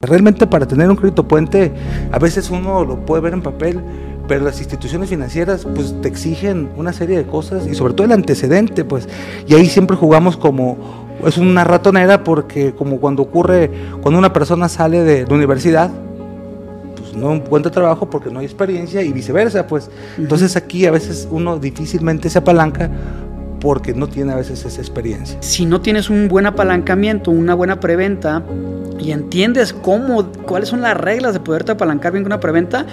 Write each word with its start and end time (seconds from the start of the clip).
Realmente 0.00 0.46
para 0.46 0.64
tener 0.64 0.88
un 0.88 0.94
crédito 0.94 1.26
puente, 1.26 1.72
a 2.12 2.20
veces 2.20 2.50
uno 2.50 2.84
lo 2.84 3.04
puede 3.04 3.20
ver 3.20 3.32
en 3.32 3.42
papel, 3.42 3.80
pero 4.28 4.44
las 4.44 4.60
instituciones 4.60 5.08
financieras 5.08 5.66
pues 5.74 5.92
te 6.00 6.06
exigen 6.06 6.68
una 6.76 6.92
serie 6.92 7.16
de 7.18 7.26
cosas 7.26 7.66
y 7.66 7.74
sobre 7.74 7.94
todo 7.94 8.04
el 8.04 8.12
antecedente, 8.12 8.84
pues, 8.84 9.08
y 9.48 9.54
ahí 9.54 9.66
siempre 9.66 9.96
jugamos 9.96 10.36
como 10.36 10.78
es 11.26 11.36
una 11.36 11.64
ratonera 11.64 12.22
porque 12.22 12.76
como 12.76 13.00
cuando 13.00 13.24
ocurre 13.24 13.72
cuando 14.00 14.20
una 14.20 14.32
persona 14.32 14.68
sale 14.68 15.02
de 15.02 15.26
la 15.26 15.34
universidad, 15.34 15.90
pues 16.96 17.14
no 17.14 17.34
encuentra 17.34 17.72
trabajo 17.72 18.08
porque 18.08 18.30
no 18.30 18.38
hay 18.38 18.46
experiencia 18.46 19.02
y 19.02 19.12
viceversa, 19.12 19.66
pues. 19.66 19.90
Entonces 20.16 20.54
aquí 20.54 20.86
a 20.86 20.92
veces 20.92 21.26
uno 21.28 21.58
difícilmente 21.58 22.30
se 22.30 22.38
apalanca 22.38 22.88
porque 23.60 23.94
no 23.94 24.06
tiene 24.08 24.32
a 24.32 24.36
veces 24.36 24.64
esa 24.64 24.80
experiencia. 24.80 25.40
Si 25.42 25.66
no 25.66 25.80
tienes 25.80 26.10
un 26.10 26.28
buen 26.28 26.46
apalancamiento, 26.46 27.30
una 27.30 27.54
buena 27.54 27.80
preventa 27.80 28.42
y 28.98 29.12
entiendes 29.12 29.72
cómo, 29.72 30.30
cuáles 30.32 30.68
son 30.68 30.80
las 30.80 30.96
reglas 30.96 31.34
de 31.34 31.40
poderte 31.40 31.72
apalancar 31.72 32.12
bien 32.12 32.24
con 32.24 32.32
una 32.32 32.40
preventa, 32.40 32.86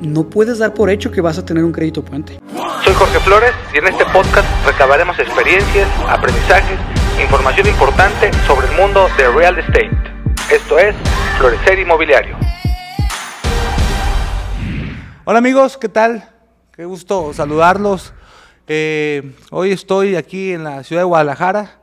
no 0.00 0.24
puedes 0.24 0.58
dar 0.58 0.74
por 0.74 0.90
hecho 0.90 1.10
que 1.10 1.20
vas 1.20 1.38
a 1.38 1.44
tener 1.44 1.64
un 1.64 1.72
crédito 1.72 2.04
puente. 2.04 2.38
Soy 2.84 2.94
Jorge 2.94 3.18
Flores 3.20 3.52
y 3.74 3.78
en 3.78 3.88
este 3.88 4.04
podcast 4.06 4.46
recabaremos 4.66 5.18
experiencias, 5.18 5.88
aprendizajes, 6.08 6.78
información 7.20 7.66
importante 7.66 8.30
sobre 8.46 8.68
el 8.68 8.76
mundo 8.76 9.08
de 9.16 9.28
real 9.30 9.58
estate. 9.58 9.90
Esto 10.52 10.78
es 10.78 10.94
Florecer 11.38 11.78
Inmobiliario. 11.78 12.36
Hola 15.24 15.38
amigos, 15.38 15.76
¿qué 15.76 15.88
tal? 15.88 16.28
Qué 16.72 16.84
gusto 16.84 17.32
saludarlos. 17.32 18.12
Eh, 18.68 19.22
hoy 19.50 19.70
estoy 19.70 20.16
aquí 20.16 20.50
en 20.50 20.64
la 20.64 20.82
ciudad 20.82 21.02
de 21.02 21.06
Guadalajara. 21.06 21.78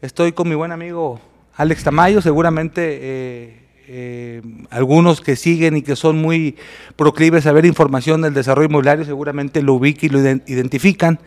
Estoy 0.00 0.32
con 0.32 0.48
mi 0.48 0.54
buen 0.54 0.72
amigo 0.72 1.20
Alex 1.56 1.84
Tamayo. 1.84 2.22
Seguramente 2.22 2.98
eh, 3.02 3.60
eh, 3.86 4.42
algunos 4.70 5.20
que 5.20 5.36
siguen 5.36 5.76
y 5.76 5.82
que 5.82 5.94
son 5.94 6.16
muy 6.16 6.56
proclives 6.96 7.46
a 7.46 7.52
ver 7.52 7.66
información 7.66 8.22
del 8.22 8.32
desarrollo 8.32 8.68
inmobiliario 8.68 9.04
seguramente 9.04 9.60
lo 9.60 9.74
ubican 9.74 10.06
y 10.06 10.08
lo 10.08 10.20
identifican. 10.20 11.20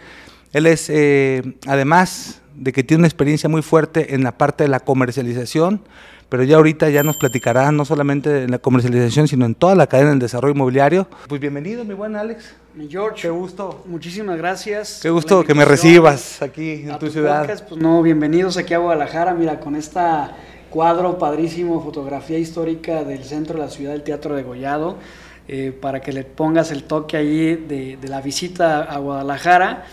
Él 0.53 0.65
es, 0.65 0.89
además 1.67 2.41
de 2.55 2.71
que 2.71 2.83
tiene 2.83 3.01
una 3.01 3.07
experiencia 3.07 3.47
muy 3.49 3.61
fuerte 3.61 4.15
en 4.15 4.23
la 4.23 4.37
parte 4.37 4.63
de 4.63 4.69
la 4.69 4.79
comercialización, 4.79 5.81
pero 6.29 6.43
ya 6.43 6.57
ahorita 6.57 6.89
ya 6.89 7.03
nos 7.03 7.17
platicará 7.17 7.71
no 7.71 7.85
solamente 7.85 8.43
en 8.43 8.51
la 8.51 8.59
comercialización, 8.59 9.27
sino 9.27 9.45
en 9.45 9.55
toda 9.55 9.75
la 9.75 9.87
cadena 9.87 10.09
del 10.11 10.19
desarrollo 10.19 10.53
inmobiliario. 10.53 11.07
Pues 11.27 11.39
bienvenido, 11.39 11.85
mi 11.85 11.93
buen 11.93 12.15
Alex. 12.15 12.55
Mi 12.73 12.89
George. 12.89 13.21
Qué 13.21 13.29
gusto. 13.29 13.83
Muchísimas 13.85 14.37
gracias. 14.37 14.99
Qué 15.01 15.09
gusto 15.09 15.43
que 15.43 15.53
me 15.53 15.65
recibas 15.65 16.41
aquí 16.41 16.83
en 16.87 16.99
tu, 16.99 17.09
ciudad. 17.09 17.45
pues 17.67 17.79
no, 17.79 18.01
bienvenidos 18.01 18.57
aquí 18.57 18.73
a 18.73 18.79
Guadalajara, 18.79 19.33
mira, 19.33 19.59
con 19.59 19.75
esta 19.75 20.35
cuadro 20.69 21.17
padrísimo, 21.17 21.81
fotografía 21.81 22.37
histórica 22.37 23.03
del 23.03 23.23
centro 23.23 23.57
de 23.57 23.65
la 23.65 23.69
ciudad, 23.69 23.93
del 23.93 24.03
Teatro 24.03 24.35
de 24.35 24.43
Gollado, 24.43 24.97
eh, 25.47 25.71
para 25.79 26.01
que 26.01 26.11
le 26.11 26.25
pongas 26.25 26.71
el 26.71 26.83
toque 26.83 27.15
ahí 27.15 27.55
de, 27.55 27.97
de 28.01 28.07
la 28.09 28.19
visita 28.19 28.83
a 28.83 28.97
Guadalajara. 28.97 29.85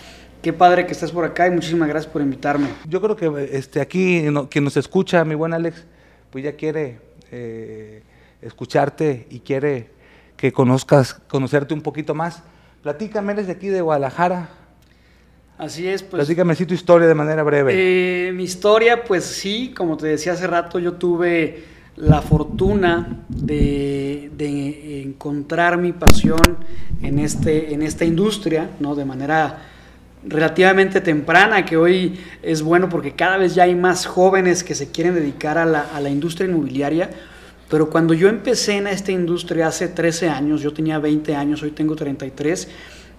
Qué 0.42 0.52
padre 0.52 0.86
que 0.86 0.92
estés 0.92 1.12
por 1.12 1.24
acá 1.24 1.46
y 1.46 1.52
muchísimas 1.52 1.88
gracias 1.88 2.12
por 2.12 2.20
invitarme. 2.20 2.66
Yo 2.88 3.00
creo 3.00 3.14
que 3.14 3.50
este, 3.52 3.80
aquí 3.80 4.24
quien 4.50 4.64
nos 4.64 4.76
escucha, 4.76 5.24
mi 5.24 5.36
buen 5.36 5.52
Alex, 5.52 5.86
pues 6.32 6.44
ya 6.44 6.56
quiere 6.56 6.98
eh, 7.30 8.02
escucharte 8.40 9.26
y 9.30 9.40
quiere 9.40 9.90
que 10.36 10.50
conozcas, 10.50 11.14
conocerte 11.28 11.74
un 11.74 11.82
poquito 11.82 12.14
más. 12.14 12.42
Platícame, 12.82 13.34
eres 13.34 13.46
de 13.46 13.52
aquí 13.52 13.68
de 13.68 13.82
Guadalajara. 13.82 14.48
Así 15.58 15.86
es, 15.86 16.02
pues. 16.02 16.24
Platícame 16.24 16.54
sí 16.54 16.64
tu 16.64 16.74
historia 16.74 17.06
de 17.06 17.14
manera 17.14 17.42
breve. 17.42 17.72
Eh, 17.76 18.32
mi 18.32 18.44
historia, 18.44 19.04
pues 19.04 19.24
sí, 19.24 19.74
como 19.76 19.98
te 19.98 20.06
decía 20.06 20.32
hace 20.32 20.46
rato, 20.46 20.78
yo 20.78 20.94
tuve 20.94 21.64
la 21.96 22.22
fortuna 22.22 23.24
de, 23.28 24.30
de 24.34 25.02
encontrar 25.02 25.76
mi 25.76 25.92
pasión 25.92 26.56
en, 27.02 27.18
este, 27.18 27.74
en 27.74 27.82
esta 27.82 28.06
industria, 28.06 28.70
¿no? 28.80 28.94
De 28.94 29.04
manera 29.04 29.71
relativamente 30.24 31.00
temprana, 31.00 31.64
que 31.64 31.76
hoy 31.76 32.18
es 32.42 32.62
bueno 32.62 32.88
porque 32.88 33.12
cada 33.12 33.36
vez 33.36 33.54
ya 33.54 33.64
hay 33.64 33.74
más 33.74 34.06
jóvenes 34.06 34.62
que 34.64 34.74
se 34.74 34.90
quieren 34.90 35.14
dedicar 35.14 35.58
a 35.58 35.66
la, 35.66 35.80
a 35.94 36.00
la 36.00 36.10
industria 36.10 36.48
inmobiliaria. 36.48 37.10
Pero 37.68 37.88
cuando 37.88 38.12
yo 38.12 38.28
empecé 38.28 38.76
en 38.76 38.86
esta 38.86 39.12
industria 39.12 39.68
hace 39.68 39.88
13 39.88 40.28
años, 40.28 40.60
yo 40.60 40.72
tenía 40.72 40.98
20 40.98 41.34
años, 41.34 41.62
hoy 41.62 41.70
tengo 41.70 41.96
33, 41.96 42.68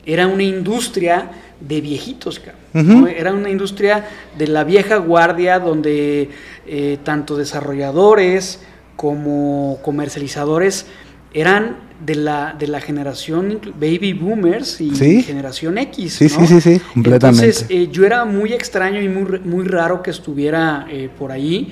era 0.05 0.28
una 0.28 0.44
industria 0.44 1.31
de 1.59 1.81
viejitos, 1.81 2.41
era 2.73 3.33
una 3.33 3.49
industria 3.49 4.05
de 4.38 4.47
la 4.47 4.63
vieja 4.63 4.97
guardia 4.97 5.59
donde 5.59 6.29
eh, 6.67 6.97
tanto 7.03 7.38
desarrolladores 7.38 8.59
como 8.97 9.79
comercializadores 9.81 10.88
eran 11.33 11.78
de 12.06 12.16
la, 12.16 12.56
de 12.58 12.68
la 12.68 12.81
generación 12.81 13.59
baby 13.80 14.14
boomers 14.14 14.81
y 14.81 15.24
generación 15.24 15.78
X. 15.78 16.14
Sí, 16.14 16.30
sí, 16.30 16.47
sí, 16.47 16.62
sí, 16.62 16.81
completamente. 16.94 17.46
Entonces, 17.46 17.66
eh, 17.69 17.90
yo 17.91 18.06
era 18.06 18.25
muy 18.25 18.53
extraño 18.53 19.02
y 19.02 19.08
muy, 19.08 19.40
muy 19.40 19.66
raro 19.66 20.02
que 20.03 20.12
estuviera 20.12 20.86
eh, 20.90 21.09
por 21.18 21.31
ahí. 21.31 21.72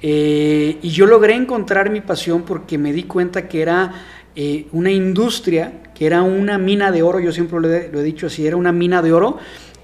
Eh, 0.00 0.78
y 0.82 0.88
yo 0.90 1.06
logré 1.06 1.34
encontrar 1.34 1.90
mi 1.90 2.00
pasión 2.00 2.42
porque 2.42 2.78
me 2.78 2.92
di 2.92 3.04
cuenta 3.04 3.48
que 3.48 3.62
era 3.62 3.92
una 4.70 4.92
industria, 4.92 5.82
que 5.96 6.06
era 6.06 6.22
una 6.22 6.58
mina 6.58 6.92
de 6.92 7.02
oro, 7.02 7.18
yo 7.18 7.32
siempre 7.32 7.58
lo 7.58 7.74
he, 7.74 7.90
lo 7.90 7.98
he 7.98 8.04
dicho 8.04 8.28
así, 8.28 8.46
era 8.46 8.56
una 8.56 8.70
mina 8.70 9.02
de 9.02 9.12
oro 9.12 9.38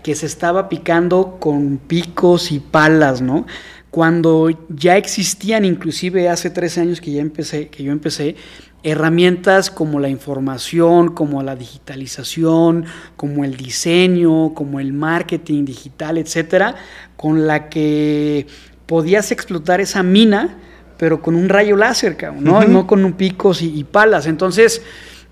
que 0.04 0.14
se 0.14 0.26
estaba 0.26 0.68
picando 0.68 1.38
con 1.40 1.78
picos 1.78 2.52
y 2.52 2.60
palas, 2.60 3.20
¿no? 3.20 3.46
Cuando 3.90 4.50
ya 4.68 4.96
existían, 4.96 5.64
inclusive 5.64 6.28
hace 6.28 6.50
13 6.50 6.82
años 6.82 7.00
que 7.00 7.10
ya 7.10 7.20
empecé, 7.20 7.66
que 7.66 7.82
yo 7.82 7.90
empecé, 7.90 8.36
herramientas 8.84 9.70
como 9.70 9.98
la 9.98 10.10
información, 10.10 11.08
como 11.14 11.42
la 11.42 11.56
digitalización, 11.56 12.84
como 13.16 13.44
el 13.44 13.56
diseño, 13.56 14.52
como 14.54 14.78
el 14.78 14.92
marketing 14.92 15.64
digital, 15.64 16.18
etcétera, 16.18 16.76
con 17.16 17.46
la 17.46 17.70
que 17.70 18.46
podías 18.86 19.32
explotar 19.32 19.80
esa 19.80 20.02
mina, 20.02 20.58
pero 20.98 21.22
con 21.22 21.34
un 21.34 21.48
rayo 21.48 21.76
láser, 21.76 22.16
¿no? 22.38 22.62
no 22.64 22.86
con 22.86 23.04
un 23.04 23.14
picos 23.14 23.62
y, 23.62 23.82
palas. 23.84 24.26
Entonces, 24.26 24.82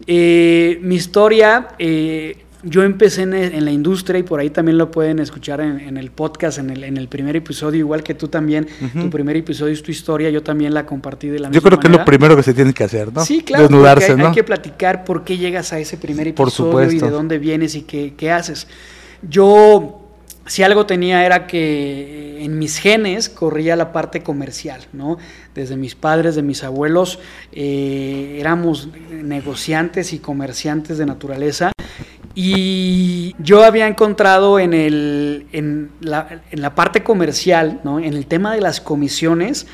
eh, 0.06 0.78
mi 0.82 0.96
historia 0.96 1.68
eh, 1.78 2.44
yo 2.62 2.82
empecé 2.82 3.22
en, 3.22 3.64
la 3.64 3.70
industria 3.70 4.20
y 4.20 4.22
por 4.22 4.38
ahí 4.38 4.50
también 4.50 4.78
lo 4.78 4.90
pueden 4.90 5.18
escuchar 5.18 5.60
en, 5.60 5.96
el 5.96 6.10
podcast, 6.10 6.58
en 6.58 6.70
el, 6.70 6.84
en 6.84 6.96
el, 6.96 7.08
primer 7.08 7.34
episodio, 7.34 7.80
igual 7.80 8.02
que 8.02 8.14
tú 8.14 8.28
también. 8.28 8.68
Tu 8.92 9.10
primer 9.10 9.36
episodio 9.36 9.72
es 9.72 9.82
tu 9.82 9.90
historia, 9.90 10.30
yo 10.30 10.42
también 10.42 10.72
la 10.72 10.86
compartí 10.86 11.28
de 11.28 11.40
la 11.40 11.48
misma 11.48 11.54
Yo 11.54 11.62
creo 11.62 11.80
que 11.80 11.88
es 11.88 11.92
lo 11.92 12.04
primero 12.04 12.36
que 12.36 12.42
se 12.42 12.54
tiene 12.54 12.72
que 12.72 12.84
hacer, 12.84 13.12
¿no? 13.12 13.24
Sí, 13.24 13.42
claro. 13.42 13.64
Desnudarse, 13.64 14.12
hay, 14.12 14.20
hay, 14.20 14.32
que 14.32 14.44
platicar 14.44 15.04
por 15.04 15.24
qué 15.24 15.36
llegas 15.36 15.72
a 15.72 15.78
ese 15.78 15.96
primer 15.96 16.28
episodio 16.28 16.90
y 16.90 16.98
de 16.98 17.10
dónde 17.10 17.38
vienes 17.38 17.74
y 17.74 17.82
qué, 17.82 18.14
qué 18.16 18.30
haces. 18.30 18.68
Yo 19.28 19.98
si 20.46 20.62
algo 20.62 20.86
tenía 20.86 21.24
era 21.24 21.46
que 21.46 22.44
en 22.44 22.58
mis 22.58 22.78
genes 22.78 23.28
corría 23.28 23.76
la 23.76 23.92
parte 23.92 24.22
comercial, 24.22 24.80
¿no? 24.92 25.18
Desde 25.54 25.76
mis 25.76 25.94
padres, 25.94 26.34
de 26.34 26.42
mis 26.42 26.64
abuelos, 26.64 27.20
eh, 27.52 28.38
éramos 28.40 28.88
negociantes 29.10 30.12
y 30.12 30.18
comerciantes 30.18 30.98
de 30.98 31.06
naturaleza 31.06 31.72
y 32.34 33.34
yo 33.38 33.64
había 33.64 33.86
encontrado 33.86 34.58
en, 34.58 34.74
el, 34.74 35.46
en, 35.52 35.90
la, 36.00 36.42
en 36.50 36.62
la 36.62 36.74
parte 36.74 37.02
comercial, 37.02 37.80
¿no? 37.84 37.98
en 37.98 38.14
el 38.14 38.26
tema 38.26 38.54
de 38.54 38.60
las 38.60 38.80
comisiones, 38.80 39.66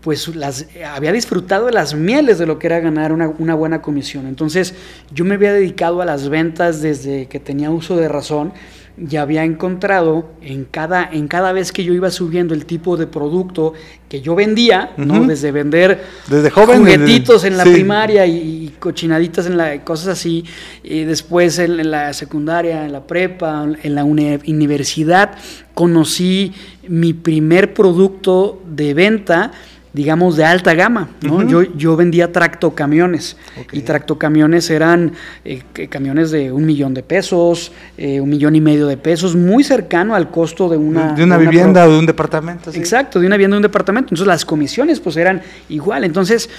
pues 0.00 0.34
las, 0.36 0.66
había 0.94 1.12
disfrutado 1.12 1.66
de 1.66 1.72
las 1.72 1.94
mieles 1.94 2.38
de 2.38 2.46
lo 2.46 2.58
que 2.58 2.66
era 2.66 2.78
ganar 2.78 3.12
una, 3.12 3.28
una, 3.28 3.54
buena 3.54 3.80
comisión. 3.80 4.26
Entonces 4.26 4.74
yo 5.12 5.24
me 5.24 5.34
había 5.34 5.52
dedicado 5.52 6.02
a 6.02 6.04
las 6.04 6.28
ventas 6.28 6.82
desde 6.82 7.26
que 7.26 7.40
tenía 7.40 7.70
uso 7.70 7.96
de 7.96 8.08
razón 8.08 8.52
ya 8.96 9.22
había 9.22 9.44
encontrado 9.44 10.30
en 10.40 10.64
cada, 10.64 11.08
en 11.10 11.26
cada 11.26 11.52
vez 11.52 11.72
que 11.72 11.82
yo 11.82 11.92
iba 11.92 12.10
subiendo 12.10 12.54
el 12.54 12.64
tipo 12.64 12.96
de 12.96 13.06
producto 13.06 13.72
que 14.08 14.20
yo 14.20 14.36
vendía, 14.36 14.92
¿no? 14.96 15.24
Desde 15.24 15.50
vender 15.50 16.04
desde 16.28 16.50
joven, 16.50 16.78
juguetitos 16.78 17.44
en 17.44 17.56
la 17.56 17.64
primaria 17.64 18.24
y, 18.26 18.63
cochinaditas 18.78 19.46
en 19.46 19.56
la 19.56 19.82
cosas 19.84 20.08
así, 20.08 20.44
y 20.82 21.04
después 21.04 21.58
en, 21.58 21.90
la 21.90 22.12
secundaria, 22.12 22.84
en 22.84 22.92
la 22.92 23.06
prepa, 23.06 23.66
en 23.82 23.94
la 23.94 24.04
universidad, 24.04 25.32
conocí 25.74 26.52
mi 26.88 27.12
primer 27.12 27.74
producto 27.74 28.62
de 28.66 28.94
venta 28.94 29.52
digamos, 29.94 30.36
de 30.36 30.44
alta 30.44 30.74
gama. 30.74 31.08
¿no? 31.22 31.48
yo, 31.48 31.62
yo 31.62 31.96
vendía 31.96 32.32
tractocamiones 32.32 33.36
y 33.72 33.80
tractocamiones 33.82 34.68
eran 34.68 35.12
eh, 35.44 35.62
camiones 35.88 36.32
de 36.32 36.50
un 36.50 36.66
millón 36.66 36.94
de 36.94 37.04
pesos, 37.04 37.70
eh, 37.96 38.20
un 38.20 38.28
millón 38.28 38.56
y 38.56 38.60
medio 38.60 38.88
de 38.88 38.96
pesos, 38.96 39.36
muy 39.36 39.62
cercano 39.62 40.16
al 40.16 40.32
costo 40.32 40.68
de 40.68 40.76
una... 40.76 41.14
De 41.14 41.22
una, 41.22 41.38
vivienda 41.38 41.86
o 41.86 41.92
de 41.92 41.98
un 42.00 42.06
departamento. 42.06 42.72
Exacto, 42.74 43.20
de 43.20 43.28
una 43.28 43.36
vivienda 43.36 43.56
o 43.56 43.58
un 43.58 43.62
departamento. 43.62 44.06
Entonces 44.06 44.26
las 44.26 44.44
comisiones 44.44 44.98
pues 44.98 45.16
eran 45.16 45.40
igual. 45.68 46.04
Entonces, 46.04 46.50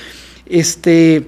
este... 0.48 1.28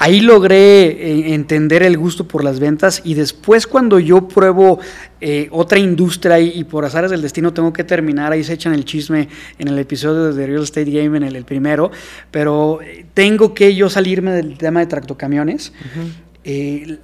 ahí 0.00 0.20
logré 0.20 0.86
eh, 0.86 1.34
entender 1.34 1.82
el 1.82 1.98
gusto 1.98 2.26
por 2.26 2.42
las 2.42 2.58
ventas 2.58 3.02
y 3.04 3.12
después 3.12 3.66
cuando 3.66 3.98
yo 3.98 4.26
pruebo 4.26 4.80
eh, 5.20 5.48
otra 5.52 5.78
industria 5.78 6.40
y, 6.40 6.64
por 6.64 6.86
azares 6.86 7.10
del 7.10 7.20
destino 7.20 7.52
tengo 7.52 7.70
que 7.72 7.84
terminar, 7.84 8.32
ahí 8.32 8.42
se 8.42 8.54
echan 8.54 8.72
el 8.72 8.86
chisme 8.86 9.28
en 9.58 9.68
el 9.68 9.78
episodio 9.78 10.32
de 10.32 10.46
Real 10.46 10.62
Estate 10.62 10.90
Game, 10.90 11.18
en 11.18 11.22
el, 11.22 11.44
primero, 11.44 11.90
pero 12.30 12.80
eh, 12.80 13.04
tengo 13.12 13.52
que 13.52 13.74
yo 13.74 13.90
salirme 13.90 14.32
del 14.32 14.56
tema 14.56 14.80
de 14.80 14.86
tractocamiones. 14.86 15.72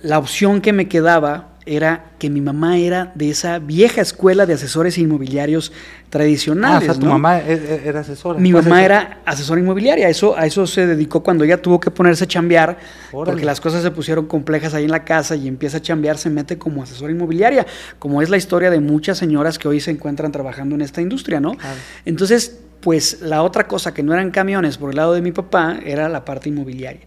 la 0.02 0.18
opción 0.18 0.62
que 0.62 0.72
me 0.72 0.88
quedaba 0.88 1.55
era 1.66 2.12
que 2.20 2.30
mi 2.30 2.40
mamá 2.40 2.78
era 2.78 3.10
de 3.16 3.28
esa 3.28 3.58
vieja 3.58 4.00
escuela 4.00 4.46
de 4.46 4.54
asesores 4.54 4.96
inmobiliarios 4.98 5.72
tradicionales. 6.10 6.88
Ah, 6.88 6.92
o 6.92 6.94
sea, 6.94 7.00
tu 7.00 7.06
mamá 7.06 7.40
e, 7.40 7.52
e, 7.52 7.88
era 7.88 8.00
asesora. 8.00 8.38
Mi 8.38 8.52
mamá 8.52 8.84
era 8.84 9.20
asesora 9.26 9.60
inmobiliaria. 9.60 10.08
Eso, 10.08 10.38
a 10.38 10.46
eso 10.46 10.66
se 10.66 10.86
dedicó 10.86 11.24
cuando 11.24 11.42
ella 11.42 11.60
tuvo 11.60 11.80
que 11.80 11.90
ponerse 11.90 12.24
a 12.24 12.28
chambear, 12.28 12.78
porque 13.10 13.44
las 13.44 13.60
cosas 13.60 13.82
se 13.82 13.90
pusieron 13.90 14.26
complejas 14.26 14.74
ahí 14.74 14.84
en 14.84 14.92
la 14.92 15.04
casa 15.04 15.34
y 15.34 15.48
empieza 15.48 15.78
a 15.78 15.82
chambear, 15.82 16.16
se 16.18 16.30
mete 16.30 16.56
como 16.56 16.84
asesora 16.84 17.12
inmobiliaria, 17.12 17.66
como 17.98 18.22
es 18.22 18.30
la 18.30 18.36
historia 18.36 18.70
de 18.70 18.80
muchas 18.80 19.18
señoras 19.18 19.58
que 19.58 19.66
hoy 19.66 19.80
se 19.80 19.90
encuentran 19.90 20.30
trabajando 20.30 20.76
en 20.76 20.82
esta 20.82 21.00
industria, 21.00 21.40
¿no? 21.40 21.56
Entonces, 22.04 22.60
pues 22.80 23.20
la 23.22 23.42
otra 23.42 23.66
cosa 23.66 23.92
que 23.92 24.04
no 24.04 24.12
eran 24.12 24.30
camiones 24.30 24.78
por 24.78 24.90
el 24.90 24.96
lado 24.96 25.14
de 25.14 25.20
mi 25.20 25.32
papá 25.32 25.80
era 25.84 26.08
la 26.08 26.24
parte 26.24 26.48
inmobiliaria. 26.48 27.02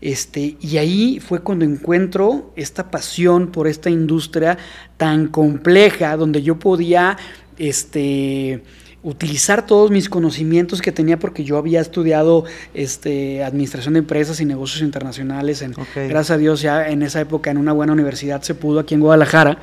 Este, 0.00 0.56
y 0.60 0.76
ahí 0.76 1.20
fue 1.20 1.40
cuando 1.40 1.64
encuentro 1.64 2.52
esta 2.56 2.90
pasión 2.90 3.48
por 3.48 3.66
esta 3.66 3.90
industria 3.90 4.58
tan 4.96 5.28
compleja, 5.28 6.16
donde 6.16 6.42
yo 6.42 6.58
podía 6.58 7.16
este, 7.58 8.62
utilizar 9.06 9.64
todos 9.66 9.92
mis 9.92 10.08
conocimientos 10.08 10.82
que 10.82 10.90
tenía 10.90 11.16
porque 11.16 11.44
yo 11.44 11.56
había 11.58 11.80
estudiado 11.80 12.44
este, 12.74 13.44
administración 13.44 13.94
de 13.94 14.00
empresas 14.00 14.40
y 14.40 14.44
negocios 14.44 14.82
internacionales. 14.82 15.62
En, 15.62 15.74
Gracias 15.94 16.30
a 16.32 16.38
Dios 16.38 16.60
ya 16.60 16.88
en 16.88 17.02
esa 17.02 17.20
época 17.20 17.52
en 17.52 17.56
una 17.56 17.72
buena 17.72 17.92
universidad 17.92 18.42
se 18.42 18.56
pudo 18.56 18.80
aquí 18.80 18.94
en 18.94 19.00
Guadalajara. 19.00 19.58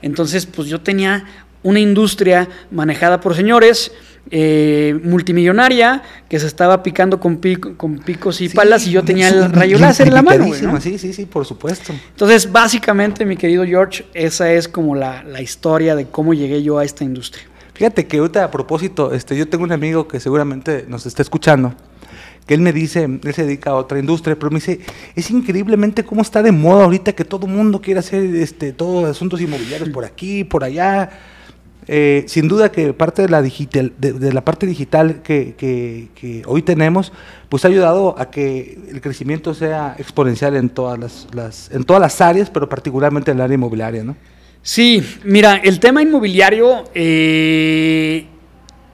Entonces 0.00 0.46
pues 0.46 0.68
yo 0.68 0.80
tenía 0.80 1.24
una 1.64 1.80
industria 1.80 2.48
manejada 2.70 3.20
por 3.20 3.34
señores 3.34 3.90
eh, 4.30 4.98
multimillonaria 5.02 6.02
que 6.30 6.40
se 6.40 6.46
estaba 6.46 6.82
picando 6.82 7.20
con, 7.20 7.40
con 7.76 7.98
picos 7.98 8.40
y 8.40 8.48
palas 8.48 8.86
y 8.86 8.90
yo 8.90 9.02
tenía 9.02 9.28
el 9.28 9.52
rayo 9.52 9.78
láser 9.78 10.08
en 10.08 10.14
la 10.14 10.22
mano. 10.22 10.46
Sí, 10.80 10.98
sí, 10.98 11.12
sí, 11.12 11.26
por 11.26 11.44
supuesto. 11.44 11.92
Entonces, 12.10 12.50
básicamente, 12.50 13.26
mi 13.26 13.36
querido 13.36 13.64
George, 13.64 14.06
esa 14.14 14.50
es 14.52 14.66
como 14.68 14.94
la, 14.94 15.24
historia 15.42 15.94
de 15.94 16.06
cómo 16.06 16.32
llegué 16.32 16.62
yo 16.62 16.78
a 16.78 16.84
esta 16.84 17.04
industria. 17.04 17.44
Fíjate 17.74 18.06
que 18.06 18.18
ahorita 18.18 18.44
a 18.44 18.50
propósito, 18.50 19.12
este, 19.12 19.36
yo 19.36 19.48
tengo 19.48 19.64
un 19.64 19.72
amigo 19.72 20.08
que 20.08 20.20
seguramente 20.20 20.86
nos 20.88 21.04
está 21.06 21.20
escuchando, 21.20 21.74
que 22.46 22.54
él 22.54 22.60
me 22.60 22.72
dice, 22.72 23.04
él 23.04 23.34
se 23.34 23.44
dedica 23.44 23.70
a 23.70 23.74
otra 23.74 23.98
industria, 23.98 24.38
pero 24.38 24.50
me 24.50 24.56
dice, 24.56 24.80
es 25.14 25.30
increíblemente 25.30 26.04
cómo 26.04 26.22
está 26.22 26.42
de 26.42 26.52
moda 26.52 26.84
ahorita 26.84 27.12
que 27.12 27.24
todo 27.24 27.46
el 27.46 27.52
mundo 27.52 27.80
quiere 27.80 28.00
hacer 28.00 28.24
este, 28.36 28.72
todos 28.72 29.08
asuntos 29.08 29.40
inmobiliarios 29.40 29.90
por 29.90 30.04
aquí, 30.04 30.44
por 30.44 30.64
allá 30.64 31.10
eh, 31.86 32.24
sin 32.28 32.48
duda 32.48 32.72
que 32.72 32.94
parte 32.94 33.22
de 33.22 33.28
la, 33.28 33.42
digital, 33.42 33.92
de, 33.98 34.32
la 34.32 34.44
parte 34.44 34.66
digital 34.66 35.22
que, 35.22 36.42
hoy 36.46 36.62
tenemos, 36.62 37.12
pues 37.48 37.64
ha 37.64 37.68
ayudado 37.68 38.18
a 38.18 38.30
que 38.30 38.78
el 38.90 39.00
crecimiento 39.00 39.54
sea 39.54 39.94
exponencial 39.98 40.56
en 40.56 40.70
todas 40.70 41.26
las, 41.32 41.70
en 41.70 41.84
todas 41.84 42.00
las 42.00 42.20
áreas, 42.20 42.50
pero 42.50 42.68
particularmente 42.68 43.30
en 43.30 43.38
el 43.38 43.42
área 43.42 43.54
inmobiliaria, 43.54 44.02
¿no? 44.02 44.16
Sí, 44.62 45.04
mira, 45.24 45.56
el 45.56 45.78
tema 45.78 46.00
inmobiliario 46.00 46.84
eh, 46.94 48.26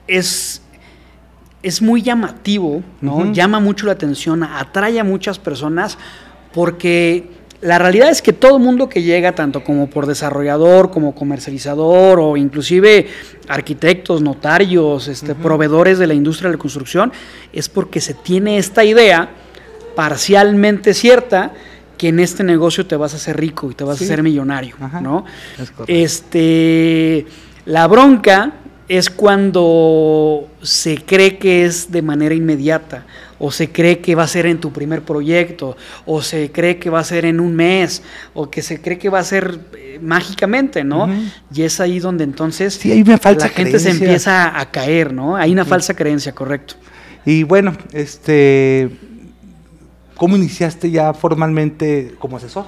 es, 0.05 0.61
es 1.63 1.81
muy 1.81 2.01
llamativo, 2.01 2.83
¿no? 2.99 3.31
Llama 3.31 3.61
mucho 3.61 3.85
la 3.85 3.93
atención, 3.93 4.43
atrae 4.43 4.99
a 4.99 5.05
muchas 5.05 5.39
personas 5.39 5.97
porque 6.53 7.29
la 7.61 7.77
realidad 7.77 8.09
es 8.09 8.23
que 8.23 8.33
todo 8.33 8.57
mundo 8.57 8.89
que 8.89 9.03
llega, 9.03 9.33
tanto 9.33 9.63
como 9.63 9.87
por 9.87 10.07
desarrollador, 10.07 10.89
como 10.89 11.13
comercializador, 11.13 12.19
o 12.19 12.35
inclusive 12.35 13.07
arquitectos, 13.47 14.21
notarios, 14.21 15.07
este, 15.07 15.35
proveedores 15.35 15.99
de 15.99 16.07
la 16.07 16.15
industria 16.15 16.49
de 16.49 16.57
la 16.57 16.59
construcción, 16.59 17.11
es 17.53 17.69
porque 17.69 18.01
se 18.01 18.15
tiene 18.15 18.57
esta 18.57 18.83
idea 18.83 19.29
parcialmente 19.95 20.95
cierta 20.95 21.53
que 21.97 22.07
en 22.07 22.19
este 22.19 22.43
negocio 22.43 22.87
te 22.87 22.95
vas 22.95 23.13
a 23.13 23.17
hacer 23.17 23.37
rico 23.37 23.69
y 23.69 23.75
te 23.75 23.83
vas 23.83 24.01
a 24.01 24.03
hacer 24.03 24.23
millonario, 24.23 24.75
¿no? 24.99 25.23
este, 25.85 27.27
la 27.65 27.87
bronca 27.87 28.53
es 28.87 29.11
cuando 29.11 30.47
se 30.63 30.97
cree 30.97 31.37
que 31.37 31.65
es 31.65 31.91
de 31.91 32.01
manera 32.01 32.33
inmediata, 32.33 33.05
o 33.43 33.51
se 33.51 33.71
cree 33.71 33.99
que 33.99 34.13
va 34.13 34.23
a 34.23 34.27
ser 34.27 34.45
en 34.45 34.59
tu 34.59 34.71
primer 34.71 35.01
proyecto, 35.01 35.75
o 36.05 36.21
se 36.21 36.51
cree 36.51 36.77
que 36.77 36.91
va 36.91 36.99
a 36.99 37.03
ser 37.03 37.25
en 37.25 37.39
un 37.39 37.55
mes, 37.55 38.03
o 38.35 38.51
que 38.51 38.61
se 38.61 38.79
cree 38.79 38.99
que 38.99 39.09
va 39.09 39.17
a 39.17 39.23
ser 39.23 39.59
eh, 39.75 39.99
mágicamente, 39.99 40.83
¿no? 40.83 41.09
Y 41.51 41.63
es 41.63 41.79
ahí 41.79 41.97
donde 41.97 42.23
entonces 42.23 42.75
sí, 42.75 42.91
hay 42.91 43.01
una 43.01 43.17
falsa 43.17 43.47
la 43.47 43.53
gente 43.53 43.79
se 43.79 43.89
empieza 43.89 44.59
a 44.59 44.69
caer, 44.69 45.11
¿no? 45.11 45.35
Hay 45.35 45.51
una 45.51 45.65
falsa 45.65 45.95
creencia, 45.95 46.33
correcto. 46.33 46.75
Y 47.25 47.41
bueno, 47.41 47.75
este, 47.93 48.91
¿cómo 50.15 50.35
iniciaste 50.35 50.91
ya 50.91 51.11
formalmente 51.15 52.13
como 52.19 52.37
asesor? 52.37 52.65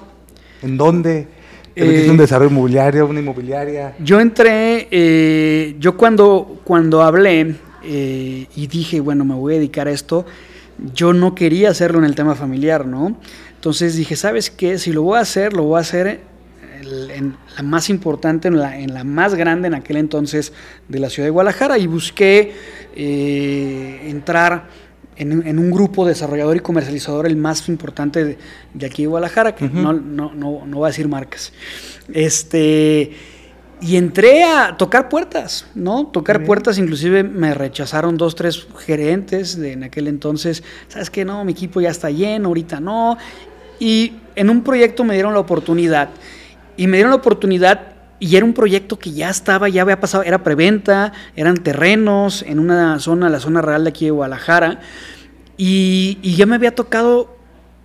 ¿En 0.63 0.75
dónde? 0.75 1.27
¿Te 1.75 2.09
un 2.09 2.15
eh, 2.15 2.17
desarrollo 2.17 2.49
inmobiliario, 2.49 3.07
una 3.07 3.19
inmobiliaria? 3.19 3.95
Yo 3.99 4.19
entré, 4.19 4.87
eh, 4.89 5.75
yo 5.79 5.97
cuando, 5.97 6.59
cuando 6.63 7.03
hablé 7.03 7.55
eh, 7.83 8.47
y 8.55 8.67
dije, 8.67 8.99
bueno, 8.99 9.25
me 9.25 9.35
voy 9.35 9.53
a 9.53 9.57
dedicar 9.57 9.87
a 9.87 9.91
esto, 9.91 10.25
yo 10.93 11.13
no 11.13 11.35
quería 11.35 11.69
hacerlo 11.69 11.99
en 11.99 12.05
el 12.05 12.15
tema 12.15 12.35
familiar, 12.35 12.85
¿no? 12.85 13.17
Entonces 13.55 13.95
dije, 13.95 14.15
¿sabes 14.15 14.49
qué? 14.49 14.77
Si 14.77 14.91
lo 14.91 15.03
voy 15.03 15.17
a 15.17 15.21
hacer, 15.21 15.53
lo 15.53 15.63
voy 15.63 15.77
a 15.77 15.81
hacer 15.81 16.21
en 16.83 17.37
la 17.55 17.63
más 17.63 17.89
importante, 17.89 18.49
en 18.49 18.59
la, 18.59 18.77
en 18.77 18.93
la 18.93 19.03
más 19.03 19.35
grande 19.35 19.67
en 19.67 19.73
aquel 19.73 19.97
entonces 19.97 20.51
de 20.89 20.99
la 20.99 21.09
ciudad 21.09 21.27
de 21.27 21.31
Guadalajara 21.31 21.77
y 21.77 21.87
busqué 21.87 22.53
entrar 22.95 24.67
en, 25.15 25.59
un 25.59 25.71
grupo 25.71 26.05
desarrollador 26.05 26.57
y 26.57 26.59
comercializador 26.59 27.27
el 27.27 27.37
más 27.37 27.67
importante 27.69 28.37
de, 28.73 28.85
aquí 28.85 29.03
de 29.03 29.07
Guadalajara, 29.07 29.55
que 29.55 29.69
no, 29.69 29.93
no, 29.93 30.33
no, 30.33 30.65
no, 30.65 30.77
voy 30.77 30.85
a 30.85 30.87
decir 30.87 31.07
marcas. 31.07 31.53
Este, 32.11 33.11
y 33.83 33.97
entré 33.97 34.45
a 34.45 34.77
tocar 34.77 35.09
puertas, 35.09 35.65
¿no? 35.75 36.07
Tocar 36.07 36.45
puertas, 36.45 36.77
inclusive 36.77 37.21
me 37.23 37.53
rechazaron 37.53 38.15
dos, 38.15 38.33
tres 38.33 38.65
gerentes 38.79 39.59
de 39.59 39.73
en 39.73 39.83
aquel 39.83 40.07
entonces, 40.07 40.63
¿sabes 40.87 41.09
qué? 41.09 41.25
No, 41.25 41.43
mi 41.43 41.51
equipo 41.51 41.81
ya 41.81 41.89
está 41.89 42.09
lleno, 42.09 42.47
ahorita 42.47 42.79
no. 42.79 43.17
Y 43.79 44.13
en 44.35 44.49
un 44.49 44.63
proyecto 44.63 45.03
me 45.03 45.15
dieron 45.15 45.33
la 45.33 45.41
oportunidad. 45.41 46.09
Y 46.77 46.87
me 46.87 46.95
dieron 46.95 47.09
la 47.09 47.17
oportunidad 47.17 47.93
y 48.19 48.37
era 48.37 48.45
un 48.45 48.53
proyecto 48.53 48.97
que 48.97 49.11
ya 49.11 49.29
estaba, 49.29 49.67
ya 49.67 49.81
había 49.81 49.99
pasado, 49.99 50.23
era 50.23 50.43
preventa, 50.43 51.11
eran 51.35 51.57
terrenos 51.57 52.41
en 52.41 52.59
una 52.59 52.99
zona, 52.99 53.29
la 53.29 53.41
zona 53.41 53.61
real 53.61 53.83
de 53.83 53.89
aquí 53.89 54.05
de 54.05 54.11
Guadalajara, 54.11 54.79
y, 55.57 56.19
y 56.21 56.35
ya 56.35 56.45
me 56.45 56.55
había 56.55 56.73
tocado 56.73 57.32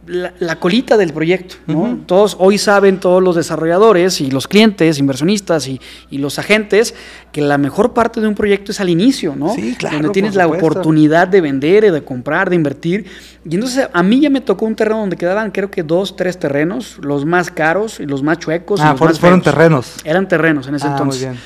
la, 0.09 0.57
colita 0.57 0.97
del 0.97 1.13
proyecto. 1.13 1.57
¿no? 1.67 2.01
Todos 2.07 2.37
hoy 2.39 2.59
saben, 2.59 2.99
todos 2.99 3.23
los 3.23 3.37
desarrolladores 3.37 4.21
y 4.21 4.31
los 4.31 4.49
clientes, 4.49 4.99
inversionistas 4.99 5.69
y, 5.69 5.81
los 6.11 6.39
agentes, 6.39 6.95
que 7.33 7.41
la 7.41 7.59
mejor 7.59 7.93
parte 7.93 8.21
de 8.21 8.27
un 8.27 8.35
proyecto 8.35 8.73
es 8.73 8.81
al 8.81 8.89
inicio, 8.89 9.37
¿no? 9.37 9.55
Sí, 9.55 9.77
claro. 9.79 9.97
Donde 9.97 10.11
tienes 10.11 10.35
la 10.35 10.47
oportunidad 10.47 11.29
de 11.29 11.41
vender, 11.41 11.93
de 11.93 12.03
comprar, 12.03 12.51
de 12.51 12.57
invertir. 12.57 13.07
Y 13.49 13.55
entonces 13.55 13.89
a 13.93 14.03
mí 14.03 14.21
ya 14.21 14.31
me 14.31 14.41
tocó 14.41 14.65
un 14.65 14.75
terreno 14.75 15.01
donde 15.01 15.17
quedaban, 15.17 15.51
creo 15.51 15.71
que 15.71 15.83
dos, 15.83 16.17
tres 16.17 16.39
terrenos, 16.39 16.99
los 17.03 17.25
más 17.25 17.51
caros 17.51 18.01
y 18.01 18.07
los 18.07 18.23
más 18.23 18.39
chuecos. 18.39 18.81
Ah, 18.81 18.97
fueron, 18.97 19.43
terrenos. 19.43 19.97
Eran 20.05 20.27
terrenos 20.27 20.67
en 20.67 20.75
ese 20.75 20.87
ah, 20.87 20.91
entonces. 20.93 21.23
Muy 21.23 21.31
bien. 21.31 21.43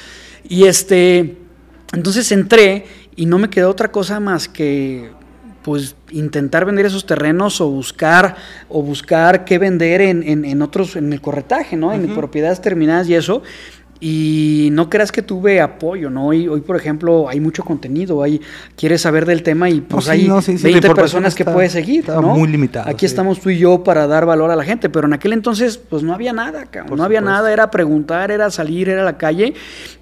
Y 0.48 0.64
este, 0.66 1.36
entonces 1.92 2.30
entré 2.32 2.86
y 3.16 3.26
no 3.26 3.38
me 3.38 3.50
quedó 3.50 3.70
otra 3.70 3.90
cosa 3.90 4.20
más 4.20 4.48
que 4.48 5.10
pues 5.62 5.96
intentar 6.10 6.64
vender 6.64 6.86
esos 6.86 7.06
terrenos 7.06 7.60
o 7.60 7.68
buscar 7.68 8.36
o 8.68 8.82
buscar 8.82 9.44
qué 9.44 9.58
vender 9.58 10.00
en, 10.00 10.44
en, 10.44 10.62
otros 10.62 10.96
en 10.96 11.12
el 11.12 11.20
corretaje, 11.20 11.76
¿no? 11.76 11.92
En 11.92 12.14
propiedades 12.14 12.60
terminadas 12.60 13.08
y 13.08 13.14
eso. 13.14 13.42
Y 14.04 14.70
no 14.72 14.90
creas 14.90 15.12
que 15.12 15.22
tuve 15.22 15.60
apoyo, 15.60 16.10
¿no? 16.10 16.26
Hoy, 16.26 16.48
hoy 16.48 16.60
por 16.60 16.74
ejemplo, 16.74 17.28
hay 17.28 17.38
mucho 17.38 17.62
contenido, 17.62 18.24
hay, 18.24 18.40
quieres 18.74 19.02
saber 19.02 19.26
del 19.26 19.44
tema 19.44 19.70
y 19.70 19.80
pues 19.80 20.08
hay 20.08 20.28
20 20.28 20.92
personas 20.92 21.36
que 21.36 21.44
puedes 21.44 21.70
seguir, 21.70 22.08
¿no? 22.08 22.34
muy 22.34 22.48
limitado. 22.48 22.90
Aquí 22.90 23.06
estamos 23.06 23.40
tú 23.40 23.50
y 23.50 23.58
yo 23.58 23.84
para 23.84 24.08
dar 24.08 24.26
valor 24.26 24.50
a 24.50 24.56
la 24.56 24.64
gente, 24.64 24.90
pero 24.90 25.06
en 25.06 25.12
aquel 25.12 25.32
entonces, 25.34 25.78
pues 25.78 26.02
no 26.02 26.12
había 26.14 26.32
nada, 26.32 26.64
no 26.90 27.04
había 27.04 27.20
nada, 27.20 27.52
era 27.52 27.70
preguntar, 27.70 28.32
era 28.32 28.50
salir, 28.50 28.88
era 28.88 29.04
la 29.04 29.16
calle, 29.16 29.54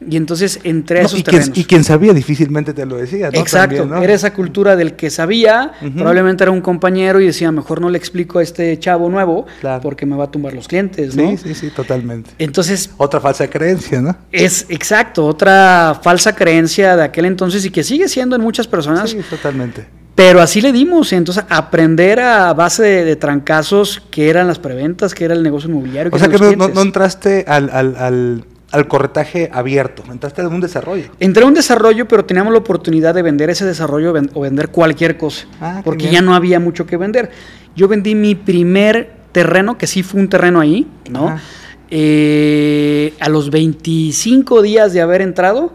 y 0.09 0.17
entonces 0.17 0.61
entré 0.65 1.01
a 1.01 1.03
esos 1.03 1.19
y 1.19 1.23
terrenos. 1.23 1.51
Quien, 1.51 1.63
y 1.63 1.65
quien 1.67 1.85
sabía 1.85 2.15
difícilmente 2.15 2.73
te 2.73 2.87
lo 2.87 2.97
decía, 2.97 3.31
¿no? 3.31 3.39
Exacto, 3.39 3.97
era 3.97 4.15
esa 4.15 4.33
cultura 4.33 4.77
del 4.77 4.95
que 4.95 5.11
sabía, 5.11 5.73
probablemente 5.95 6.43
era 6.45 6.53
un 6.53 6.63
compañero 6.63 7.21
y 7.21 7.27
decía, 7.27 7.53
mejor 7.53 7.83
no 7.83 7.91
le 7.91 7.99
explico 7.99 8.39
a 8.39 8.43
este 8.43 8.79
chavo 8.79 9.11
nuevo, 9.11 9.45
porque 9.83 10.07
me 10.07 10.17
va 10.17 10.25
a 10.25 10.31
tumbar 10.31 10.55
los 10.55 10.69
clientes, 10.69 11.15
¿no? 11.15 11.29
Sí, 11.33 11.37
sí, 11.37 11.55
sí, 11.55 11.69
totalmente. 11.69 12.31
Entonces... 12.39 12.89
Otra 12.97 13.21
falsa 13.21 13.47
creencia. 13.47 13.90
Es 14.33 14.67
exacto, 14.69 15.27
otra 15.27 16.01
falsa 16.03 16.35
creencia 16.35 16.97
de 16.97 17.05
aquel 17.05 17.25
entonces 17.25 17.65
y 17.65 17.71
que 17.71 17.83
sigue 17.83 18.09
siendo 18.09 18.37
en 18.37 18.43
muchas 18.43 18.67
personas. 18.67 19.11
Sí, 19.11 19.21
totalmente. 19.29 19.87
Pero 20.15 20.41
así 20.41 20.61
le 20.61 20.73
dimos, 20.73 21.13
entonces 21.13 21.45
aprender 21.49 22.21
a 22.21 22.53
base 22.53 22.83
de, 22.83 23.17
trancazos 23.17 24.03
qué 24.11 24.29
eran 24.29 24.47
las 24.47 24.59
preventas, 24.59 25.15
qué 25.15 25.25
era 25.25 25.35
el 25.35 25.43
negocio 25.43 25.71
inmobiliario. 25.71 26.13
O 26.13 26.19
sea 26.19 26.29
que 26.29 26.57
no, 26.57 26.83
entraste 26.83 27.45
al, 27.49 27.71
al, 27.71 28.45
al, 28.71 28.89
corretaje 28.89 29.49
abierto, 29.51 30.03
entraste 30.11 30.43
en 30.43 30.49
un 30.49 30.61
desarrollo. 30.61 31.11
Entré 31.21 31.45
a 31.45 31.47
un 31.47 31.55
desarrollo, 31.55 32.07
pero 32.07 32.27
teníamos 32.27 32.53
la 32.53 32.59
oportunidad 32.59 33.15
de 33.15 33.23
vender 33.23 33.49
ese 33.49 33.65
desarrollo 33.65 34.13
o 34.35 34.41
vender 34.41 34.69
cualquier 34.69 35.17
cosa, 35.17 35.47
ah, 35.61 35.81
porque 35.83 36.11
ya 36.11 36.21
no 36.21 36.35
había 36.35 36.61
mucho 36.61 36.85
que 36.85 36.99
vender. 36.99 37.31
Yo 37.75 37.89
vendí 37.89 38.15
mi 38.15 38.35
primer 38.35 39.13
terreno, 39.33 39.79
que 39.79 39.87
sí 39.87 40.03
fue 40.03 40.21
un 40.21 40.29
terreno 40.29 40.61
ahí, 40.61 40.87
¿no? 41.09 41.39
Eh, 41.91 43.15
a 43.19 43.29
los 43.29 43.51
25 43.51 44.63
días 44.63 44.93
de 44.93 45.01
haber 45.01 45.23
entrado 45.23 45.73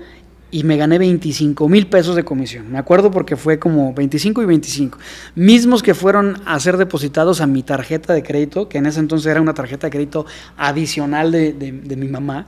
y 0.49 0.63
me 0.63 0.77
gané 0.77 0.97
25 0.97 1.67
mil 1.67 1.87
pesos 1.87 2.15
de 2.15 2.23
comisión. 2.23 2.71
Me 2.71 2.77
acuerdo 2.77 3.11
porque 3.11 3.35
fue 3.35 3.59
como 3.59 3.93
25 3.93 4.41
y 4.41 4.45
25. 4.45 4.97
Mismos 5.35 5.83
que 5.83 5.93
fueron 5.93 6.41
a 6.45 6.57
ser 6.61 6.77
depositados 6.77 7.41
a 7.41 7.47
mi 7.47 7.63
tarjeta 7.63 8.13
de 8.13 8.23
crédito, 8.23 8.69
que 8.69 8.77
en 8.77 8.85
ese 8.85 9.01
entonces 9.01 9.29
era 9.29 9.41
una 9.41 9.53
tarjeta 9.53 9.87
de 9.87 9.91
crédito 9.91 10.25
adicional 10.55 11.33
de, 11.33 11.51
de, 11.51 11.95
mi 11.97 12.07
mamá, 12.07 12.47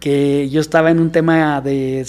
que 0.00 0.48
yo 0.48 0.62
estaba 0.62 0.90
en 0.90 0.98
un 0.98 1.12
tema 1.12 1.60
de, 1.60 2.06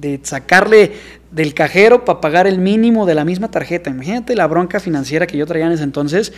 de 0.00 0.20
sacarle 0.24 1.21
del 1.32 1.54
cajero 1.54 2.04
para 2.04 2.20
pagar 2.20 2.46
el 2.46 2.58
mínimo 2.58 3.06
de 3.06 3.14
la 3.14 3.24
misma 3.24 3.50
tarjeta. 3.50 3.90
Imagínate 3.90 4.36
la 4.36 4.46
bronca 4.46 4.78
financiera 4.80 5.26
que 5.26 5.36
yo 5.36 5.46
traía 5.46 5.66
en 5.66 5.72
ese 5.72 5.82
entonces. 5.82 6.32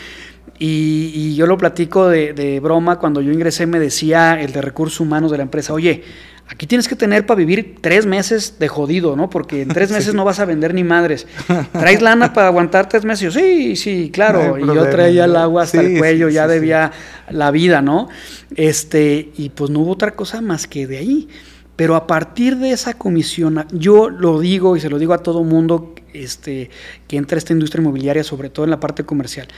Y, 0.58 1.34
yo 1.34 1.46
lo 1.46 1.58
platico 1.58 2.08
de, 2.08 2.32
de, 2.32 2.60
broma, 2.60 3.00
cuando 3.00 3.20
yo 3.20 3.32
ingresé 3.32 3.66
me 3.66 3.80
decía 3.80 4.40
el 4.40 4.52
de 4.52 4.62
recursos 4.62 5.00
humanos 5.00 5.32
de 5.32 5.38
la 5.38 5.42
empresa, 5.42 5.72
oye, 5.72 6.04
aquí 6.46 6.66
tienes 6.66 6.86
que 6.86 6.94
tener 6.94 7.26
para 7.26 7.38
vivir 7.38 7.76
tres 7.80 8.06
meses 8.06 8.58
de 8.58 8.68
jodido, 8.68 9.16
¿no? 9.16 9.30
Porque 9.30 9.62
en 9.62 9.68
tres 9.68 9.90
meses 9.92 10.14
no 10.14 10.24
vas 10.24 10.38
a 10.38 10.44
vender 10.44 10.74
ni 10.74 10.84
madres. 10.84 11.26
¿Traes 11.72 12.02
lana 12.02 12.32
para 12.32 12.48
aguantar 12.48 12.88
tres 12.88 13.04
meses? 13.04 13.34
sí, 13.34 13.76
sí, 13.76 14.10
claro. 14.12 14.58
y 14.58 14.66
yo 14.66 14.88
traía 14.90 15.24
el 15.24 15.36
agua 15.36 15.64
hasta 15.64 15.80
el 15.80 15.98
cuello, 15.98 16.28
ya 16.28 16.46
debía 16.46 16.92
la 17.30 17.50
vida, 17.50 17.82
¿no? 17.82 18.08
Este, 18.54 19.30
y 19.36 19.48
pues 19.50 19.70
no 19.70 19.80
hubo 19.80 19.92
otra 19.92 20.12
cosa 20.12 20.40
más 20.40 20.66
que 20.66 20.86
de 20.86 20.98
ahí. 20.98 21.28
Pero 21.76 21.96
a 21.96 22.06
partir 22.06 22.56
de 22.56 22.70
esa 22.70 22.94
comisión, 22.94 23.66
yo 23.72 24.10
lo 24.10 24.38
digo 24.38 24.76
y 24.76 24.80
se 24.80 24.90
lo 24.90 24.98
digo 24.98 25.12
a 25.12 25.18
todo 25.18 25.42
mundo 25.42 25.94
este, 26.12 26.70
que 27.08 27.16
entra 27.16 27.36
a 27.36 27.38
esta 27.38 27.52
industria 27.52 27.82
inmobiliaria, 27.82 28.22
sobre 28.22 28.50
todo 28.50 28.64
en 28.64 28.70
la 28.70 28.80
parte 28.80 29.04
comercial 29.04 29.48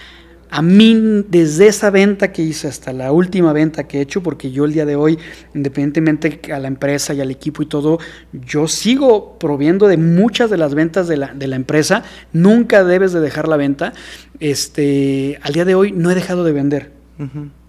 a 0.50 0.62
mí, 0.62 1.24
desde 1.28 1.66
esa 1.66 1.90
venta 1.90 2.32
que 2.32 2.42
hice 2.42 2.68
hasta 2.68 2.92
la 2.92 3.12
última 3.12 3.52
venta 3.52 3.84
que 3.84 3.98
he 3.98 4.00
hecho, 4.00 4.22
porque 4.22 4.50
yo 4.50 4.64
el 4.64 4.72
día 4.72 4.86
de 4.86 4.96
hoy, 4.96 5.18
independientemente 5.54 6.40
a 6.52 6.58
la 6.58 6.68
empresa 6.68 7.14
y 7.14 7.20
al 7.20 7.30
equipo 7.30 7.62
y 7.62 7.66
todo, 7.66 7.98
yo 8.32 8.68
sigo 8.68 9.38
proviendo 9.38 9.88
de 9.88 9.96
muchas 9.96 10.50
de 10.50 10.56
las 10.56 10.74
ventas 10.74 11.08
de 11.08 11.16
la, 11.16 11.34
de 11.34 11.46
la 11.46 11.56
empresa. 11.56 12.04
Nunca 12.32 12.84
debes 12.84 13.12
de 13.12 13.20
dejar 13.20 13.48
la 13.48 13.56
venta. 13.56 13.92
Este, 14.38 15.38
al 15.42 15.52
día 15.52 15.64
de 15.64 15.74
hoy 15.74 15.92
no 15.92 16.10
he 16.10 16.14
dejado 16.14 16.44
de 16.44 16.52
vender. 16.52 16.92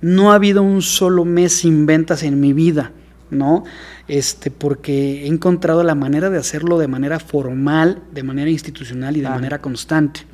No 0.01 0.31
ha 0.31 0.35
habido 0.35 0.61
un 0.61 0.81
solo 0.81 1.23
mes 1.23 1.53
sin 1.53 1.85
ventas 1.85 2.23
en 2.23 2.39
mi 2.41 2.51
vida, 2.51 2.91
¿no? 3.29 3.63
Este, 4.07 4.51
porque 4.51 5.23
he 5.23 5.27
encontrado 5.27 5.83
la 5.83 5.95
manera 5.95 6.29
de 6.29 6.37
hacerlo 6.37 6.77
de 6.77 6.87
manera 6.87 7.19
formal, 7.19 8.03
de 8.11 8.23
manera 8.23 8.49
institucional 8.49 9.17
y 9.17 9.21
de 9.21 9.29
manera 9.29 9.59
constante 9.59 10.25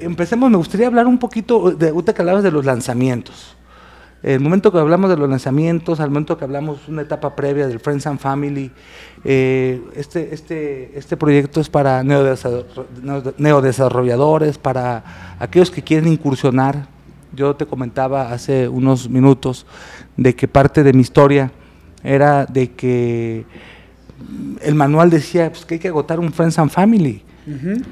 empecemos, 0.00 0.50
me 0.50 0.56
gustaría 0.56 0.86
hablar 0.86 1.06
un 1.06 1.18
poquito, 1.18 1.70
de, 1.70 1.90
ahorita 1.90 2.14
que 2.14 2.22
hablabas 2.22 2.42
de 2.42 2.50
los 2.50 2.64
lanzamientos. 2.64 3.58
El 4.22 4.40
momento 4.40 4.72
que 4.72 4.78
hablamos 4.78 5.10
de 5.10 5.18
los 5.18 5.28
lanzamientos, 5.28 6.00
al 6.00 6.08
momento 6.08 6.38
que 6.38 6.44
hablamos 6.44 6.88
una 6.88 7.02
etapa 7.02 7.36
previa 7.36 7.66
del 7.66 7.78
Friends 7.78 8.06
and 8.06 8.18
Family, 8.18 8.70
eh, 9.22 9.82
este, 9.94 10.32
este, 10.32 10.98
este 10.98 11.18
proyecto 11.18 11.60
es 11.60 11.68
para 11.68 12.02
neodesarrolladores, 12.02 14.56
para 14.56 15.36
aquellos 15.38 15.70
que 15.70 15.82
quieren 15.82 16.08
incursionar. 16.08 16.86
Yo 17.34 17.54
te 17.54 17.66
comentaba 17.66 18.32
hace 18.32 18.66
unos 18.66 19.10
minutos 19.10 19.66
de 20.16 20.34
que 20.34 20.48
parte 20.48 20.82
de 20.82 20.94
mi 20.94 21.02
historia 21.02 21.52
era 22.04 22.46
de 22.46 22.70
que 22.72 23.44
el 24.62 24.74
manual 24.74 25.10
decía 25.10 25.50
pues, 25.50 25.64
que 25.64 25.74
hay 25.74 25.80
que 25.80 25.88
agotar 25.88 26.20
un 26.20 26.32
Friends 26.32 26.58
and 26.58 26.70
Family 26.70 27.24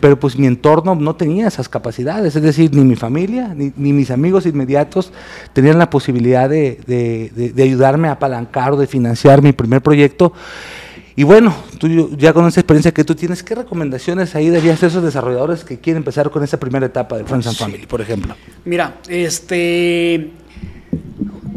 pero 0.00 0.18
pues 0.18 0.38
mi 0.38 0.46
entorno 0.46 0.94
no 0.94 1.14
tenía 1.14 1.46
esas 1.46 1.68
capacidades, 1.68 2.34
es 2.34 2.42
decir, 2.42 2.74
ni 2.74 2.82
mi 2.82 2.96
familia, 2.96 3.54
ni, 3.54 3.92
mis 3.92 4.10
amigos 4.10 4.46
inmediatos 4.46 5.12
tenían 5.52 5.78
la 5.78 5.90
posibilidad 5.90 6.48
de, 6.48 7.52
ayudarme 7.58 8.08
a 8.08 8.12
apalancar 8.12 8.72
o 8.72 8.76
de 8.76 8.86
financiar 8.86 9.42
mi 9.42 9.52
primer 9.52 9.82
proyecto. 9.82 10.32
Y 11.14 11.24
bueno, 11.24 11.54
tú 11.78 12.16
ya 12.16 12.32
con 12.32 12.46
esa 12.46 12.60
experiencia 12.60 12.92
que 12.92 13.04
tú 13.04 13.14
tienes, 13.14 13.42
¿qué 13.42 13.54
recomendaciones 13.54 14.34
ahí 14.34 14.48
darías 14.48 14.82
a 14.82 14.86
esos 14.86 15.02
desarrolladores 15.02 15.62
que 15.62 15.78
quieren 15.78 15.98
empezar 15.98 16.30
con 16.30 16.42
esa 16.42 16.58
primera 16.58 16.86
etapa 16.86 17.18
de 17.18 17.24
Friends 17.24 17.46
and 17.48 17.56
Family, 17.56 17.86
por 17.86 18.00
ejemplo? 18.00 18.34
Mira, 18.64 18.94
este 19.06 20.30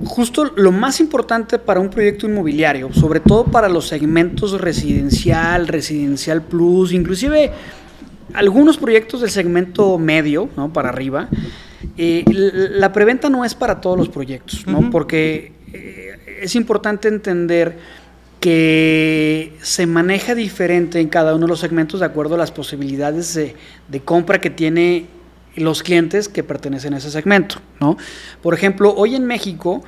justo 0.04 0.52
lo 0.56 0.72
más 0.72 1.00
importante 1.00 1.60
para 1.60 1.80
un 1.80 1.90
proyecto 1.90 2.28
inmobiliario, 2.28 2.92
sobre 2.94 3.20
todo 3.20 3.46
para 3.46 3.70
los 3.70 3.88
segmentos 3.88 4.60
residencial, 4.60 5.68
residencial 5.68 6.42
plus, 6.42 6.92
inclusive 6.92 7.52
algunos 8.34 8.78
proyectos 8.78 9.22
del 9.22 9.30
segmento 9.30 9.98
medio, 9.98 10.50
¿no? 10.58 10.74
Para 10.74 10.90
arriba, 10.90 11.30
eh, 11.98 12.24
la 12.28 12.92
preventa 12.92 13.30
no 13.30 13.46
es 13.46 13.56
para 13.56 13.80
todos 13.80 13.98
los 13.98 14.10
proyectos, 14.10 14.68
¿no? 14.68 14.90
Porque 14.90 15.54
eh, 15.72 16.40
es 16.42 16.56
importante 16.56 17.08
entender 17.08 17.78
que 18.40 19.54
se 19.62 19.88
maneja 19.88 20.36
diferente 20.36 21.00
en 21.00 21.08
cada 21.08 21.34
uno 21.34 21.46
de 21.46 21.50
los 21.50 21.60
segmentos 21.60 22.02
de 22.02 22.06
acuerdo 22.06 22.36
a 22.36 22.38
las 22.38 22.52
posibilidades 22.52 23.34
de, 23.34 23.56
de 23.88 24.00
compra 24.02 24.40
que 24.40 24.50
tiene 24.50 25.08
los 25.56 25.84
clientes 25.84 26.30
que 26.30 26.44
pertenecen 26.44 26.94
a 26.94 26.98
ese 26.98 27.12
segmento, 27.12 27.58
¿no? 27.80 27.98
Por 28.42 28.54
ejemplo, 28.54 28.94
hoy 28.96 29.16
en 29.16 29.26
México 29.26 29.84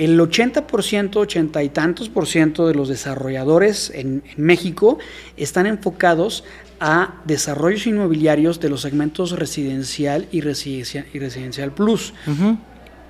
el 0.00 0.18
80%, 0.18 1.16
80 1.16 1.62
y 1.62 1.68
tantos 1.68 2.08
por 2.08 2.26
ciento 2.26 2.66
de 2.66 2.74
los 2.74 2.88
desarrolladores 2.88 3.92
en, 3.94 4.22
México 4.38 4.98
están 5.36 5.66
enfocados 5.66 6.42
a 6.80 7.16
desarrollos 7.26 7.86
inmobiliarios 7.86 8.60
de 8.60 8.70
los 8.70 8.80
segmentos 8.80 9.32
residencial 9.32 10.26
y 10.32 10.40
residencial, 10.40 11.04
y 11.12 11.18
residencial 11.18 11.72
plus. 11.72 12.14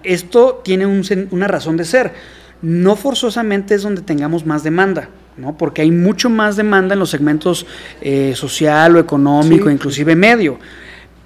Esto 0.02 0.62
tiene 0.64 0.86
una 0.86 1.46
razón 1.46 1.76
de 1.76 1.84
ser. 1.84 2.12
No 2.60 2.96
forzosamente 2.96 3.76
es 3.76 3.82
donde 3.82 4.02
tengamos 4.02 4.44
más 4.44 4.64
demanda, 4.64 5.10
¿no? 5.36 5.56
porque 5.56 5.82
hay 5.82 5.92
mucho 5.92 6.28
más 6.28 6.56
demanda 6.56 6.94
en 6.94 6.98
los 6.98 7.10
segmentos 7.10 7.66
eh, 8.00 8.32
social 8.34 8.96
o 8.96 8.98
económico, 8.98 9.70
inclusive 9.70 10.16
medio. 10.16 10.58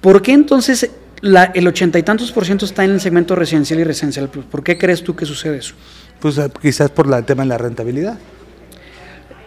¿Por 0.05 0.21
qué 0.21 0.33
entonces 0.33 0.87
el 1.23 1.67
ochenta 1.67 1.97
y 1.97 2.03
tantos 2.03 2.31
por 2.31 2.45
ciento 2.45 2.65
está 2.65 2.85
en 2.85 2.91
el 2.91 3.01
segmento 3.01 3.35
residencial 3.35 3.79
y 3.79 3.83
residencial 3.83 4.29
plus. 4.29 4.45
¿Por 4.45 4.63
qué 4.63 4.77
crees 4.77 5.03
tú 5.03 5.15
que 5.15 5.25
sucede 5.25 5.57
eso? 5.57 5.73
Pues 6.19 6.37
eh, 6.37 6.47
quizás 6.61 6.91
por 6.91 7.11
el 7.11 7.25
tema 7.25 7.41
de 7.41 7.49
la 7.49 7.57
rentabilidad. 7.57 8.15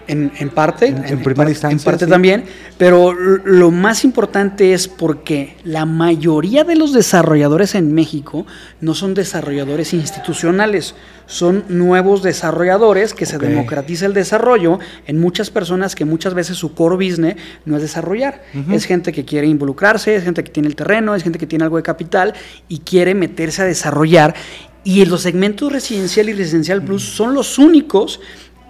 En, 0.08 0.30
parte, 0.48 0.86
en, 0.86 1.22
primera 1.22 1.50
instancia. 1.50 1.76
En 1.76 1.84
parte 1.84 2.06
también, 2.06 2.44
pero 2.78 3.12
lo 3.12 3.70
más 3.70 4.04
importante 4.04 4.72
es 4.72 4.88
porque 4.88 5.54
la 5.64 5.84
mayoría 5.84 6.64
de 6.64 6.76
los 6.76 6.94
desarrolladores 6.94 7.74
en 7.74 7.92
México 7.92 8.46
no 8.80 8.94
son 8.94 9.12
desarrolladores 9.12 9.92
institucionales, 9.92 10.94
son 11.26 11.64
nuevos 11.68 12.22
desarrolladores 12.22 13.12
que 13.12 13.26
se 13.26 13.36
democratiza 13.36 14.06
el 14.06 14.14
desarrollo 14.14 14.78
en 15.06 15.20
muchas 15.20 15.50
personas 15.50 15.94
que 15.94 16.06
muchas 16.06 16.32
veces 16.32 16.56
su 16.56 16.72
core 16.72 16.96
business 16.96 17.36
no 17.66 17.76
es 17.76 17.82
desarrollar. 17.82 18.42
Es 18.72 18.86
gente 18.86 19.12
que 19.12 19.26
quiere 19.26 19.46
involucrarse, 19.46 20.16
es 20.16 20.24
gente 20.24 20.42
que 20.42 20.50
tiene 20.50 20.68
el 20.68 20.74
terreno, 20.74 21.14
es 21.14 21.22
gente 21.22 21.38
que 21.38 21.46
tiene 21.46 21.64
algo 21.64 21.76
de 21.76 21.82
capital 21.82 22.32
y 22.66 22.78
quiere 22.78 23.14
meterse 23.14 23.60
a 23.60 23.66
desarrollar. 23.66 24.34
Y 24.84 25.02
en 25.02 25.10
los 25.10 25.22
segmentos 25.22 25.70
residencial 25.70 26.30
y 26.30 26.32
residencial 26.32 26.82
plus 26.82 27.02
son 27.02 27.34
los 27.34 27.58
únicos 27.58 28.20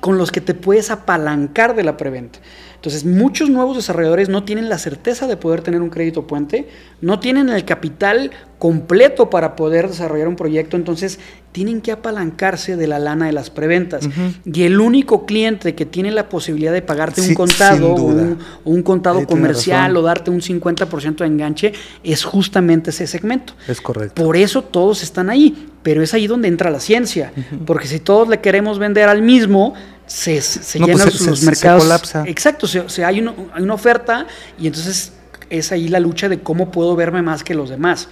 con 0.00 0.18
los 0.18 0.30
que 0.30 0.40
te 0.40 0.54
puedes 0.54 0.90
apalancar 0.90 1.74
de 1.74 1.84
la 1.84 1.96
preventa. 1.96 2.38
Entonces, 2.74 3.04
muchos 3.04 3.50
nuevos 3.50 3.76
desarrolladores 3.76 4.28
no 4.28 4.44
tienen 4.44 4.68
la 4.68 4.78
certeza 4.78 5.26
de 5.26 5.36
poder 5.36 5.62
tener 5.62 5.82
un 5.82 5.90
crédito 5.90 6.28
puente, 6.28 6.68
no 7.00 7.18
tienen 7.18 7.48
el 7.48 7.64
capital 7.64 8.30
completo 8.58 9.30
para 9.30 9.56
poder 9.56 9.88
desarrollar 9.88 10.28
un 10.28 10.36
proyecto, 10.36 10.76
entonces 10.76 11.18
tienen 11.52 11.80
que 11.80 11.92
apalancarse 11.92 12.76
de 12.76 12.86
la 12.86 12.98
lana 12.98 13.26
de 13.26 13.32
las 13.32 13.50
preventas. 13.50 14.08
Y 14.44 14.62
el 14.62 14.80
único 14.80 15.26
cliente 15.26 15.74
que 15.74 15.86
tiene 15.86 16.10
la 16.10 16.28
posibilidad 16.28 16.72
de 16.72 16.82
pagarte 16.82 17.20
un 17.20 17.34
contado 17.34 17.94
o 17.94 18.70
un, 18.70 18.82
contado 18.82 19.26
comercial 19.26 19.96
o 19.96 20.02
darte 20.02 20.30
un 20.30 20.40
50% 20.40 21.16
de 21.16 21.26
enganche 21.26 21.72
es 22.04 22.24
justamente 22.24 22.90
ese 22.90 23.06
segmento. 23.06 23.54
Es 23.66 23.80
correcto. 23.80 24.22
Por 24.22 24.36
eso 24.36 24.62
todos 24.62 25.02
están 25.02 25.30
ahí, 25.30 25.68
pero 25.82 26.02
es 26.02 26.14
ahí 26.14 26.26
donde 26.26 26.48
entra 26.48 26.70
la 26.70 26.80
ciencia, 26.80 27.32
porque 27.66 27.86
si 27.86 27.98
todos 27.98 28.28
le 28.28 28.40
queremos 28.40 28.78
vender 28.78 29.08
al 29.08 29.22
mismo, 29.22 29.74
se, 30.06 30.40
se 30.40 30.78
llenan 30.78 31.08
pues 31.08 31.20
los 31.20 31.42
mercados. 31.42 31.82
colapsa. 31.82 32.24
Exacto, 32.26 32.66
hay, 32.98 33.04
hay, 33.04 33.20
una 33.20 33.74
oferta 33.74 34.26
y 34.58 34.66
entonces 34.66 35.12
es 35.50 35.72
ahí 35.72 35.88
la 35.88 36.00
lucha 36.00 36.28
de 36.28 36.40
cómo 36.40 36.70
puedo 36.70 36.96
verme 36.96 37.22
más 37.22 37.44
que 37.44 37.54
los 37.54 37.70
demás, 37.70 38.08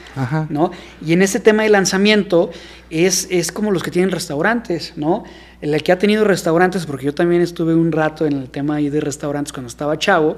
¿no? 0.48 0.70
Y 1.04 1.12
en 1.12 1.22
ese 1.22 1.40
tema 1.40 1.62
de 1.62 1.68
lanzamiento 1.68 2.50
es, 2.90 3.28
es 3.30 3.52
como 3.52 3.70
los 3.70 3.82
que 3.82 3.90
tienen 3.90 4.10
restaurantes, 4.10 4.94
¿no? 4.96 5.24
El 5.60 5.82
que 5.82 5.92
ha 5.92 5.98
tenido 5.98 6.24
restaurantes, 6.24 6.86
porque 6.86 7.06
yo 7.06 7.14
también 7.14 7.42
estuve 7.42 7.74
un 7.74 7.92
rato 7.92 8.26
en 8.26 8.34
el 8.34 8.50
tema 8.50 8.76
ahí 8.76 8.90
de 8.90 9.00
restaurantes 9.00 9.52
cuando 9.52 9.68
estaba 9.68 9.98
chavo, 9.98 10.36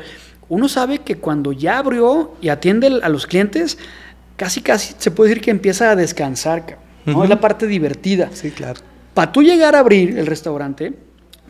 uno 0.49 0.69
sabe 0.69 1.00
que 1.00 1.17
cuando 1.17 1.52
ya 1.52 1.78
abrió 1.78 2.35
y 2.40 2.49
atiende 2.49 3.00
a 3.02 3.09
los 3.09 3.26
clientes, 3.26 3.78
casi 4.37 4.62
casi 4.62 4.95
se 4.99 5.11
puede 5.11 5.31
decir 5.31 5.45
que 5.45 5.50
empieza 5.50 5.90
a 5.90 5.97
descansar, 5.97 6.78
¿no? 7.05 7.25
Es 7.25 7.31
la 7.31 7.40
parte 7.40 7.67
divertida. 7.67 8.31
Sí, 8.33 8.50
claro. 8.50 8.81
Para 9.14 9.33
tú 9.33 9.43
llegar 9.43 9.75
a 9.75 9.81
abrir 9.81 10.19
el 10.19 10.26
restaurante, 10.26 10.95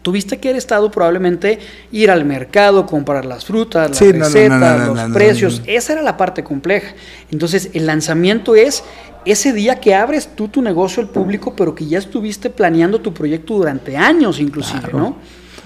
tuviste 0.09 0.39
que 0.39 0.49
haber 0.49 0.57
estado 0.57 0.91
probablemente 0.91 1.59
ir 1.93 2.11
al 2.11 2.25
mercado, 2.25 2.87
comprar 2.87 3.27
las 3.27 3.45
frutas, 3.45 3.91
las 3.91 4.01
recetas, 4.01 4.89
los 4.89 5.13
precios. 5.13 5.63
Esa 5.67 5.93
era 5.93 6.03
la 6.03 6.17
parte 6.17 6.43
compleja. 6.43 6.95
Entonces, 7.31 7.69
el 7.75 7.85
lanzamiento 7.85 8.57
es 8.57 8.85
ese 9.27 9.53
día 9.53 9.81
que 9.81 9.95
abres 9.95 10.35
tú 10.35 10.49
tu 10.49 10.63
negocio 10.63 11.03
al 11.03 11.11
público, 11.11 11.55
pero 11.55 11.75
que 11.75 11.85
ya 11.85 11.99
estuviste 11.99 12.49
planeando 12.49 13.03
tu 13.03 13.13
proyecto 13.13 13.53
durante 13.59 13.99
años 13.99 14.41
inclusive, 14.41 14.89
¿no? 14.95 15.19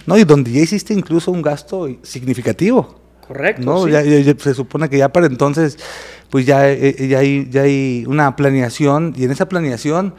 No, 0.07 0.19
y 0.19 0.25
donde 0.25 0.51
ya 0.51 0.61
hiciste 0.61 0.93
incluso 0.93 1.31
un 1.31 1.41
gasto 1.41 1.89
significativo. 2.03 2.97
Correcto. 3.25 3.63
¿no? 3.63 3.87
Ya, 3.87 4.03
se 4.03 4.55
supone 4.55 4.89
que 4.89 4.99
ya 4.99 5.13
para 5.13 5.27
entonces, 5.27 5.79
pues 6.31 6.47
ya, 6.47 6.69
eh, 6.69 7.07
ya, 7.09 7.21
hay, 7.21 7.49
ya 7.49 7.63
hay 7.63 8.05
una 8.09 8.35
planeación, 8.35 9.15
y 9.17 9.23
en 9.23 9.31
esa 9.31 9.49
planeación 9.49 10.15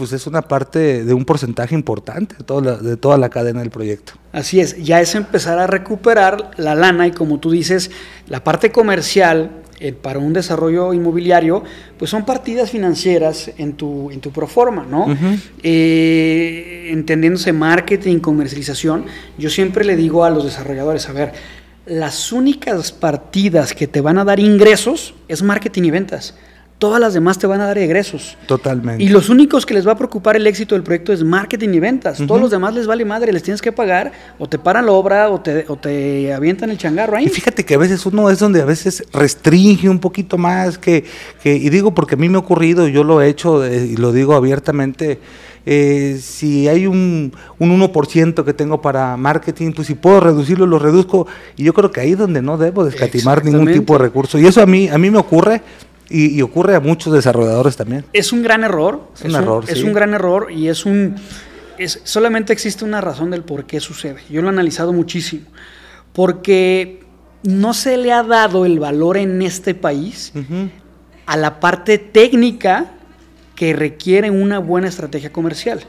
pues 0.00 0.14
es 0.14 0.26
una 0.26 0.40
parte 0.40 1.04
de 1.04 1.12
un 1.12 1.26
porcentaje 1.26 1.74
importante 1.74 2.34
de 2.34 2.42
toda, 2.42 2.62
la, 2.62 2.76
de 2.78 2.96
toda 2.96 3.18
la 3.18 3.28
cadena 3.28 3.60
del 3.60 3.68
proyecto. 3.68 4.14
Así 4.32 4.58
es, 4.58 4.82
ya 4.82 4.98
es 5.02 5.14
empezar 5.14 5.58
a 5.58 5.66
recuperar 5.66 6.52
la 6.56 6.74
lana 6.74 7.06
y 7.06 7.10
como 7.10 7.38
tú 7.38 7.50
dices, 7.50 7.90
la 8.26 8.42
parte 8.42 8.72
comercial 8.72 9.50
eh, 9.78 9.92
para 9.92 10.18
un 10.18 10.32
desarrollo 10.32 10.94
inmobiliario, 10.94 11.62
pues 11.98 12.10
son 12.10 12.24
partidas 12.24 12.70
financieras 12.70 13.50
en 13.58 13.74
tu, 13.74 14.10
en 14.10 14.22
tu 14.22 14.30
proforma, 14.30 14.86
¿no? 14.88 15.14
Eh, 15.62 16.88
entendiéndose 16.90 17.52
marketing, 17.52 18.20
comercialización, 18.20 19.04
yo 19.36 19.50
siempre 19.50 19.84
le 19.84 19.96
digo 19.96 20.24
a 20.24 20.30
los 20.30 20.44
desarrolladores, 20.44 21.10
a 21.10 21.12
ver, 21.12 21.34
las 21.84 22.32
únicas 22.32 22.90
partidas 22.90 23.74
que 23.74 23.86
te 23.86 24.00
van 24.00 24.16
a 24.16 24.24
dar 24.24 24.40
ingresos 24.40 25.12
es 25.28 25.42
marketing 25.42 25.82
y 25.82 25.90
ventas 25.90 26.34
todas 26.80 26.98
las 26.98 27.12
demás 27.12 27.38
te 27.38 27.46
van 27.46 27.60
a 27.60 27.66
dar 27.66 27.76
egresos. 27.76 28.38
Totalmente. 28.46 29.04
Y 29.04 29.08
los 29.10 29.28
únicos 29.28 29.66
que 29.66 29.74
les 29.74 29.86
va 29.86 29.92
a 29.92 29.96
preocupar 29.96 30.36
el 30.36 30.46
éxito 30.46 30.74
del 30.74 30.82
proyecto 30.82 31.12
es 31.12 31.22
marketing 31.22 31.68
y 31.74 31.78
ventas. 31.78 32.18
Todos 32.26 32.40
los 32.40 32.50
demás 32.50 32.74
les 32.74 32.86
vale 32.86 33.04
madre, 33.04 33.32
les 33.34 33.42
tienes 33.42 33.60
que 33.60 33.70
pagar, 33.70 34.10
o 34.38 34.48
te 34.48 34.58
paran 34.58 34.86
la 34.86 34.92
obra, 34.92 35.28
o 35.28 35.40
te, 35.40 35.66
o 35.68 35.76
te 35.76 36.32
avientan 36.32 36.70
el 36.70 36.78
changarro 36.78 37.18
ahí. 37.18 37.26
Y 37.26 37.28
fíjate 37.28 37.66
que 37.66 37.74
a 37.74 37.78
veces 37.78 38.06
uno 38.06 38.30
es 38.30 38.38
donde 38.38 38.62
a 38.62 38.64
veces 38.64 39.04
restringe 39.12 39.90
un 39.90 39.98
poquito 39.98 40.38
más, 40.38 40.78
que, 40.78 41.04
que 41.42 41.54
y 41.54 41.68
digo 41.68 41.94
porque 41.94 42.14
a 42.14 42.18
mí 42.18 42.30
me 42.30 42.36
ha 42.36 42.40
ocurrido, 42.40 42.88
yo 42.88 43.04
lo 43.04 43.20
he 43.20 43.28
hecho 43.28 43.62
eh, 43.62 43.86
y 43.92 43.96
lo 43.96 44.10
digo 44.12 44.34
abiertamente. 44.34 45.20
Eh, 45.66 46.18
si 46.22 46.66
hay 46.66 46.86
un, 46.86 47.34
un 47.58 47.78
1% 47.78 48.42
que 48.42 48.54
tengo 48.54 48.80
para 48.80 49.18
marketing, 49.18 49.72
pues 49.72 49.88
si 49.88 49.94
puedo 49.94 50.18
reducirlo, 50.18 50.64
lo 50.66 50.78
reduzco. 50.78 51.26
Y 51.58 51.64
yo 51.64 51.74
creo 51.74 51.90
que 51.90 52.00
ahí 52.00 52.12
es 52.12 52.18
donde 52.18 52.40
no 52.40 52.56
debo 52.56 52.86
descatimar 52.86 53.44
ningún 53.44 53.70
tipo 53.70 53.92
de 53.92 53.98
recurso. 53.98 54.38
Y 54.38 54.46
eso 54.46 54.62
a 54.62 54.66
mí, 54.66 54.88
a 54.88 54.96
mí 54.96 55.10
me 55.10 55.18
ocurre 55.18 55.60
y, 56.10 56.42
ocurre 56.42 56.74
a 56.74 56.80
muchos 56.80 57.12
desarrolladores 57.12 57.76
también. 57.76 58.04
Es 58.12 58.32
un 58.32 58.42
gran 58.42 58.64
error. 58.64 59.08
Es 59.14 59.24
un, 59.24 59.34
error. 59.34 59.64
Es 59.68 59.82
un 59.82 59.92
gran 59.92 60.12
error 60.12 60.50
y 60.50 60.68
es 60.68 60.84
un. 60.84 61.16
Es, 61.78 62.00
solamente 62.04 62.52
existe 62.52 62.84
una 62.84 63.00
razón 63.00 63.30
del 63.30 63.42
por 63.42 63.64
qué 63.64 63.80
sucede. 63.80 64.20
Yo 64.28 64.42
lo 64.42 64.48
he 64.48 64.50
analizado 64.50 64.92
muchísimo. 64.92 65.46
Porque 66.12 67.04
no 67.42 67.72
se 67.72 67.96
le 67.96 68.12
ha 68.12 68.22
dado 68.22 68.66
el 68.66 68.78
valor 68.80 69.16
en 69.16 69.40
este 69.40 69.74
país 69.74 70.32
a 71.26 71.36
la 71.36 71.60
parte 71.60 71.98
técnica 71.98 72.92
que 73.60 73.74
requiere 73.74 74.30
una 74.30 74.58
buena 74.58 74.88
estrategia 74.88 75.30
comercial. 75.30 75.80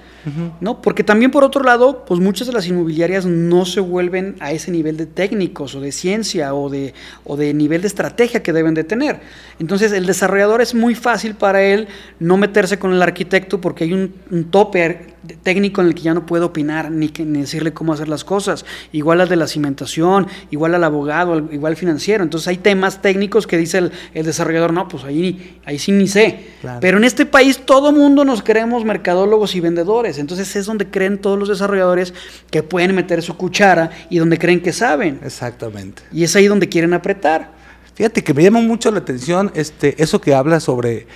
¿no? 0.59 0.81
Porque 0.81 1.05
también 1.05 1.31
por 1.31 1.45
otro 1.45 1.63
lado, 1.63 2.03
pues 2.03 2.19
muchas 2.19 2.47
de 2.47 2.51
las 2.51 2.67
inmobiliarias 2.67 3.25
no 3.25 3.63
se 3.63 3.79
vuelven 3.79 4.35
a 4.41 4.51
ese 4.51 4.71
nivel 4.71 4.97
de 4.97 5.05
técnicos 5.05 5.73
o 5.73 5.79
de 5.79 5.93
ciencia 5.93 6.53
o 6.53 6.69
de, 6.69 6.93
o 7.23 7.37
de 7.37 7.53
nivel 7.53 7.79
de 7.79 7.87
estrategia 7.87 8.43
que 8.43 8.51
deben 8.51 8.73
de 8.73 8.83
tener. 8.83 9.21
Entonces 9.57 9.93
el 9.93 10.05
desarrollador 10.05 10.59
es 10.59 10.75
muy 10.75 10.95
fácil 10.95 11.35
para 11.35 11.63
él 11.63 11.87
no 12.19 12.35
meterse 12.35 12.77
con 12.77 12.91
el 12.91 13.01
arquitecto 13.01 13.61
porque 13.61 13.85
hay 13.85 13.93
un, 13.93 14.15
un 14.31 14.51
tope 14.51 15.13
técnico 15.43 15.81
en 15.81 15.87
el 15.87 15.95
que 15.95 16.01
ya 16.01 16.13
no 16.13 16.25
puede 16.25 16.43
opinar 16.43 16.91
ni, 16.91 17.09
que, 17.09 17.23
ni 17.25 17.41
decirle 17.41 17.73
cómo 17.73 17.93
hacer 17.93 18.07
las 18.07 18.23
cosas. 18.23 18.65
Igual 18.91 19.21
al 19.21 19.29
de 19.29 19.35
la 19.35 19.47
cimentación, 19.47 20.27
igual 20.49 20.75
al 20.75 20.83
abogado, 20.83 21.37
igual 21.51 21.73
al 21.73 21.77
financiero. 21.77 22.23
Entonces 22.23 22.47
hay 22.47 22.57
temas 22.57 23.01
técnicos 23.01 23.47
que 23.47 23.57
dice 23.57 23.79
el, 23.79 23.91
el 24.13 24.25
desarrollador, 24.25 24.73
no, 24.73 24.87
pues 24.87 25.03
ahí, 25.03 25.59
ahí 25.65 25.79
sí 25.79 25.91
ni 25.91 26.07
sé. 26.07 26.47
Pero 26.79 26.97
en 26.97 27.03
este 27.03 27.25
país 27.25 27.59
todo 27.65 27.91
mundo 27.91 28.25
nos 28.25 28.41
creemos 28.41 28.83
mercadólogos 28.85 29.55
y 29.55 29.59
vendedores. 29.59 30.17
Entonces 30.17 30.55
es 30.55 30.65
donde 30.65 30.89
creen 30.89 31.19
todos 31.19 31.37
los 31.37 31.49
desarrolladores 31.49 32.13
que 32.49 32.63
pueden 32.63 32.95
meter 32.95 33.21
su 33.21 33.37
cuchara 33.37 33.91
y 34.09 34.17
donde 34.17 34.37
creen 34.37 34.61
que 34.61 34.73
saben. 34.73 35.19
Exactamente. 35.23 36.03
Y 36.11 36.23
es 36.23 36.35
ahí 36.35 36.47
donde 36.47 36.69
quieren 36.69 36.93
apretar. 36.93 37.51
Fíjate 37.93 38.23
que 38.23 38.33
me 38.33 38.43
llama 38.43 38.61
mucho 38.61 38.89
la 38.91 38.99
atención 38.99 39.51
este, 39.53 40.01
eso 40.01 40.21
que 40.21 40.33
habla 40.33 40.59
sobre, 40.59 41.07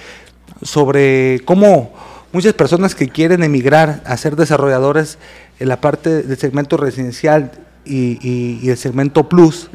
sobre 0.62 1.42
cómo 1.46 1.94
muchas 2.32 2.54
personas 2.54 2.96
que 2.96 3.10
quieren 3.10 3.44
emigrar 3.44 4.02
a 4.06 4.18
ser 4.18 4.36
desarrolladores 4.36 5.18
en 5.60 5.68
la 5.70 5.82
parte 5.82 6.24
del 6.24 6.38
segmento 6.38 6.78
residencial 6.78 7.52
y, 7.86 8.68
el 8.68 8.78
segmento 8.78 9.30
plus, 9.30 9.70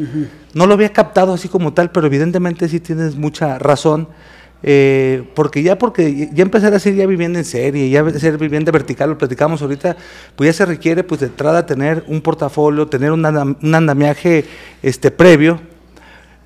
no 0.54 0.66
lo 0.66 0.74
había 0.74 0.92
captado 0.92 1.32
así 1.32 1.48
como 1.48 1.72
tal, 1.72 1.90
pero 1.90 2.06
evidentemente 2.06 2.68
sí 2.68 2.80
tienes 2.80 3.16
mucha 3.16 3.58
razón 3.58 4.08
eh, 4.62 5.24
porque 5.34 5.62
ya 5.62 5.78
porque 5.78 6.28
ya 6.34 6.42
empezar 6.42 6.74
a 6.74 6.78
ser 6.78 6.94
ya 6.94 7.06
vivienda 7.06 7.38
en 7.38 7.46
serie, 7.46 7.88
ya 7.88 8.08
ser 8.10 8.36
vivienda 8.36 8.70
vertical, 8.70 9.10
lo 9.10 9.18
platicamos 9.18 9.62
ahorita, 9.62 9.96
pues 10.36 10.48
ya 10.48 10.52
se 10.52 10.66
requiere 10.66 11.02
pues 11.02 11.20
de 11.20 11.28
entrada 11.28 11.64
tener 11.64 12.04
un 12.08 12.20
portafolio, 12.20 12.86
tener 12.86 13.12
un, 13.12 13.24
andamiaje 13.24 14.44
este, 14.82 15.10
previo 15.10 15.60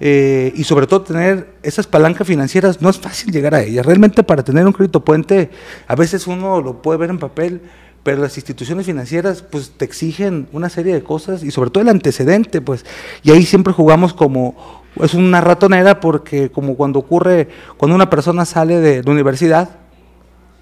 eh, 0.06 0.52
y 0.54 0.64
sobre 0.64 0.86
todo 0.86 1.00
tener 1.00 1.54
esas 1.62 1.86
palancas 1.86 2.26
financieras, 2.26 2.82
no 2.82 2.90
es 2.90 2.98
fácil 2.98 3.32
llegar 3.32 3.54
a 3.54 3.62
ellas. 3.62 3.86
Realmente 3.86 4.22
para 4.22 4.44
tener 4.44 4.66
un 4.66 4.74
crédito 4.74 5.02
puente, 5.02 5.48
a 5.88 5.94
veces 5.94 6.26
uno 6.26 6.60
lo 6.60 6.82
puede 6.82 6.98
ver 6.98 7.08
en 7.08 7.18
papel, 7.18 7.62
pero 8.02 8.20
las 8.20 8.36
instituciones 8.36 8.84
financieras 8.84 9.40
pues 9.40 9.72
te 9.78 9.86
exigen 9.86 10.46
una 10.52 10.68
serie 10.68 10.92
de 10.92 11.02
cosas 11.02 11.42
y 11.42 11.50
sobre 11.50 11.70
todo 11.70 11.80
el 11.80 11.88
antecedente, 11.88 12.60
pues, 12.60 12.84
y 13.22 13.30
ahí 13.30 13.46
siempre 13.46 13.72
jugamos 13.72 14.12
como 14.12 14.82
es 15.02 15.14
una 15.14 15.40
ratonera 15.40 16.00
porque 16.00 16.50
como 16.50 16.76
cuando 16.76 16.98
ocurre, 16.98 17.48
cuando 17.78 17.94
una 17.94 18.10
persona 18.10 18.44
sale 18.44 18.80
de 18.80 19.02
la 19.02 19.10
universidad, 19.10 19.70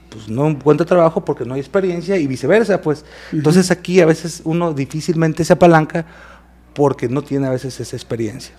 pues 0.09 0.29
no 0.29 0.47
encuentra 0.47 0.87
trabajo 0.87 1.25
porque 1.25 1.45
no 1.45 1.55
hay 1.55 1.61
experiencia 1.61 2.17
y 2.17 2.29
viceversa, 2.29 2.81
pues. 2.81 3.05
Entonces 3.33 3.73
aquí 3.73 4.01
a 4.01 4.07
veces 4.07 4.41
uno 4.45 4.73
difícilmente 4.73 5.45
se 5.45 5.55
apalanca 5.55 6.07
porque 6.75 7.09
no 7.09 7.23
tiene 7.23 7.49
a 7.49 7.51
veces 7.51 7.81
esa 7.81 7.97
experiencia. 7.97 8.55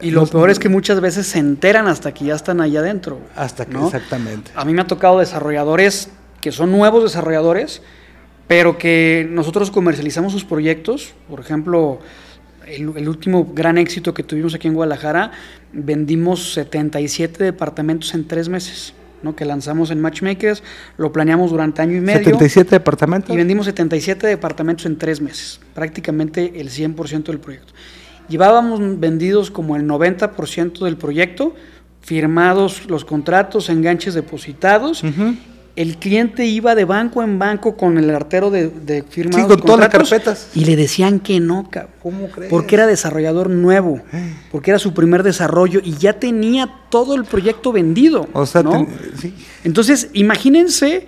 Y 0.00 0.10
lo 0.10 0.26
peor 0.26 0.50
es 0.50 0.58
que 0.58 0.68
muchas 0.68 1.00
veces 1.00 1.26
se 1.26 1.38
enteran 1.38 1.88
hasta 1.88 2.12
que 2.12 2.24
ya 2.26 2.34
están 2.34 2.60
allá 2.60 2.80
adentro. 2.80 3.20
Hasta 3.36 3.66
que, 3.66 3.76
exactamente. 3.76 4.50
A 4.54 4.64
mí 4.64 4.72
me 4.72 4.82
ha 4.82 4.86
tocado 4.86 5.18
desarrolladores 5.18 6.10
que 6.40 6.52
son 6.52 6.72
nuevos 6.72 7.02
desarrolladores, 7.02 7.82
pero 8.48 8.78
que 8.78 9.28
nosotros 9.30 9.70
comercializamos 9.70 10.32
sus 10.32 10.44
proyectos. 10.44 11.14
Por 11.28 11.40
ejemplo, 11.40 12.00
el, 12.66 13.08
último 13.08 13.52
gran 13.52 13.78
éxito 13.78 14.14
que 14.14 14.22
tuvimos 14.22 14.54
aquí 14.54 14.68
en 14.68 14.74
Guadalajara, 14.74 15.32
vendimos 15.72 16.54
77 16.54 17.44
departamentos 17.44 18.14
en 18.14 18.26
tres 18.26 18.48
meses. 18.48 18.94
¿no? 19.22 19.36
que 19.36 19.44
lanzamos 19.44 19.90
en 19.90 20.00
Matchmakers, 20.00 20.62
lo 20.96 21.12
planeamos 21.12 21.50
durante 21.50 21.82
año 21.82 21.94
y 21.94 22.00
medio. 22.00 22.24
77 22.24 22.70
departamentos. 22.70 23.30
Y 23.30 23.36
vendimos 23.36 23.66
77 23.66 24.26
departamentos 24.26 24.86
en 24.86 24.96
tres 24.96 25.20
meses, 25.20 25.60
prácticamente 25.74 26.58
el 26.58 26.70
100% 26.70 27.24
del 27.24 27.38
proyecto. 27.38 27.74
Llevábamos 28.30 28.80
vendidos 28.98 29.50
como 29.50 29.76
el 29.76 29.86
90% 29.86 30.84
del 30.84 30.96
proyecto, 30.96 31.54
firmados 32.00 32.88
los 32.88 33.04
contratos, 33.04 33.68
enganches 33.68 34.14
depositados 34.14 35.04
el 35.76 35.96
cliente 35.96 36.44
iba 36.44 36.74
de 36.74 36.84
banco 36.84 37.22
en 37.22 37.38
banco 37.38 37.76
con 37.76 37.96
el 37.96 38.10
artero 38.10 38.50
de, 38.50 38.68
de 38.68 39.02
firmados 39.02 39.42
sí, 39.42 39.48
con 39.48 39.60
todas 39.60 39.80
las 39.80 39.88
carpetas. 39.88 40.48
Y 40.54 40.64
le 40.64 40.76
decían 40.76 41.20
que 41.20 41.40
no, 41.40 41.68
cabrón. 41.70 41.94
¿Cómo 42.02 42.28
crees? 42.28 42.50
Porque 42.50 42.74
era 42.74 42.86
desarrollador 42.86 43.48
nuevo, 43.48 44.00
eh. 44.12 44.34
porque 44.50 44.72
era 44.72 44.78
su 44.78 44.92
primer 44.92 45.22
desarrollo 45.22 45.80
y 45.82 45.94
ya 45.96 46.14
tenía 46.14 46.68
todo 46.90 47.14
el 47.14 47.24
proyecto 47.24 47.72
vendido. 47.72 48.28
O 48.32 48.46
sea, 48.46 48.62
sí. 49.18 49.34
Entonces, 49.64 50.10
imagínense 50.12 51.06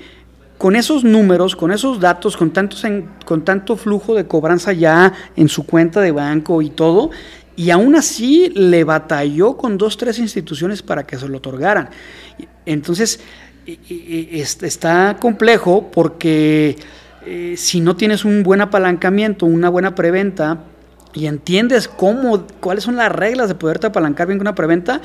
con 0.62 0.76
esos 0.76 1.02
números, 1.02 1.56
con 1.56 1.72
esos 1.72 1.98
datos, 1.98 2.36
con, 2.36 2.52
tantos 2.52 2.84
con 3.24 3.44
tanto 3.44 3.76
flujo 3.76 4.14
de 4.14 4.28
cobranza 4.28 4.72
ya 4.72 5.12
en 5.34 5.48
su 5.48 5.66
cuenta 5.66 6.00
de 6.00 6.12
banco 6.12 6.62
y 6.62 6.70
todo, 6.70 7.10
y 7.56 7.70
aún 7.70 7.96
así 7.96 8.48
le 8.54 8.84
batalló 8.84 9.56
con 9.56 9.76
dos, 9.76 9.96
tres 9.96 10.20
instituciones 10.20 10.80
para 10.80 11.02
que 11.02 11.18
se 11.18 11.26
lo 11.26 11.38
otorgaran. 11.38 11.90
Entonces, 12.64 13.18
está 13.66 15.16
complejo 15.18 15.90
porque 15.90 16.76
eh, 17.26 17.54
si 17.56 17.80
no 17.80 17.96
tienes 17.96 18.24
un 18.24 18.44
buen 18.44 18.60
apalancamiento, 18.60 19.46
una 19.46 19.68
buena 19.68 19.96
preventa, 19.96 20.62
y 21.12 21.26
entiendes 21.26 21.88
cómo, 21.88 22.46
cuáles 22.60 22.84
son 22.84 22.94
las 22.94 23.10
reglas 23.10 23.48
de 23.48 23.56
poderte 23.56 23.88
apalancar 23.88 24.28
bien 24.28 24.38
con 24.38 24.46
una 24.46 24.54
preventa, 24.54 25.00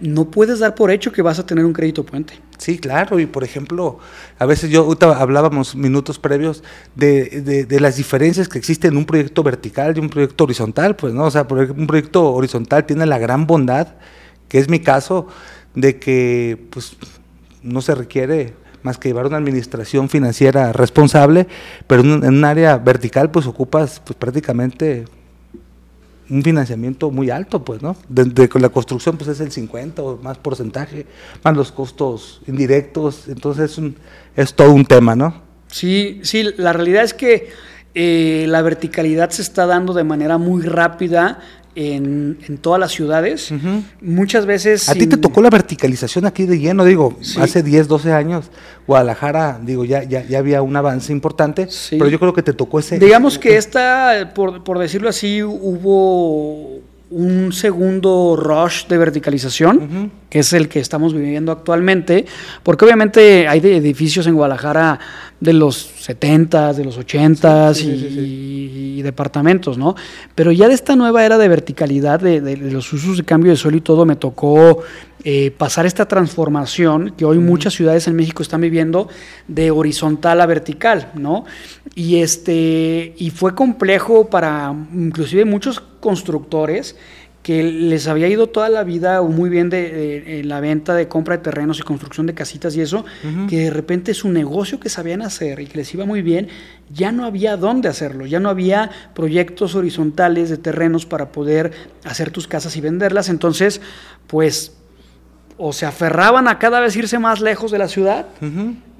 no 0.00 0.30
puedes 0.30 0.58
dar 0.58 0.74
por 0.74 0.90
hecho 0.90 1.12
que 1.12 1.22
vas 1.22 1.38
a 1.38 1.46
tener 1.46 1.64
un 1.64 1.72
crédito 1.72 2.04
puente. 2.04 2.34
Sí, 2.58 2.78
claro, 2.78 3.18
y 3.20 3.26
por 3.26 3.44
ejemplo, 3.44 3.98
a 4.38 4.46
veces 4.46 4.70
yo 4.70 4.96
hablábamos 5.14 5.74
minutos 5.74 6.18
previos 6.18 6.62
de, 6.94 7.66
de, 7.68 7.80
las 7.80 7.96
diferencias 7.96 8.48
que 8.48 8.58
existen 8.58 8.92
en 8.92 8.98
un 8.98 9.04
proyecto 9.04 9.42
vertical 9.42 9.96
y 9.96 10.00
un 10.00 10.08
proyecto 10.08 10.44
horizontal, 10.44 10.96
pues, 10.96 11.12
¿no? 11.12 11.24
O 11.24 11.30
sea, 11.30 11.46
un 11.50 11.86
proyecto 11.86 12.32
horizontal 12.32 12.86
tiene 12.86 13.06
la 13.06 13.18
gran 13.18 13.46
bondad, 13.46 13.88
que 14.48 14.58
es 14.58 14.68
mi 14.68 14.80
caso, 14.80 15.28
de 15.74 15.98
que, 15.98 16.66
pues, 16.70 16.96
no 17.62 17.82
se 17.82 17.94
requiere 17.94 18.54
más 18.82 18.98
que 18.98 19.08
llevar 19.08 19.26
una 19.26 19.36
administración 19.36 20.08
financiera 20.08 20.72
responsable, 20.72 21.46
pero 21.86 22.02
en 22.02 22.24
un, 22.24 22.44
área 22.44 22.78
vertical, 22.78 23.30
pues, 23.30 23.46
ocupas, 23.46 24.00
pues, 24.04 24.16
prácticamente 24.16 25.04
un 26.28 26.42
financiamiento 26.42 27.10
muy 27.10 27.30
alto, 27.30 27.64
pues, 27.64 27.82
¿no? 27.82 27.96
De, 28.08 28.48
la 28.54 28.68
construcción, 28.68 29.16
pues 29.16 29.28
es 29.30 29.40
el 29.40 29.52
50 29.52 30.02
o 30.02 30.16
más 30.18 30.38
porcentaje, 30.38 31.06
más 31.44 31.56
los 31.56 31.72
costos 31.72 32.40
indirectos, 32.46 33.28
entonces 33.28 33.72
es, 33.72 33.78
un, 33.78 33.96
es 34.34 34.54
todo 34.54 34.72
un 34.72 34.84
tema, 34.84 35.14
¿no? 35.14 35.42
Sí, 35.68 36.20
sí, 36.22 36.44
la 36.56 36.72
realidad 36.72 37.04
es 37.04 37.14
que 37.14 37.50
eh, 37.94 38.46
la 38.48 38.62
verticalidad 38.62 39.30
se 39.30 39.42
está 39.42 39.66
dando 39.66 39.94
de 39.94 40.04
manera 40.04 40.38
muy 40.38 40.62
rápida 40.62 41.40
en, 41.76 42.58
todas 42.60 42.80
las 42.80 42.90
ciudades. 42.90 43.52
Muchas 44.00 44.46
veces... 44.46 44.88
A 44.88 44.94
ti 44.94 45.06
te 45.06 45.16
tocó 45.16 45.40
la 45.40 45.50
verticalización 45.50 46.24
aquí 46.24 46.46
de 46.46 46.58
lleno, 46.58 46.84
digo, 46.84 47.16
hace 47.38 47.62
10, 47.62 47.86
12 47.86 48.12
años, 48.12 48.50
Guadalajara, 48.86 49.60
digo, 49.62 49.84
ya, 49.84 50.02
ya, 50.02 50.24
ya 50.24 50.38
había 50.38 50.62
un 50.62 50.74
avance 50.74 51.12
importante, 51.12 51.68
pero 51.90 52.08
yo 52.08 52.18
creo 52.18 52.32
que 52.32 52.42
te 52.42 52.54
tocó 52.54 52.78
ese... 52.78 52.98
Digamos 52.98 53.38
que 53.38 53.56
esta, 53.56 54.32
por, 54.34 54.64
por 54.64 54.78
decirlo 54.78 55.08
así, 55.08 55.42
hubo 55.42 56.80
un 57.10 57.52
segundo 57.52 58.34
rush 58.36 58.86
de 58.86 58.98
verticalización, 58.98 60.10
que 60.28 60.40
es 60.40 60.52
el 60.52 60.68
que 60.68 60.80
estamos 60.80 61.14
viviendo 61.14 61.52
actualmente, 61.52 62.26
porque 62.62 62.84
obviamente 62.84 63.46
hay 63.46 63.60
edificios 63.60 64.26
en 64.26 64.34
Guadalajara 64.34 64.98
de 65.38 65.52
los 65.52 65.76
70, 65.76 66.72
de 66.72 66.84
los 66.84 66.98
80 66.98 67.72
y, 67.80 69.02
departamentos, 69.02 69.78
¿no? 69.78 69.94
Pero 70.34 70.50
ya 70.50 70.66
de 70.66 70.74
esta 70.74 70.96
nueva 70.96 71.24
era 71.24 71.38
de 71.38 71.46
verticalidad, 71.46 72.18
de, 72.18 72.56
los 72.56 72.92
usos 72.92 73.18
de 73.18 73.24
cambio 73.24 73.52
de 73.52 73.56
suelo 73.56 73.76
y 73.76 73.80
todo, 73.80 74.04
me 74.04 74.16
tocó 74.16 74.82
eh, 75.24 75.50
pasar 75.50 75.86
esta 75.86 76.06
transformación 76.06 77.14
que 77.16 77.24
hoy 77.24 77.38
muchas 77.38 77.74
ciudades 77.74 78.06
en 78.06 78.16
México 78.16 78.42
están 78.42 78.60
viviendo 78.60 79.08
de 79.48 79.70
horizontal 79.70 80.40
a 80.40 80.46
vertical, 80.46 81.10
¿no? 81.14 81.44
Y, 81.94 82.16
este, 82.16 83.14
y 83.16 83.30
fue 83.30 83.54
complejo 83.54 84.28
para 84.28 84.74
inclusive 84.92 85.44
muchos 85.44 85.80
constructores 86.00 86.96
que 87.46 87.62
les 87.62 88.08
había 88.08 88.26
ido 88.26 88.48
toda 88.48 88.68
la 88.68 88.82
vida 88.82 89.22
muy 89.22 89.48
bien 89.48 89.70
de, 89.70 90.42
la 90.44 90.58
venta 90.58 90.96
de 90.96 91.06
compra 91.06 91.36
de 91.36 91.44
terrenos 91.44 91.78
y 91.78 91.82
construcción 91.82 92.26
de 92.26 92.34
casitas 92.34 92.74
y 92.74 92.80
eso, 92.80 93.04
que 93.48 93.60
de 93.60 93.70
repente 93.70 94.14
su 94.14 94.30
negocio 94.30 94.80
que 94.80 94.88
sabían 94.88 95.22
hacer 95.22 95.60
y 95.60 95.66
que 95.66 95.78
les 95.78 95.94
iba 95.94 96.04
muy 96.04 96.22
bien, 96.22 96.48
ya 96.92 97.12
no 97.12 97.24
había 97.24 97.56
dónde 97.56 97.88
hacerlo, 97.88 98.26
ya 98.26 98.40
no 98.40 98.48
había 98.48 98.90
proyectos 99.14 99.76
horizontales 99.76 100.50
de 100.50 100.56
terrenos 100.56 101.06
para 101.06 101.30
poder 101.30 101.70
hacer 102.02 102.32
tus 102.32 102.48
casas 102.48 102.76
y 102.76 102.80
venderlas, 102.80 103.28
entonces 103.28 103.80
pues 104.26 104.75
o 105.58 105.72
se 105.72 105.86
aferraban 105.86 106.48
a 106.48 106.58
cada 106.58 106.80
vez 106.80 106.96
irse 106.96 107.18
más 107.18 107.40
lejos 107.40 107.70
de 107.70 107.78
la 107.78 107.88
ciudad, 107.88 108.26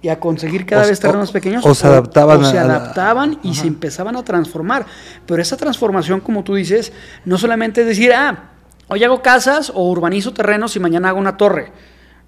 y 0.03 0.09
a 0.09 0.21
conseguir 0.21 0.67
cada 0.67 0.87
vez 0.87 1.01
terrenos 1.01 1.33
pequeños. 1.33 1.65
O 1.67 1.75
se 1.75 1.87
adaptaban. 1.87 2.45
se 2.45 2.59
adaptaban 2.59 3.39
y 3.43 3.55
se 3.55 3.67
empezaban 3.67 4.17
a 4.17 4.23
transformar. 4.23 4.87
Pero 5.27 5.43
esa 5.43 5.57
transformación, 5.57 6.21
como 6.21 6.45
tú 6.45 6.55
dices, 6.55 6.93
no 7.25 7.39
solamente 7.39 7.81
es 7.81 7.87
decir, 7.87 8.13
ah, 8.13 8.51
hoy 8.89 9.03
hago 9.03 9.23
casas 9.23 9.73
o 9.75 9.91
urbanizo 9.91 10.33
terrenos 10.33 10.77
y 10.77 10.81
mañana 10.81 11.09
hago 11.09 11.19
una 11.19 11.37
torre 11.37 11.73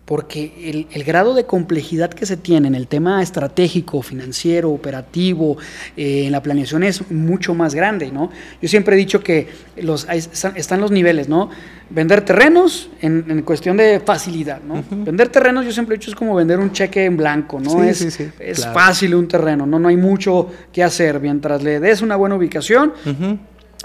porque 0.09 0.87
el, 0.91 1.05
grado 1.05 1.35
de 1.35 1.45
complejidad 1.45 2.09
que 2.09 2.25
se 2.25 2.39
tiene 2.39 2.67
en 2.67 2.75
el 2.75 2.89
tema 2.89 3.23
estratégico, 3.23 4.01
financiero, 4.01 4.71
operativo, 4.71 5.59
eh, 5.99 6.25
en 6.25 6.33
la 6.33 6.43
planeación 6.43 6.83
es 6.83 7.11
mucho 7.11 7.55
más 7.55 7.75
grande, 7.75 8.11
¿no? 8.11 8.31
Yo 8.63 8.69
siempre 8.71 8.97
he 8.97 8.99
dicho 8.99 9.23
que 9.23 9.49
los, 9.77 10.07
están 10.09 10.81
los 10.81 10.91
niveles, 10.91 11.29
¿no? 11.29 11.51
Vender 11.91 12.23
terrenos 12.23 12.89
en, 13.03 13.43
cuestión 13.43 13.77
de 13.77 14.01
facilidad, 14.01 14.63
¿no? 14.63 14.83
Vender 14.91 15.29
terrenos 15.29 15.67
yo 15.67 15.73
siempre 15.73 15.97
he 15.97 15.99
dicho 15.99 16.11
es 16.11 16.17
como 16.17 16.35
vender 16.35 16.59
un 16.59 16.73
cheque 16.73 17.05
en 17.05 17.19
blanco, 17.19 17.61
¿no? 17.61 17.85
es 17.85 18.01
es 18.41 18.67
fácil 18.67 19.15
un 19.15 19.29
terreno, 19.29 19.67
¿no? 19.67 19.79
No 19.79 19.89
hay 19.89 19.99
mucho 19.99 20.49
que 20.73 20.83
hacer. 20.83 21.21
Mientras 21.21 21.63
le 21.63 21.81
des 21.81 22.01
una 22.01 22.17
buena 22.17 22.35
ubicación, 22.35 22.95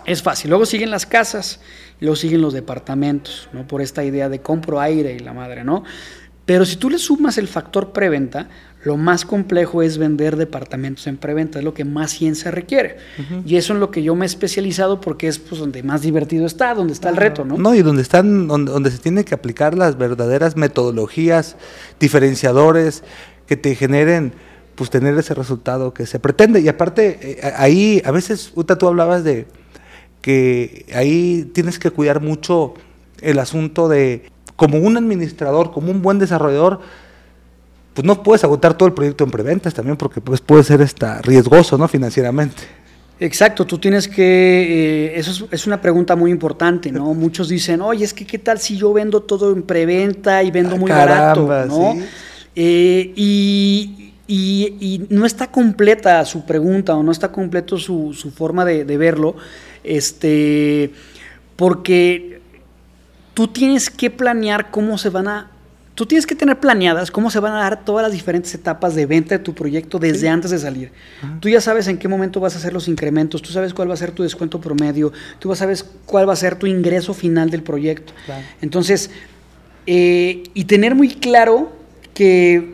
es 0.05 0.21
fácil. 0.21 0.49
Luego 0.49 0.65
siguen 0.65 0.91
las 0.91 1.05
casas 1.05 1.59
luego 2.03 2.15
siguen 2.15 2.41
los 2.41 2.53
departamentos, 2.53 3.49
¿no? 3.53 3.65
Por 3.65 3.81
esta 3.81 4.03
idea 4.03 4.29
de 4.29 4.41
compro 4.41 4.79
aire 4.79 5.13
y 5.13 5.19
la 5.19 5.33
madre, 5.33 5.63
¿no? 5.63 5.83
Pero 6.45 6.65
si 6.65 6.75
tú 6.75 6.89
le 6.89 6.97
sumas 6.97 7.37
el 7.37 7.47
factor 7.47 7.93
preventa, 7.93 8.49
lo 8.83 8.97
más 8.97 9.23
complejo 9.23 9.81
es 9.81 9.97
vender 9.97 10.35
departamentos 10.35 11.07
en 11.07 11.15
preventa, 11.15 11.59
es 11.59 11.65
lo 11.65 11.73
que 11.73 11.85
más 11.85 12.11
ciencia 12.11 12.51
requiere. 12.51 12.97
Y 13.45 13.55
eso 13.55 13.73
es 13.73 13.79
lo 13.79 13.91
que 13.91 14.03
yo 14.03 14.13
me 14.13 14.25
he 14.25 14.27
especializado 14.27 14.99
porque 14.99 15.29
es 15.29 15.39
pues, 15.39 15.61
donde 15.61 15.81
más 15.83 16.01
divertido 16.01 16.45
está, 16.45 16.75
donde 16.75 16.91
está 16.91 17.07
el 17.07 17.15
reto, 17.15 17.45
¿no? 17.45 17.57
No, 17.57 17.73
y 17.73 17.81
donde 17.81 18.01
están, 18.01 18.49
donde, 18.49 18.91
se 18.91 18.97
tiene 18.97 19.23
que 19.23 19.33
aplicar 19.33 19.77
las 19.77 19.97
verdaderas 19.97 20.57
metodologías, 20.57 21.55
diferenciadores 22.01 23.05
que 23.47 23.55
te 23.55 23.73
generen 23.75 24.33
pues 24.75 24.89
tener 24.89 25.17
ese 25.17 25.33
resultado 25.33 25.93
que 25.93 26.05
se 26.05 26.19
pretende. 26.19 26.59
Y 26.59 26.67
aparte, 26.67 27.39
eh, 27.39 27.53
ahí 27.55 28.01
a 28.03 28.11
veces, 28.11 28.51
Uta, 28.53 28.77
tú 28.77 28.89
hablabas 28.89 29.23
de, 29.23 29.47
que 30.23 30.85
ahí 30.95 31.51
tienes 31.53 31.77
que 31.77 31.91
cuidar 31.91 32.21
mucho 32.21 32.75
el 33.21 33.39
asunto 33.39 33.89
de, 33.89 34.23
como 34.55 34.77
un 34.77 34.95
administrador, 34.95 35.71
como 35.71 35.91
un 35.91 36.01
buen 36.01 36.17
desarrollador, 36.17 36.79
pues 37.93 38.05
no 38.05 38.23
puedes 38.23 38.41
agotar 38.45 38.75
todo 38.75 38.87
el 38.87 38.93
proyecto 38.93 39.25
en 39.25 39.31
preventas 39.31 39.73
también 39.73 39.97
porque 39.97 40.21
pues 40.21 40.39
puede 40.39 40.63
ser 40.63 40.79
esta 40.81 41.21
riesgoso, 41.21 41.77
¿no? 41.77 41.89
Financieramente. 41.89 42.63
Exacto, 43.19 43.65
tú 43.65 43.77
tienes 43.77 44.07
que, 44.07 44.23
eh, 44.23 45.19
eso 45.19 45.47
es, 45.51 45.67
una 45.67 45.81
pregunta 45.81 46.15
muy 46.15 46.31
importante, 46.31 46.89
¿no? 46.89 47.13
Muchos 47.13 47.49
dicen, 47.49 47.81
oye, 47.81 48.05
es 48.05 48.13
que 48.13 48.25
qué 48.25 48.39
tal 48.39 48.59
si 48.59 48.77
yo 48.77 48.93
vendo 48.93 49.21
todo 49.23 49.51
en 49.51 49.61
preventa 49.61 50.41
y 50.41 50.51
vendo 50.51 50.75
ah, 50.75 50.79
muy 50.79 50.89
barato, 50.89 51.65
¿no? 51.67 51.97
Eh, 52.55 53.11
y, 53.13 54.13
y, 54.25 55.05
no 55.09 55.25
está 55.25 55.51
completa 55.51 56.23
su 56.23 56.45
pregunta 56.45 56.95
o 56.95 57.03
no 57.03 57.11
está 57.11 57.29
completo 57.29 57.77
su, 57.77 58.13
su 58.13 58.31
forma 58.31 58.63
de, 58.63 58.85
de 58.85 58.97
verlo 58.97 59.35
este, 59.83 60.91
porque 61.55 62.41
tú 63.33 63.47
tienes 63.47 63.89
que 63.89 64.09
planear 64.09 64.71
cómo 64.71 64.97
se 64.97 65.09
van 65.09 65.27
a 65.27 65.49
tú 65.95 66.07
tienes 66.07 66.25
que 66.25 66.33
tener 66.33 66.59
planeadas 66.59 67.11
cómo 67.11 67.29
se 67.29 67.39
van 67.39 67.53
a 67.53 67.59
dar 67.59 67.85
todas 67.85 68.03
las 68.03 68.11
diferentes 68.11 68.53
etapas 68.55 68.95
de 68.95 69.05
venta 69.05 69.37
de 69.37 69.43
tu 69.43 69.53
proyecto 69.53 69.99
desde 69.99 70.27
antes 70.27 70.51
de 70.51 70.57
salir. 70.57 70.91
Tú 71.39 71.49
ya 71.49 71.61
sabes 71.61 71.87
en 71.87 71.97
qué 71.97 72.07
momento 72.07 72.39
vas 72.39 72.55
a 72.55 72.57
hacer 72.57 72.73
los 72.73 72.87
incrementos, 72.87 73.41
tú 73.41 73.51
sabes 73.51 73.73
cuál 73.73 73.89
va 73.89 73.93
a 73.93 73.97
ser 73.97 74.11
tu 74.11 74.23
descuento 74.23 74.59
promedio, 74.59 75.11
tú 75.39 75.53
sabes 75.55 75.85
cuál 76.05 76.27
va 76.27 76.33
a 76.33 76.37
ser 76.37 76.55
tu 76.55 76.65
ingreso 76.65 77.13
final 77.13 77.49
del 77.49 77.61
proyecto. 77.61 78.13
Entonces, 78.61 79.11
eh, 79.85 80.43
y 80.53 80.65
tener 80.65 80.95
muy 80.95 81.09
claro 81.09 81.71
que 82.13 82.73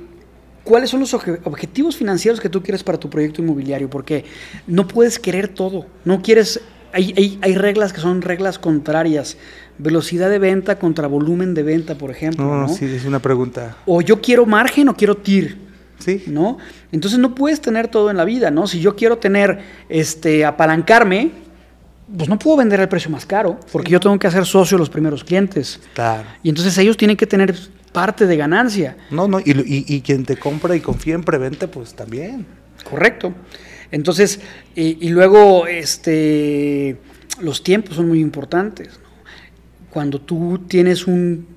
cuáles 0.64 0.90
son 0.90 1.00
los 1.00 1.14
objetivos 1.14 1.98
financieros 1.98 2.40
que 2.40 2.50
tú 2.50 2.62
quieres 2.62 2.84
para 2.84 3.00
tu 3.00 3.10
proyecto 3.10 3.42
inmobiliario, 3.42 3.90
porque 3.90 4.26
no 4.68 4.88
puedes 4.88 5.20
querer 5.20 5.48
todo, 5.48 5.88
no 6.06 6.22
quieres 6.22 6.62
hay, 6.94 7.40
hay, 7.42 7.56
reglas 7.56 7.94
que 7.94 8.02
son 8.02 8.22
reglas 8.22 8.60
contrarias. 8.60 9.38
Velocidad 9.78 10.30
de 10.30 10.40
venta 10.40 10.78
contra 10.78 11.08
volumen 11.08 11.54
de 11.54 11.64
venta, 11.64 11.96
por 11.96 12.12
ejemplo. 12.12 12.46
No, 12.46 12.68
sí, 12.68 12.86
es 12.86 13.06
una 13.06 13.20
pregunta. 13.20 13.78
O 13.86 14.02
yo 14.02 14.22
quiero 14.22 14.46
margen 14.46 14.90
o 14.90 14.96
quiero 14.96 15.16
TIR. 15.16 15.58
Sí. 16.00 16.24
¿No? 16.28 16.58
Entonces 16.92 17.20
no 17.20 17.36
puedes 17.36 17.62
tener 17.62 17.90
todo 17.90 18.10
en 18.10 18.18
la 18.18 18.26
vida, 18.26 18.52
¿no? 18.52 18.68
Si 18.68 18.80
yo 18.80 18.96
quiero 18.96 19.18
tener, 19.18 19.60
este, 19.90 20.46
apalancarme, 20.46 21.32
pues 22.16 22.30
no 22.30 22.40
puedo 22.40 22.58
vender 22.58 22.80
al 22.80 22.90
precio 22.90 23.12
más 23.12 23.26
caro, 23.26 23.60
porque 23.72 23.92
yo 23.92 24.00
tengo 24.00 24.18
que 24.18 24.28
hacer 24.28 24.46
socio 24.46 24.76
a 24.78 24.80
los 24.80 24.90
primeros 24.90 25.24
clientes. 25.24 25.80
Claro. 25.94 26.28
Y 26.42 26.50
entonces 26.50 26.78
ellos 26.78 26.98
tienen 26.98 27.18
que 27.18 27.28
tener 27.28 27.56
parte 27.92 28.26
de 28.26 28.38
ganancia. 28.38 28.98
No, 29.12 29.28
no, 29.28 29.40
y, 29.40 29.52
y, 29.52 29.86
y 29.88 30.02
quien 30.02 30.26
te 30.26 30.38
compra 30.38 30.76
y 30.76 30.80
confía 30.80 31.16
en 31.16 31.24
preventa, 31.24 31.68
pues 31.68 31.94
también. 31.94 32.46
Correcto. 32.90 33.34
Entonces, 33.92 34.40
y, 34.76 35.10
luego, 35.10 35.68
este, 35.68 36.98
los 37.42 37.64
tiempos 37.64 37.96
son 37.96 38.08
muy 38.08 38.20
importantes. 38.20 39.00
Cuando 39.90 40.22
tú 40.22 40.62
tienes 40.68 41.08
un, 41.08 41.48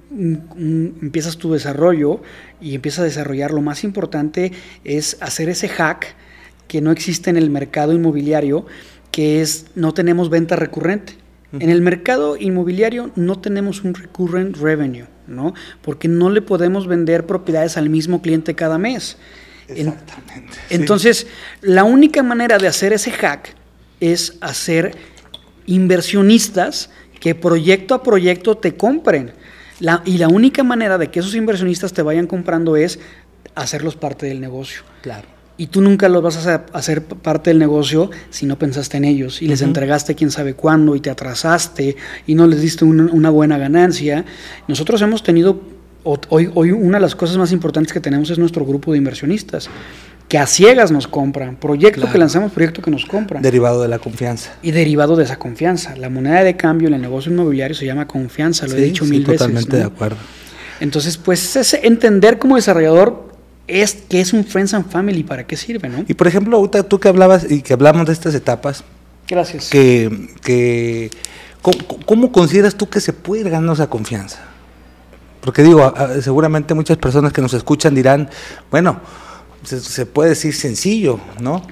empiezas 1.00 1.36
tu 1.36 1.52
desarrollo 1.52 2.22
y 2.60 2.74
empiezas 2.74 3.00
a 3.00 3.04
desarrollar, 3.04 3.50
lo 3.50 3.60
más 3.60 3.84
importante 3.84 4.52
es 4.84 5.18
hacer 5.20 5.48
ese 5.48 5.68
hack 5.68 6.14
que 6.68 6.80
no 6.80 6.90
existe 6.90 7.28
en 7.30 7.36
el 7.36 7.50
mercado 7.50 7.92
inmobiliario, 7.92 8.66
que 9.10 9.42
es 9.42 9.66
no 9.74 9.92
tenemos 9.92 10.30
venta 10.30 10.56
recurrente. 10.56 11.14
En 11.58 11.68
el 11.68 11.82
mercado 11.82 12.38
inmobiliario 12.38 13.10
no 13.14 13.38
tenemos 13.38 13.84
un 13.84 13.92
recurrent 13.92 14.56
revenue, 14.56 15.04
¿no? 15.26 15.52
Porque 15.82 16.08
no 16.08 16.30
le 16.30 16.40
podemos 16.40 16.86
vender 16.86 17.26
propiedades 17.26 17.76
al 17.76 17.90
mismo 17.90 18.22
cliente 18.22 18.54
cada 18.54 18.78
mes. 18.78 19.18
Exactamente. 19.68 20.58
Entonces, 20.70 21.26
la 21.60 21.84
única 21.84 22.22
manera 22.22 22.58
de 22.58 22.68
hacer 22.68 22.92
ese 22.92 23.10
hack 23.10 23.54
es 24.00 24.36
hacer 24.40 24.96
inversionistas 25.66 26.90
que 27.20 27.34
proyecto 27.34 27.94
a 27.94 28.02
proyecto 28.02 28.56
te 28.56 28.74
compren. 28.76 29.32
y 30.04 30.18
la 30.18 30.28
única 30.28 30.62
manera 30.62 30.98
de 30.98 31.10
que 31.10 31.20
esos 31.20 31.34
inversionistas 31.34 31.92
te 31.92 32.02
vayan 32.02 32.26
comprando 32.26 32.76
es 32.76 32.98
hacerlos 33.54 33.96
parte 33.96 34.26
del 34.26 34.40
negocio. 34.40 34.82
Claro. 35.02 35.26
Y 35.56 35.66
tú 35.68 35.80
nunca 35.80 36.08
los 36.08 36.22
vas 36.22 36.46
a 36.46 36.64
hacer 36.72 37.04
parte 37.04 37.50
del 37.50 37.58
negocio 37.58 38.10
si 38.30 38.46
no 38.46 38.58
pensaste 38.58 38.96
en 38.96 39.04
ellos 39.04 39.42
y 39.42 39.46
les 39.46 39.62
entregaste 39.62 40.14
quién 40.14 40.30
sabe 40.30 40.54
cuándo 40.54 40.96
y 40.96 41.00
te 41.00 41.10
atrasaste 41.10 41.96
y 42.26 42.34
no 42.34 42.46
les 42.46 42.60
diste 42.60 42.84
una, 42.84 43.30
buena 43.30 43.58
ganancia. 43.58 44.24
Nosotros 44.66 45.00
hemos 45.02 45.22
tenido, 45.22 45.60
hoy, 46.04 46.50
hoy 46.54 46.70
una 46.72 46.98
de 46.98 47.02
las 47.02 47.14
cosas 47.14 47.36
más 47.36 47.52
importantes 47.52 47.92
que 47.92 48.00
tenemos 48.00 48.30
es 48.30 48.38
nuestro 48.38 48.64
grupo 48.64 48.92
de 48.92 48.98
inversionistas 48.98 49.68
que 50.28 50.38
a 50.38 50.46
ciegas 50.46 50.90
nos 50.90 51.06
compran, 51.06 51.56
proyecto 51.56 52.10
que 52.10 52.16
lanzamos, 52.16 52.52
proyecto 52.52 52.80
que 52.80 52.90
nos 52.90 53.04
compran. 53.04 53.42
Derivado 53.42 53.82
de 53.82 53.88
la 53.88 53.98
confianza. 53.98 54.54
Y 54.62 54.70
derivado 54.70 55.14
de 55.14 55.24
esa 55.24 55.38
confianza. 55.38 55.94
La 55.96 56.08
moneda 56.08 56.42
de 56.42 56.56
cambio 56.56 56.88
en 56.88 56.94
el 56.94 57.02
negocio 57.02 57.30
inmobiliario 57.30 57.76
se 57.76 57.84
llama 57.84 58.08
confianza, 58.08 58.66
lo 58.66 58.74
he 58.74 58.80
dicho 58.80 59.04
mil 59.04 59.24
veces. 59.24 59.40
Totalmente 59.40 59.76
de 59.76 59.84
acuerdo. 59.84 60.16
Entonces, 60.80 61.18
pues 61.18 61.54
es 61.56 61.74
entender 61.74 62.38
como 62.38 62.56
desarrollador 62.56 63.30
es 63.68 63.92
que 64.08 64.20
es 64.20 64.32
un 64.32 64.44
Friends 64.44 64.72
and 64.74 64.90
Family, 64.90 65.22
¿para 65.22 65.46
qué 65.46 65.56
sirve, 65.56 65.88
no? 65.88 66.04
Y 66.08 66.14
por 66.14 66.26
ejemplo, 66.26 66.66
tú 66.88 66.98
que 66.98 67.08
hablabas 67.08 67.50
y 67.50 67.62
que 67.62 67.74
hablamos 67.74 68.06
de 68.06 68.14
estas 68.14 68.34
etapas. 68.34 68.84
Gracias. 69.28 69.68
Que, 69.68 70.28
que 70.42 71.10
¿cómo, 72.06 72.32
consideras 72.32 72.74
tú 72.74 72.88
que 72.88 73.00
se 73.00 73.12
puede 73.12 73.48
ganar 73.48 73.74
esa 73.74 73.88
confianza? 73.88 74.40
Porque 75.42 75.62
digo, 75.62 75.92
seguramente 76.22 76.72
muchas 76.72 76.96
personas 76.96 77.32
que 77.32 77.42
nos 77.42 77.52
escuchan 77.52 77.94
dirán, 77.94 78.30
bueno, 78.70 79.00
se, 79.62 80.06
puede 80.06 80.30
decir 80.30 80.54
sencillo, 80.54 81.20
¿no? 81.40 81.62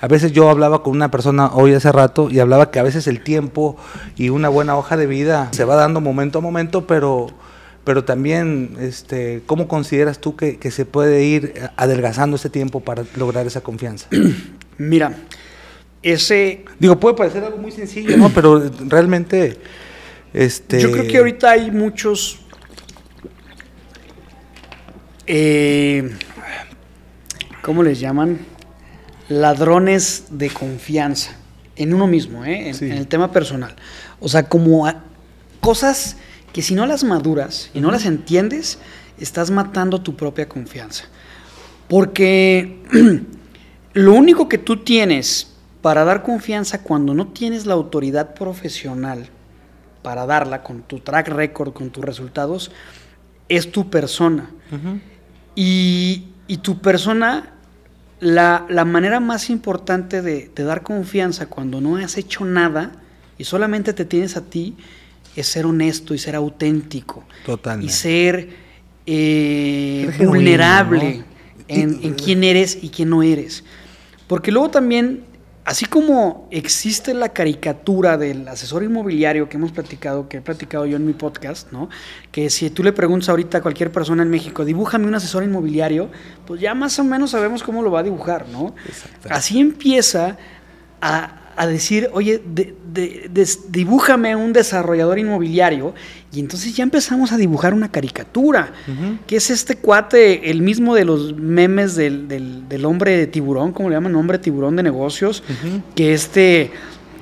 A 0.00 0.06
veces 0.06 0.32
yo 0.32 0.48
hablaba 0.48 0.82
con 0.82 0.94
una 0.94 1.10
persona 1.10 1.50
hoy 1.52 1.74
hace 1.74 1.90
rato 1.92 2.30
y 2.30 2.40
hablaba 2.40 2.70
que 2.70 2.78
a 2.78 2.82
veces 2.82 3.06
el 3.06 3.22
tiempo 3.22 3.76
y 4.16 4.30
una 4.30 4.48
buena 4.48 4.76
hoja 4.76 4.96
de 4.96 5.06
vida 5.06 5.48
se 5.52 5.64
va 5.64 5.76
dando 5.76 6.00
momento 6.00 6.38
a 6.38 6.42
momento, 6.42 6.86
pero 6.86 7.28
pero 7.84 8.04
también, 8.04 8.76
este, 8.78 9.42
¿cómo 9.46 9.66
consideras 9.66 10.20
tú 10.20 10.36
que, 10.36 10.58
se 10.70 10.84
puede 10.84 11.24
ir 11.24 11.54
adelgazando 11.76 12.36
ese 12.36 12.50
tiempo 12.50 12.80
para 12.80 13.04
lograr 13.16 13.46
esa 13.46 13.62
confianza? 13.62 14.06
Mira, 14.78 15.14
ese... 16.02 16.64
Digo, 16.78 17.00
puede 17.00 17.16
parecer 17.16 17.42
algo 17.42 17.58
muy 17.58 17.72
sencillo, 17.72 18.16
¿no? 18.16 18.30
Pero 18.30 18.70
realmente... 18.86 19.56
Este... 20.32 20.80
Yo 20.80 20.92
creo 20.92 21.06
que 21.06 21.18
ahorita 21.18 21.50
hay 21.50 21.70
muchos... 21.70 22.39
Eh, 25.32 26.10
¿Cómo 27.62 27.84
les 27.84 28.00
llaman? 28.00 28.40
Ladrones 29.28 30.24
de 30.30 30.50
confianza 30.50 31.36
en 31.76 31.94
uno 31.94 32.08
mismo, 32.08 32.44
¿eh? 32.44 32.70
en, 32.70 32.90
el 32.90 33.06
tema 33.06 33.30
personal. 33.30 33.76
O 34.18 34.28
sea, 34.28 34.48
como 34.48 34.92
cosas 35.60 36.16
que 36.52 36.62
si 36.62 36.74
no 36.74 36.84
las 36.84 37.04
maduras 37.04 37.70
y 37.72 37.80
no 37.80 37.92
las 37.92 38.06
entiendes, 38.06 38.80
estás 39.20 39.52
matando 39.52 40.02
tu 40.02 40.16
propia 40.16 40.48
confianza. 40.48 41.04
Porque 41.86 42.82
lo 43.92 44.14
único 44.14 44.48
que 44.48 44.58
tú 44.58 44.78
tienes 44.78 45.52
para 45.80 46.02
dar 46.02 46.24
confianza 46.24 46.82
cuando 46.82 47.14
no 47.14 47.28
tienes 47.28 47.66
la 47.66 47.74
autoridad 47.74 48.34
profesional 48.34 49.28
para 50.02 50.26
darla 50.26 50.64
con 50.64 50.82
tu 50.82 50.98
track 50.98 51.28
record, 51.28 51.72
con 51.72 51.90
tus 51.90 52.04
resultados, 52.04 52.72
es 53.48 53.70
tu 53.70 53.90
persona. 53.90 54.50
Y, 55.54 56.26
tu 56.62 56.80
persona, 56.80 57.52
la, 58.20 58.66
manera 58.84 59.20
más 59.20 59.50
importante 59.50 60.22
de, 60.22 60.50
de 60.54 60.64
dar 60.64 60.82
confianza 60.82 61.46
cuando 61.46 61.80
no 61.80 61.96
has 61.96 62.16
hecho 62.16 62.44
nada 62.44 62.92
y 63.38 63.44
solamente 63.44 63.92
te 63.92 64.04
tienes 64.04 64.36
a 64.36 64.42
ti, 64.42 64.76
es 65.36 65.46
ser 65.46 65.66
honesto 65.66 66.14
y 66.14 66.18
ser 66.18 66.36
auténtico. 66.36 67.24
Totalmente. 67.46 67.90
Y 67.90 67.94
ser 67.94 68.48
eh, 69.06 70.10
vulnerable 70.18 71.24
en, 71.68 72.00
en, 72.02 72.14
quién 72.14 72.44
eres 72.44 72.78
y 72.82 72.90
quién 72.90 73.10
no 73.10 73.22
eres. 73.22 73.64
Porque 74.26 74.52
luego 74.52 74.70
también, 74.70 75.24
así 75.70 75.86
como 75.86 76.48
existe 76.50 77.14
la 77.14 77.28
caricatura 77.28 78.18
del 78.18 78.48
asesor 78.48 78.82
inmobiliario 78.82 79.48
que 79.48 79.56
hemos 79.56 79.70
platicado, 79.70 80.28
que 80.28 80.38
he 80.38 80.40
platicado 80.40 80.84
yo 80.84 80.96
en 80.96 81.06
mi 81.06 81.12
podcast, 81.12 81.70
¿no? 81.70 81.88
Que 82.32 82.50
si 82.50 82.70
tú 82.70 82.82
le 82.82 82.92
preguntas 82.92 83.28
ahorita 83.28 83.58
a 83.58 83.62
cualquier 83.62 83.92
persona 83.92 84.24
en 84.24 84.30
México, 84.30 84.64
dibújame 84.64 85.06
un 85.06 85.14
asesor 85.14 85.44
inmobiliario, 85.44 86.10
pues 86.44 86.60
ya 86.60 86.74
más 86.74 86.98
o 86.98 87.04
menos 87.04 87.30
sabemos 87.30 87.62
cómo 87.62 87.82
lo 87.82 87.92
va 87.92 88.00
a 88.00 88.02
dibujar, 88.02 88.48
¿no? 88.48 88.74
Así 89.28 89.60
empieza 89.60 90.36
a, 91.00 91.39
a 91.56 91.66
decir, 91.66 92.08
oye, 92.12 92.40
dibújame 93.68 94.36
un 94.36 94.52
desarrollador 94.52 95.18
inmobiliario, 95.18 95.94
y 96.32 96.40
entonces 96.40 96.74
ya 96.74 96.82
empezamos 96.82 97.32
a 97.32 97.36
dibujar 97.36 97.74
una 97.74 97.90
caricatura, 97.90 98.72
que 99.26 99.36
es 99.36 99.50
este 99.50 99.76
cuate, 99.76 100.50
el 100.50 100.62
mismo 100.62 100.94
de 100.94 101.04
los 101.04 101.36
memes 101.36 101.96
del, 101.96 102.28
del, 102.28 102.84
hombre 102.84 103.16
de 103.16 103.26
tiburón, 103.26 103.72
como 103.72 103.88
le 103.88 103.96
llaman, 103.96 104.14
hombre 104.14 104.38
tiburón 104.38 104.76
de 104.76 104.82
negocios, 104.82 105.42
que 105.94 106.14
este, 106.14 106.70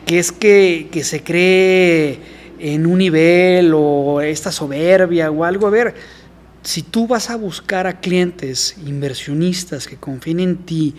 que 0.07 0.19
es 0.19 0.33
que, 0.33 0.89
que 0.91 1.05
se 1.05 1.23
cree 1.23 2.21
en 2.59 2.87
un 2.87 2.99
nivel 2.99 3.73
o 3.75 4.21
esta 4.21 4.53
soberbia 4.53 5.31
o 5.31 5.45
algo, 5.45 5.67
a 5.67 5.71
ver, 5.71 5.95
si 6.63 6.83
tú 6.83 7.07
vas 7.07 7.31
a 7.31 7.37
buscar 7.37 7.87
a 7.87 8.01
clientes, 8.01 8.77
inversionistas 8.85 9.87
que 9.87 9.97
confíen 9.97 10.41
en 10.41 10.57
ti, 10.59 10.95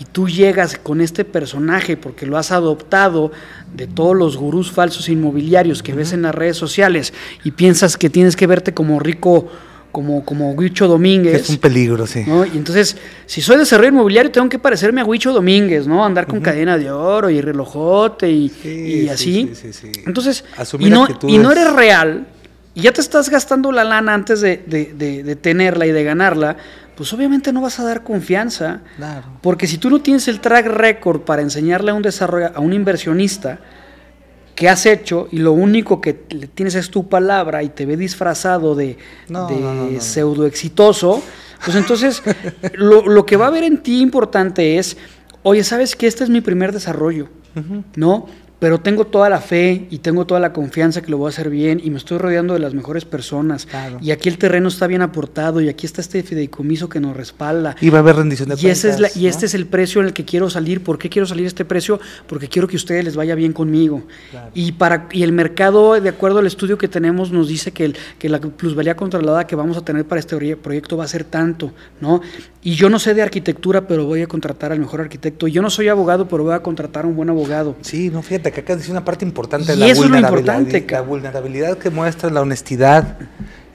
y 0.00 0.04
tú 0.04 0.28
llegas 0.28 0.78
con 0.80 1.00
este 1.00 1.24
personaje 1.24 1.96
porque 1.96 2.26
lo 2.26 2.38
has 2.38 2.52
adoptado 2.52 3.32
de 3.74 3.86
todos 3.86 4.16
los 4.16 4.36
gurús 4.36 4.70
falsos 4.70 5.08
inmobiliarios 5.08 5.82
que 5.82 5.92
ves 5.92 6.12
en 6.12 6.22
las 6.22 6.34
redes 6.34 6.56
sociales 6.56 7.12
y 7.44 7.50
piensas 7.50 7.96
que 7.96 8.08
tienes 8.08 8.36
que 8.36 8.46
verte 8.46 8.72
como 8.72 9.00
rico, 9.00 9.48
como, 9.90 10.24
como 10.24 10.52
Huicho 10.52 10.86
Domínguez. 10.86 11.42
Es 11.42 11.50
un 11.50 11.58
peligro, 11.58 12.06
sí. 12.06 12.24
Y 12.52 12.56
entonces, 12.56 12.96
si 13.26 13.40
soy 13.40 13.56
desarrollo 13.56 13.88
inmobiliario, 13.88 14.30
tengo 14.30 14.48
que 14.48 14.58
parecerme 14.58 15.00
a 15.00 15.04
Huicho 15.04 15.32
Domínguez, 15.32 15.88
¿no? 15.88 16.04
Andar 16.04 16.28
con 16.28 16.40
cadena 16.40 16.78
de 16.78 16.90
oro 16.90 17.28
y 17.28 17.40
relojote 17.40 18.30
y, 18.30 19.08
así. 19.08 19.50
entonces, 20.06 20.44
y 20.78 20.90
no, 20.90 21.08
y 21.26 21.38
no 21.38 21.50
eres 21.50 21.72
real, 21.72 22.28
y 22.74 22.82
ya 22.82 22.92
te 22.92 23.00
estás 23.00 23.28
gastando 23.28 23.72
la 23.72 23.82
lana 23.82 24.14
antes 24.14 24.40
de, 24.40 24.58
de 24.58 25.36
tenerla 25.36 25.86
y 25.86 25.90
de 25.90 26.04
ganarla, 26.04 26.56
pues 26.98 27.12
obviamente 27.12 27.52
no 27.52 27.60
vas 27.60 27.78
a 27.78 27.84
dar 27.84 28.02
confianza. 28.02 28.80
Porque 29.40 29.68
si 29.68 29.78
tú 29.78 29.88
no 29.88 30.00
tienes 30.00 30.26
el 30.26 30.40
track 30.40 30.66
record 30.66 31.20
para 31.20 31.42
enseñarle 31.42 31.92
a 31.92 31.94
un 31.94 32.02
desarrollo, 32.02 32.50
a 32.52 32.58
un 32.58 32.72
inversionista 32.72 33.60
que 34.56 34.68
has 34.68 34.84
hecho 34.84 35.28
y 35.30 35.38
lo 35.38 35.52
único 35.52 36.00
que 36.00 36.12
tienes 36.12 36.74
es 36.74 36.90
tu 36.90 37.08
palabra 37.08 37.62
y 37.62 37.68
te 37.68 37.86
ve 37.86 37.96
disfrazado 37.96 38.74
de, 38.74 38.98
pseudo 40.00 40.44
exitoso, 40.44 41.22
pues 41.64 41.76
entonces 41.76 42.20
lo, 42.74 43.24
que 43.24 43.36
va 43.36 43.44
a 43.44 43.48
haber 43.48 43.62
en 43.62 43.80
ti 43.80 44.00
importante 44.00 44.78
es, 44.78 44.96
oye, 45.44 45.62
¿sabes 45.62 45.94
que 45.94 46.08
este 46.08 46.24
es 46.24 46.30
mi 46.30 46.40
primer 46.40 46.72
desarrollo? 46.72 47.28
¿No? 47.94 48.26
Pero 48.58 48.80
tengo 48.80 49.06
toda 49.06 49.28
la 49.28 49.40
fe 49.40 49.86
y 49.90 49.98
tengo 49.98 50.26
toda 50.26 50.40
la 50.40 50.52
confianza 50.52 51.02
que 51.02 51.10
lo 51.10 51.18
voy 51.18 51.26
a 51.26 51.28
hacer 51.30 51.50
bien 51.50 51.80
y 51.82 51.90
me 51.90 51.98
estoy 51.98 52.18
rodeando 52.18 52.54
de 52.54 52.60
las 52.60 52.74
mejores 52.74 53.04
personas. 53.04 53.68
Y 54.00 54.10
aquí 54.10 54.28
el 54.28 54.38
terreno 54.38 54.68
está 54.68 54.86
bien 54.86 55.02
aportado 55.02 55.60
y 55.60 55.68
aquí 55.68 55.86
está 55.86 56.00
este 56.00 56.22
fideicomiso 56.22 56.88
que 56.88 57.00
nos 57.00 57.16
respalda. 57.16 57.76
Y 57.80 57.90
va 57.90 57.98
a 57.98 58.00
haber 58.00 58.16
rendición 58.16 58.48
de 58.48 58.56
y, 58.60 58.66
ese 58.66 58.90
es 58.90 59.16
y 59.16 59.28
este 59.28 59.46
es 59.46 59.54
el 59.54 59.66
precio 59.66 60.00
en 60.00 60.08
el 60.08 60.12
que 60.12 60.24
quiero 60.24 60.50
salir. 60.50 60.82
¿Por 60.82 60.98
qué 60.98 61.08
quiero 61.08 61.26
salir 61.26 61.46
este 61.46 61.64
precio? 61.64 62.00
Porque 62.26 62.48
quiero 62.48 62.66
que 62.66 62.76
a 62.76 62.78
ustedes 62.78 63.04
les 63.04 63.16
vaya 63.16 63.34
bien 63.34 63.52
conmigo. 63.52 64.02
Y, 64.54 64.72
para, 64.72 65.08
y 65.12 65.22
el 65.22 65.32
mercado, 65.32 66.00
de 66.00 66.08
acuerdo 66.08 66.40
al 66.40 66.46
estudio 66.46 66.78
que 66.78 66.88
tenemos, 66.88 67.30
nos 67.30 67.48
dice 67.48 67.72
que, 67.72 67.84
el, 67.84 67.96
que 68.18 68.28
la 68.28 68.40
plusvalía 68.40 68.96
controlada 68.96 69.46
que 69.46 69.54
vamos 69.54 69.76
a 69.76 69.82
tener 69.82 70.04
para 70.04 70.20
este 70.20 70.56
proyecto 70.56 70.96
va 70.96 71.04
a 71.04 71.08
ser 71.08 71.24
tanto, 71.24 71.72
¿no? 72.00 72.20
Y 72.62 72.74
yo 72.74 72.90
no 72.90 72.98
sé 72.98 73.14
de 73.14 73.22
arquitectura, 73.22 73.86
pero 73.86 74.04
voy 74.04 74.22
a 74.22 74.26
contratar 74.26 74.72
al 74.72 74.80
mejor 74.80 75.00
arquitecto. 75.00 75.46
Yo 75.46 75.62
no 75.62 75.70
soy 75.70 75.88
abogado, 75.88 76.28
pero 76.28 76.42
voy 76.42 76.54
a 76.54 76.60
contratar 76.60 77.04
a 77.04 77.08
un 77.08 77.14
buen 77.14 77.30
abogado. 77.30 77.76
Sí, 77.82 78.10
no, 78.10 78.20
fíjate 78.22 78.50
que 78.50 78.60
acá 78.60 78.74
dice 78.74 78.90
una 78.90 79.04
parte 79.04 79.24
importante 79.24 79.76
de 79.76 79.76
la 79.76 79.94
vulnerabilidad. 79.94 80.82
la 80.90 81.00
vulnerabilidad 81.02 81.78
que 81.78 81.90
muestra, 81.90 82.30
la 82.30 82.40
honestidad, 82.40 83.16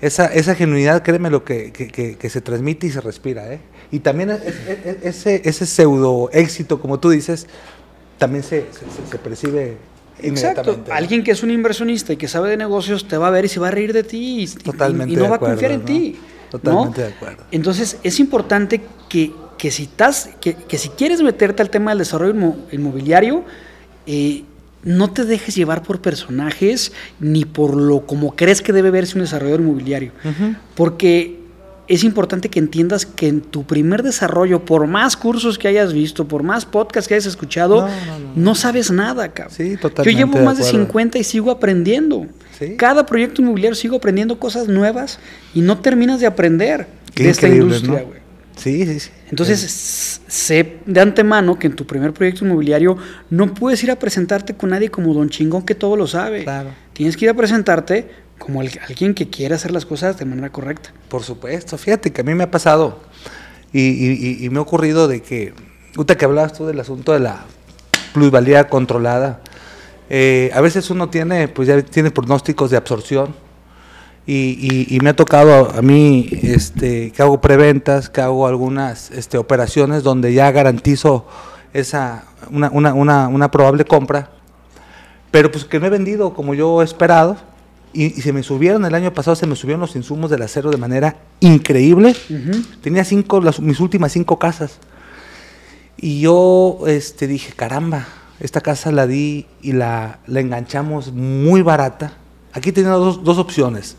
esa, 0.01 0.25
esa 0.25 0.53
genuinidad, 0.53 1.01
créeme 1.01 1.29
lo 1.29 1.45
que, 1.45 1.71
que, 1.71 2.29
se 2.29 2.41
transmite 2.41 2.87
y 2.87 2.91
se 2.91 2.99
respira. 2.99 3.53
¿eh? 3.53 3.61
Y 3.89 3.99
también 3.99 4.37
ese, 5.01 5.41
ese 5.45 5.65
pseudo 5.65 6.29
éxito, 6.33 6.81
como 6.81 6.99
tú 6.99 7.09
dices, 7.09 7.47
también 8.17 8.43
se, 8.43 8.65
se, 9.09 9.17
percibe 9.17 9.77
Exacto. 10.21 10.83
Alguien 10.91 11.23
que 11.23 11.31
es 11.31 11.41
un 11.41 11.51
inversionista 11.51 12.13
y 12.13 12.17
que 12.17 12.27
sabe 12.27 12.49
de 12.49 12.57
negocios 12.57 13.07
te 13.07 13.17
va 13.17 13.27
a 13.27 13.31
ver 13.31 13.45
y 13.45 13.47
se 13.47 13.59
va 13.59 13.69
a 13.69 13.71
reír 13.71 13.93
de 13.93 14.03
ti 14.03 14.43
y, 14.43 14.47
Totalmente 14.47 15.13
y, 15.13 15.15
no 15.15 15.29
va 15.29 15.37
a 15.37 15.39
confiar 15.39 15.71
en 15.71 15.85
ti. 15.85 16.19
Totalmente 16.59 17.01
de 17.01 17.07
acuerdo. 17.07 17.43
Entonces 17.51 17.97
es 18.03 18.19
importante 18.19 18.81
que, 19.09 19.33
que 19.57 19.71
si, 19.71 19.83
estás, 19.83 20.29
que, 20.39 20.53
que, 20.53 20.77
si 20.77 20.89
quieres 20.89 21.21
meterte 21.21 21.61
al 21.61 21.69
tema 21.69 21.91
del 21.91 21.99
desarrollo 21.99 22.55
inmobiliario, 22.71 23.43
eh, 24.05 24.43
no 24.83 25.11
te 25.11 25.25
dejes 25.25 25.55
llevar 25.55 25.81
por 25.81 25.99
personajes 26.01 26.91
ni 27.19 27.45
por 27.45 27.75
lo 27.75 28.05
como 28.05 28.35
crees 28.35 28.61
que 28.61 28.71
debe 28.71 28.91
verse 28.91 29.15
un 29.15 29.23
desarrollador 29.23 29.61
inmobiliario. 29.61 30.11
Porque 30.75 31.39
es 31.87 32.03
importante 32.03 32.49
que 32.49 32.59
entiendas 32.59 33.05
que 33.05 33.27
en 33.27 33.41
tu 33.41 33.63
primer 33.63 34.03
desarrollo, 34.03 34.63
por 34.63 34.85
más 34.85 35.17
cursos 35.17 35.57
que 35.57 35.67
hayas 35.67 35.91
visto, 35.91 36.27
por 36.27 36.43
más 36.43 36.65
podcasts 36.65 37.07
que 37.07 37.15
hayas 37.15 37.25
escuchado, 37.25 37.87
no, 38.35 38.55
sabes 38.55 38.91
nada, 38.91 39.29
cabrón. 39.33 39.55
Sí, 39.57 39.77
totalmente. 39.77 40.11
Yo 40.11 40.27
llevo 40.27 40.45
más 40.45 40.57
de, 40.57 40.63
50 40.65 41.17
y 41.17 41.23
sigo 41.23 41.49
aprendiendo. 41.49 42.27
Cada 42.77 43.05
proyecto 43.05 43.41
inmobiliario 43.41 43.75
sigo 43.75 43.97
aprendiendo 43.97 44.39
cosas 44.39 44.67
nuevas 44.67 45.19
y 45.53 45.61
no 45.61 45.79
terminas 45.79 46.19
de 46.19 46.27
aprender 46.27 46.87
de 47.15 47.29
esta 47.29 47.47
industria, 47.47 48.03
güey. 48.03 48.23
Sí, 48.55 48.85
sí, 48.85 48.99
sí. 48.99 49.09
Entonces, 49.29 50.21
sé 50.27 50.77
de 50.85 51.01
antemano 51.01 51.57
que 51.57 51.67
en 51.67 51.75
tu 51.75 51.87
primer 51.87 52.13
proyecto 52.13 52.45
inmobiliario 52.45 52.97
no 53.31 53.53
puedes 53.53 53.83
ir 53.83 53.89
a 53.89 53.97
presentarte 53.97 54.53
con 54.53 54.69
nadie 54.69 54.89
como 54.89 55.13
Don 55.13 55.29
Chingón 55.29 55.63
que 55.63 55.73
todo 55.73 55.95
lo 55.95 56.05
sabe. 56.05 56.43
Claro. 56.43 56.69
Tienes 56.93 57.17
que 57.17 57.25
ir 57.25 57.31
a 57.31 57.33
presentarte 57.33 58.09
como 58.37 58.61
alguien 58.61 59.13
que 59.13 59.29
quiere 59.29 59.55
hacer 59.55 59.71
las 59.71 59.85
cosas 59.85 60.17
de 60.17 60.25
manera 60.25 60.51
correcta. 60.51 60.91
Por 61.09 61.23
supuesto, 61.23 61.77
fíjate 61.77 62.11
que 62.11 62.21
a 62.21 62.23
mí 62.23 62.35
me 62.35 62.43
ha 62.43 62.51
pasado 62.51 62.99
y, 63.71 64.47
me 64.51 64.59
ha 64.59 64.61
ocurrido 64.61 65.07
de 65.07 65.21
que, 65.21 65.53
usted 65.97 66.17
que 66.17 66.25
hablabas 66.25 66.53
tú 66.53 66.65
del 66.65 66.79
asunto 66.79 67.13
de 67.13 67.19
la 67.19 67.45
plusvalía 68.13 68.67
controlada, 68.67 69.41
eh, 70.15 70.51
a 70.53 70.61
veces 70.61 70.91
uno 70.91 71.09
tiene, 71.09 71.47
pues 71.47 71.67
ya 71.67 71.81
tiene 71.81 72.11
pronósticos 72.11 72.69
de 72.69 72.77
absorción. 72.77 73.33
Y, 74.27 74.99
me 75.01 75.09
ha 75.09 75.15
tocado 75.15 75.71
a, 75.71 75.81
mí 75.81 76.29
este, 76.43 77.11
que 77.11 77.21
hago 77.23 77.41
preventas, 77.41 78.11
que 78.11 78.21
hago 78.21 78.45
algunas 78.45 79.09
este, 79.09 79.39
operaciones 79.39 80.03
donde 80.03 80.31
ya 80.31 80.51
garantizo 80.51 81.25
esa, 81.73 82.25
una, 82.51 82.69
una, 82.69 82.93
una, 82.93 83.27
una 83.27 83.49
probable 83.49 83.85
compra, 83.85 84.29
pero 85.31 85.51
pues 85.51 85.65
que 85.65 85.79
no 85.79 85.87
he 85.87 85.89
vendido 85.89 86.35
como 86.35 86.53
yo 86.53 86.83
he 86.83 86.85
esperado. 86.85 87.35
Y, 87.91 88.11
se 88.21 88.33
me 88.33 88.43
subieron, 88.43 88.85
el 88.85 88.93
año 88.93 89.15
pasado 89.15 89.35
se 89.35 89.47
me 89.47 89.55
subieron 89.55 89.81
los 89.81 89.95
insumos 89.95 90.29
del 90.29 90.43
acero 90.43 90.69
de 90.69 90.77
manera 90.77 91.17
increíble. 91.39 92.15
Tenía 92.83 93.03
cinco, 93.03 93.41
mis 93.61 93.79
últimas 93.79 94.11
cinco 94.11 94.37
casas. 94.37 94.77
Y 95.97 96.21
yo 96.21 96.81
este, 96.85 97.25
dije, 97.25 97.53
caramba, 97.53 98.05
esta 98.43 98.61
casa 98.61 98.91
la 98.91 99.07
di 99.07 99.47
y 99.61 99.71
la, 99.71 100.19
la 100.27 100.39
enganchamos 100.41 101.13
muy 101.13 101.61
barata. 101.61 102.13
Aquí 102.51 102.71
tenía 102.71 102.91
dos, 102.91 103.23
dos 103.23 103.37
opciones. 103.39 103.95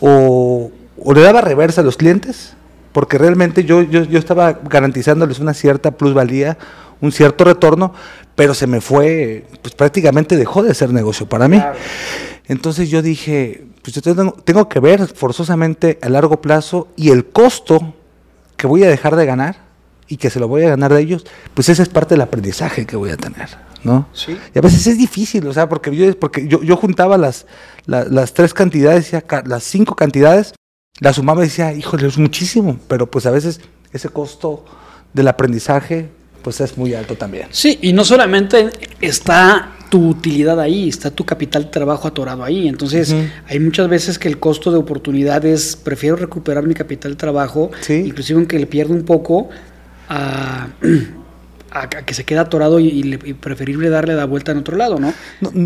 O, 0.00 0.72
o, 0.98 1.14
le 1.14 1.20
daba 1.20 1.42
reversa 1.42 1.82
a 1.82 1.84
los 1.84 1.96
clientes, 1.96 2.54
porque 2.92 3.18
realmente 3.18 3.64
yo, 3.64 3.82
yo, 3.82 4.02
yo 4.04 4.18
estaba 4.18 4.54
garantizándoles 4.54 5.38
una 5.40 5.52
cierta 5.52 5.92
plusvalía, 5.92 6.56
un 7.02 7.12
cierto 7.12 7.44
retorno, 7.44 7.92
pero 8.34 8.54
se 8.54 8.66
me 8.66 8.80
fue, 8.80 9.46
pues 9.60 9.74
prácticamente 9.74 10.36
dejó 10.36 10.62
de 10.62 10.74
ser 10.74 10.90
negocio 10.90 11.28
para 11.28 11.46
mí. 11.46 11.62
Entonces 12.48 12.88
yo 12.88 13.02
dije, 13.02 13.66
pues 13.82 13.94
yo 13.94 14.32
tengo, 14.44 14.68
que 14.68 14.80
ver 14.80 15.06
forzosamente 15.06 15.98
a 16.00 16.08
largo 16.08 16.40
plazo 16.40 16.88
y 16.96 17.10
el 17.10 17.26
costo 17.26 17.94
que 18.56 18.66
voy 18.66 18.84
a 18.84 18.88
dejar 18.88 19.16
de 19.16 19.26
ganar 19.26 19.65
y 20.08 20.16
que 20.16 20.30
se 20.30 20.40
lo 20.40 20.48
voy 20.48 20.62
a 20.64 20.70
ganar 20.70 20.92
de 20.92 21.00
ellos, 21.00 21.24
pues 21.54 21.68
ese 21.68 21.82
es 21.82 21.88
parte 21.88 22.14
del 22.14 22.22
aprendizaje 22.22 22.86
que 22.86 22.96
voy 22.96 23.10
a 23.10 23.16
tener, 23.16 23.48
¿no? 23.84 24.08
Sí. 24.12 24.36
Y 24.54 24.58
a 24.58 24.62
veces 24.62 24.86
es 24.86 24.98
difícil, 24.98 25.46
o 25.46 25.52
sea, 25.52 25.68
porque 25.68 25.94
yo, 25.94 26.18
porque 26.18 26.46
yo, 26.46 26.62
yo 26.62 26.76
juntaba 26.76 27.18
las, 27.18 27.46
las, 27.86 28.34
tres 28.34 28.54
cantidades, 28.54 29.12
las 29.44 29.64
cinco 29.64 29.96
cantidades, 29.96 30.54
la 31.00 31.12
sumaba 31.12 31.42
y 31.42 31.48
decía, 31.48 31.72
híjole, 31.72 32.06
es 32.06 32.18
muchísimo, 32.18 32.78
pero 32.88 33.10
pues 33.10 33.26
a 33.26 33.30
veces 33.30 33.60
ese 33.92 34.08
costo 34.08 34.64
del 35.12 35.28
aprendizaje, 35.28 36.08
pues 36.42 36.60
es 36.60 36.78
muy 36.78 36.94
alto 36.94 37.16
también. 37.16 37.48
Sí, 37.50 37.78
y 37.82 37.92
no 37.92 38.04
solamente 38.04 38.70
está 39.00 39.72
tu 39.88 40.08
utilidad 40.08 40.58
ahí, 40.60 40.88
está 40.88 41.10
tu 41.10 41.24
capital 41.24 41.64
de 41.64 41.70
trabajo 41.70 42.08
atorado 42.08 42.44
ahí. 42.44 42.68
Entonces, 42.68 43.14
hay 43.46 43.58
muchas 43.60 43.88
veces 43.88 44.18
que 44.18 44.28
el 44.28 44.38
costo 44.38 44.70
de 44.70 44.78
oportunidad 44.78 45.44
es, 45.44 45.76
prefiero 45.76 46.16
recuperar 46.16 46.66
mi 46.66 46.74
capital 46.74 47.12
de 47.12 47.16
trabajo, 47.16 47.70
inclusive 47.88 48.38
aunque 48.38 48.58
le 48.58 48.66
pierdo 48.66 48.94
un 48.94 49.04
poco, 49.04 49.48
a, 50.08 50.68
que 51.88 52.14
se 52.14 52.24
quede 52.24 52.38
atorado 52.38 52.80
y, 52.80 53.34
preferible 53.34 53.88
darle 53.90 54.14
la 54.14 54.24
vuelta 54.24 54.52
en 54.52 54.58
otro 54.58 54.76
lado, 54.76 54.98
¿no? 54.98 55.12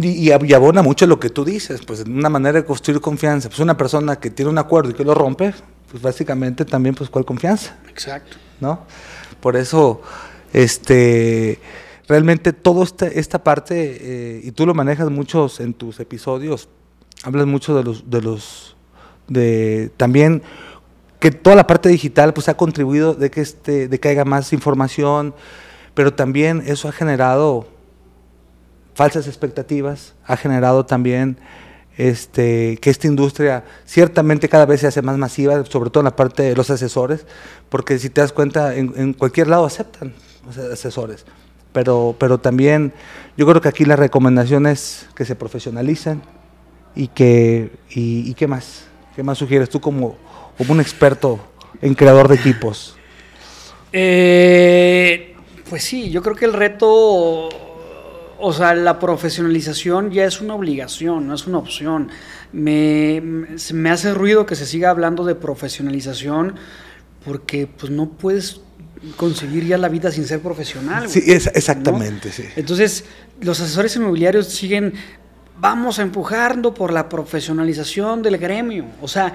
y, 0.03 0.31
abona 0.31 0.83
mucho 0.83 1.07
lo 1.07 1.21
que 1.21 1.31
tú 1.31 1.45
dices, 1.45 1.83
pues 1.87 2.01
una 2.01 2.29
manera 2.29 2.61
de 2.61 2.65
construir 2.65 3.01
confianza. 3.01 3.49
Pues 3.49 3.61
una 3.61 3.77
persona 3.77 4.17
que 4.17 4.31
tiene 4.31 4.51
un 4.51 4.59
acuerdo 4.59 4.91
y 4.91 4.95
que 4.95 5.05
lo 5.05 5.15
rompe, 5.15 5.55
pues 5.91 6.03
básicamente 6.03 6.65
también, 6.65 6.95
pues, 6.95 7.11
¿cuál 7.11 7.25
confianza? 7.25 7.77
Exacto. 7.89 8.37
¿No? 8.61 8.85
Por 9.41 9.57
eso, 9.57 10.03
este 10.53 11.59
realmente 12.11 12.53
toda 12.53 12.83
esta, 12.83 13.07
esta 13.07 13.45
parte, 13.45 13.99
eh, 14.01 14.41
y 14.43 14.51
tú 14.51 14.67
lo 14.67 14.75
manejas 14.75 15.09
muchos 15.11 15.61
en 15.61 15.73
tus 15.75 16.01
episodios, 16.01 16.69
hablas 17.23 17.47
mucho 17.47 17.77
de 17.77 17.85
los, 17.85 18.11
de 18.11 18.21
los, 18.21 18.75
de 19.29 19.93
también 19.97 20.43
que 21.21 21.31
toda 21.31 21.55
la 21.55 21.67
parte 21.67 21.89
digital 21.89 22.35
pues 22.35 22.49
ha 22.49 22.57
contribuido 22.57 23.15
de 23.15 23.31
que 23.31 23.41
este, 23.41 23.89
de 23.89 24.01
que 24.01 24.09
haya 24.09 24.25
más 24.25 24.53
información, 24.53 25.35
pero 25.95 26.13
también 26.13 26.63
eso 26.67 26.89
ha 26.89 26.93
generado 26.93 27.69
falsas 28.95 29.29
expectativas, 29.29 30.15
ha 30.27 30.37
generado 30.37 30.85
también 30.87 31.39
este, 31.97 32.79
que 32.79 32.91
esta 32.91 33.07
industria 33.07 33.65
ciertamente 33.85 34.49
cada 34.49 34.67
vez 34.67 34.81
se 34.81 34.87
hace 34.87 35.03
más 35.03 35.19
masiva, 35.19 35.65
sobre 35.67 35.91
todo 35.91 36.01
en 36.01 36.07
la 36.07 36.17
parte 36.17 36.43
de 36.43 36.57
los 36.57 36.71
asesores, 36.71 37.27
porque 37.69 37.99
si 37.99 38.11
te 38.11 38.21
das 38.21 38.33
cuenta, 38.33 38.75
en, 38.75 38.93
en 38.97 39.13
cualquier 39.13 39.49
lado 39.49 39.65
aceptan 39.65 40.15
los 40.47 40.57
asesores. 40.59 41.25
Pero, 41.73 42.17
pero 42.19 42.39
también 42.39 42.93
yo 43.37 43.47
creo 43.47 43.61
que 43.61 43.69
aquí 43.69 43.85
la 43.85 43.97
recomendación 43.97 44.67
es 44.67 45.07
que 45.15 45.25
se 45.25 45.37
profesionalicen 45.37 46.23
y 46.95 47.09
que, 47.09 47.71
y, 47.91 48.35
qué 48.35 48.47
más, 48.47 48.85
qué 49.15 49.23
más 49.23 49.39
sugieres 49.39 49.69
tú 49.69 49.81
como, 49.81 50.17
como 50.61 50.75
un 50.75 50.81
experto 50.83 51.41
en 51.81 51.95
creador 51.95 52.29
de 52.29 52.35
equipos. 52.35 52.95
Eh, 53.95 55.35
pues 55.71 55.83
sí, 55.85 56.11
yo 56.11 56.21
creo 56.21 56.37
que 56.37 56.45
el 56.45 56.53
reto, 56.53 57.49
o 58.39 58.53
sea, 58.53 58.75
la 58.75 58.99
profesionalización 58.99 60.11
ya 60.11 60.27
es 60.27 60.43
una 60.43 60.55
obligación, 60.55 61.27
no 61.27 61.35
es 61.35 61.47
una 61.47 61.57
opción. 61.57 62.11
Me, 62.53 63.23
me 63.73 63.89
hace 63.89 64.13
ruido 64.13 64.45
que 64.45 64.55
se 64.55 64.67
siga 64.67 64.91
hablando 64.91 65.25
de 65.25 65.35
profesionalización 65.35 66.57
porque 67.25 67.67
pues 67.67 67.91
no 67.91 68.11
puedes 68.11 68.61
conseguir 69.17 69.65
ya 69.65 69.79
la 69.79 69.89
vida 69.89 70.11
sin 70.11 70.27
ser 70.27 70.41
profesional. 70.41 71.09
Sí, 71.09 71.23
es, 71.27 71.47
exactamente, 71.47 72.31
sí. 72.33 72.45
Entonces, 72.55 73.07
los 73.41 73.59
asesores 73.63 73.97
inmobiliarios 73.97 74.49
siguen, 74.49 74.93
vamos 75.59 75.99
empujando 75.99 76.75
por 76.75 76.93
la 76.93 77.09
profesionalización 77.09 78.21
del 78.21 78.37
gremio. 78.37 78.85
O 79.01 79.09
sea, 79.09 79.33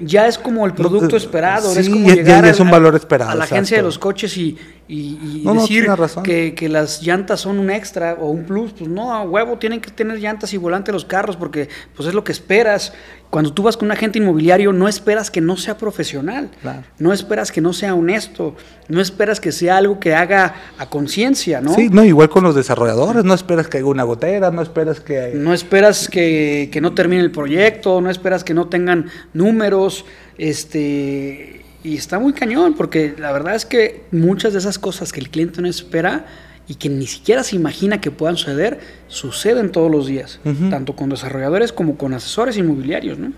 ya 0.00 0.26
es 0.26 0.38
como 0.38 0.66
el 0.66 0.74
producto 0.74 1.16
eh, 1.16 1.18
esperado, 1.18 1.72
es 1.72 1.88
como 1.88 2.08
llegar 2.08 2.44
es 2.46 2.60
un 2.60 2.70
valor 2.70 2.94
esperado, 2.94 3.30
a 3.30 3.34
la 3.34 3.44
agencia 3.44 3.76
de 3.76 3.82
los 3.82 3.98
coches 3.98 4.36
y, 4.36 4.56
decir 4.88 5.86
que, 6.22 6.54
que, 6.54 6.68
las 6.68 7.02
llantas 7.02 7.40
son 7.40 7.58
un 7.58 7.70
extra 7.70 8.16
o 8.18 8.30
un 8.30 8.44
plus, 8.44 8.72
pues 8.72 8.88
no, 8.88 9.12
a 9.12 9.22
huevo 9.22 9.58
tienen 9.58 9.80
que 9.80 9.90
tener 9.90 10.18
llantas 10.18 10.52
y 10.54 10.56
volante 10.56 10.92
los 10.92 11.04
carros 11.04 11.36
porque 11.36 11.68
pues 11.94 12.08
es 12.08 12.14
lo 12.14 12.24
que 12.24 12.32
esperas 12.32 12.92
cuando 13.30 13.52
tú 13.52 13.62
vas 13.62 13.76
con 13.76 13.86
un 13.86 13.92
agente 13.92 14.18
inmobiliario, 14.18 14.72
no 14.72 14.88
esperas 14.88 15.30
que 15.30 15.40
no 15.40 15.56
sea 15.56 15.76
profesional, 15.76 16.50
no 16.98 17.12
esperas 17.12 17.52
que 17.52 17.60
no 17.60 17.74
sea 17.74 17.94
honesto, 17.94 18.56
no 18.88 19.02
esperas 19.02 19.38
que 19.38 19.52
sea 19.52 19.76
algo 19.76 20.00
que 20.00 20.14
haga 20.14 20.54
a 20.78 20.88
conciencia, 20.88 21.60
¿no? 21.60 21.74
Sí, 21.74 21.88
no, 21.90 22.04
igual 22.04 22.30
con 22.30 22.42
los 22.44 22.54
desarrolladores, 22.54 23.24
no 23.24 23.34
esperas 23.34 23.68
que 23.68 23.78
haya 23.78 23.86
una 23.86 24.04
gotera, 24.04 24.50
no 24.50 24.62
esperas 24.62 25.00
que... 25.00 25.32
No 25.34 25.52
esperas 25.52 26.08
que, 26.08 26.70
que 26.72 26.80
no 26.80 26.94
termine 26.94 27.20
el 27.20 27.30
proyecto, 27.30 28.00
no 28.00 28.08
esperas 28.08 28.44
que 28.44 28.54
no 28.54 28.68
tengan 28.68 29.10
números, 29.34 30.06
este... 30.38 31.64
Y 31.84 31.96
está 31.96 32.18
muy 32.18 32.32
cañón, 32.32 32.74
porque 32.74 33.14
la 33.18 33.30
verdad 33.30 33.54
es 33.54 33.64
que 33.64 34.04
muchas 34.10 34.52
de 34.52 34.58
esas 34.58 34.78
cosas 34.78 35.12
que 35.12 35.20
el 35.20 35.30
cliente 35.30 35.62
no 35.62 35.68
espera, 35.68 36.26
y 36.68 36.74
que 36.74 36.90
ni 36.90 37.06
siquiera 37.06 37.42
se 37.42 37.56
imagina 37.56 38.00
que 38.00 38.10
puedan 38.10 38.36
suceder, 38.36 38.78
suceden 39.08 39.72
todos 39.72 39.90
los 39.90 40.06
días, 40.06 40.38
tanto 40.70 40.94
con 40.94 41.08
desarrolladores 41.08 41.72
como 41.72 41.96
con 41.96 42.12
asesores 42.12 42.58
inmobiliarios, 42.58 43.18
¿no? 43.18 43.32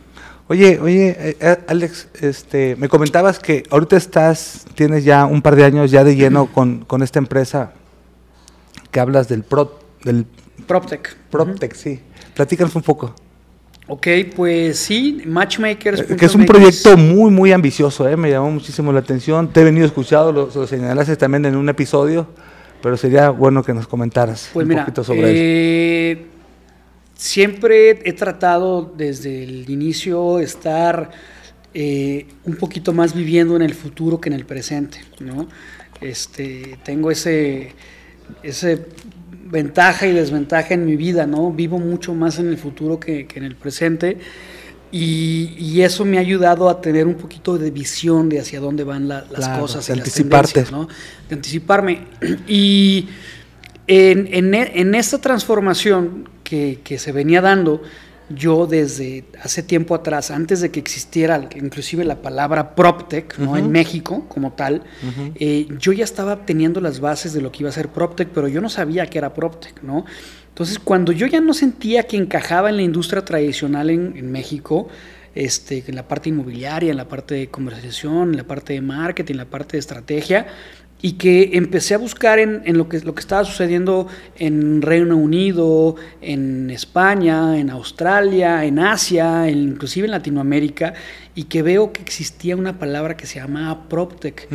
Oye, 0.49 0.81
oye, 0.81 1.17
eh, 1.17 1.37
eh, 1.39 1.59
Alex, 1.69 2.09
este, 2.21 2.75
me 2.75 2.89
comentabas 2.89 3.39
que 3.39 3.63
ahorita 3.71 3.97
estás, 3.97 4.67
tienes 4.75 5.05
ya 5.05 5.25
un 5.25 5.43
par 5.43 5.55
de 5.55 5.63
años 5.63 5.93
ya 5.93 6.03
de 6.03 6.17
lleno 6.17 6.47
con, 6.47 6.85
esta 7.03 7.21
empresa 7.21 7.73
que 8.91 8.99
hablas 8.99 9.29
del 9.29 9.45
Pro, 9.45 9.79
del 10.03 10.27
PropTech. 10.67 11.17
PropTech, 11.31 11.73
sí. 11.75 12.01
Platícanos 12.35 12.75
un 12.75 12.83
poco. 12.83 13.15
Ok, 13.87 14.09
pues 14.35 14.77
sí, 14.81 15.23
Matchmakers. 15.25 16.01
Eh, 16.01 16.17
que 16.17 16.27
es 16.27 16.35
un 16.35 16.47
proyecto 16.47 16.97
muy, 16.97 17.31
muy 17.31 17.53
ambicioso, 17.53 18.09
¿eh? 18.09 18.17
me 18.17 18.29
llamó 18.29 18.51
muchísimo 18.51 18.93
la 18.93 18.99
atención. 18.99 19.53
Te 19.53 19.61
he 19.61 19.65
venido 19.65 19.87
escuchando, 19.87 20.33
lo, 20.33 20.51
lo 20.53 20.67
señalaste 20.67 21.17
también 21.17 21.45
en 21.45 21.55
un 21.55 21.69
episodio. 21.69 22.27
Pero 22.83 22.97
sería 22.97 23.31
bueno 23.31 23.63
que 23.63 23.75
nos 23.75 23.87
comentaras 23.87 24.51
pues 24.53 24.67
un 24.67 24.77
poquito 24.77 25.05
sobre 25.05 25.31
eh, 25.31 26.13
eso. 26.13 26.23
Siempre 27.15 27.91
he 28.09 28.13
tratado 28.15 28.95
desde 28.97 29.45
el 29.45 29.69
inicio 29.69 30.39
estar 30.39 31.11
eh, 31.75 32.27
un 32.45 32.57
poquito 32.57 32.93
más 32.95 33.15
viviendo 33.15 33.57
en 33.57 33.63
el 33.63 33.75
futuro 33.75 34.21
que 34.21 34.31
en 34.31 34.35
el 34.35 34.47
presente, 34.47 35.01
¿no? 35.21 35.47
Este, 36.01 36.79
tengo 36.83 37.11
ese, 37.11 37.75
ese 38.43 38.87
ventaja 39.45 40.07
y 40.07 40.13
desventaja 40.13 40.73
en 40.73 40.87
mi 40.87 40.97
vida, 40.97 41.27
¿no? 41.27 41.53
Vivo 41.53 41.79
mucho 41.79 42.15
más 42.15 42.39
en 42.39 42.49
el 42.49 42.57
futuro 42.57 42.99
que, 42.99 43.27
que 43.27 43.39
en 43.39 43.45
el 43.45 43.55
presente 43.55 44.19
Y, 44.93 45.81
eso 45.81 46.05
me 46.05 46.19
ha 46.19 46.21
ayudado 46.21 46.69
a 46.69 46.81
tener 46.81 47.07
un 47.07 47.15
poquito 47.15 47.57
de 47.57 47.71
visión 47.71 48.29
de 48.29 48.41
hacia 48.41 48.61
dónde 48.61 48.85
van 48.85 49.09
las 49.09 49.49
cosas. 49.59 49.87
De 49.87 49.95
anticiparte. 49.95 50.67
¿no? 50.71 50.89
De 51.29 51.35
anticiparme. 51.35 52.07
Y 52.47 53.09
en, 53.87 54.55
en, 54.55 54.95
esta 54.95 55.19
transformación 55.19 56.29
que, 56.45 56.81
que, 56.85 56.99
se 56.99 57.13
venía 57.13 57.41
dando, 57.41 57.83
yo 58.29 58.67
desde 58.67 59.25
hace 59.43 59.63
tiempo 59.63 59.95
atrás, 59.95 60.31
antes 60.31 60.61
de 60.61 60.71
que 60.71 60.79
existiera 60.79 61.49
inclusive 61.57 62.05
la 62.05 62.23
palabra 62.23 62.75
PropTech 62.75 63.39
¿no? 63.39 63.57
en 63.57 63.71
México 63.71 64.27
como 64.29 64.53
tal, 64.53 64.85
eh, 65.35 65.67
yo 65.79 65.93
ya 65.93 66.05
estaba 66.05 66.47
teniendo 66.47 66.81
las 66.81 67.01
bases 67.01 67.33
de 67.33 67.41
lo 67.41 67.51
que 67.51 67.61
iba 67.61 67.71
a 67.71 67.73
ser 67.73 67.89
PropTech, 67.89 68.29
pero 68.29 68.47
yo 68.47 68.61
no 68.61 68.69
sabía 68.69 69.07
que 69.07 69.19
era 69.19 69.35
PropTech, 69.35 69.83
¿no? 69.83 70.05
Entonces, 70.61 70.79
cuando 70.79 71.13
yo 71.13 71.27
ya 71.27 71.41
no 71.41 71.55
sentía 71.55 72.03
que 72.03 72.19
encajaba 72.19 72.69
en 72.69 72.77
la 72.77 72.83
industria 72.83 73.25
tradicional 73.25 73.89
en, 73.89 74.31
México, 74.31 74.89
este, 75.35 75.83
en 75.87 75.95
la 75.95 76.07
parte 76.07 76.29
inmobiliaria, 76.29 76.91
en 76.91 76.99
la 76.99 77.09
parte 77.09 77.35
de 77.35 77.49
comercialización, 77.49 78.33
en 78.33 78.37
la 78.37 78.45
parte 78.45 78.75
de 78.75 78.83
marketing, 78.83 79.33
en 79.33 79.39
la 79.39 79.47
parte 79.47 79.73
de 79.73 79.79
estrategia, 79.79 80.49
y 81.01 81.13
que 81.13 81.53
empecé 81.55 81.95
a 81.95 81.97
buscar 81.97 82.39
en, 82.39 82.77
lo, 82.77 82.91
que, 82.91 83.01
lo 83.01 83.15
que 83.15 83.21
estaba 83.21 83.43
sucediendo 83.47 84.07
en 84.37 84.83
Reino 84.83 85.17
Unido, 85.17 85.97
en 86.21 86.69
España, 86.69 87.59
en 87.59 87.71
Australia, 87.71 88.63
en 88.67 88.81
Asia, 88.81 89.49
inclusive 89.49 90.05
en 90.05 90.11
Latinoamérica, 90.11 90.93
y 91.35 91.45
que 91.45 91.63
veo 91.63 91.91
que 91.91 92.03
existía 92.03 92.55
una 92.55 92.79
palabra 92.79 93.17
que 93.17 93.25
se 93.25 93.41
llamaba 93.41 93.89
PropTech, 93.89 94.47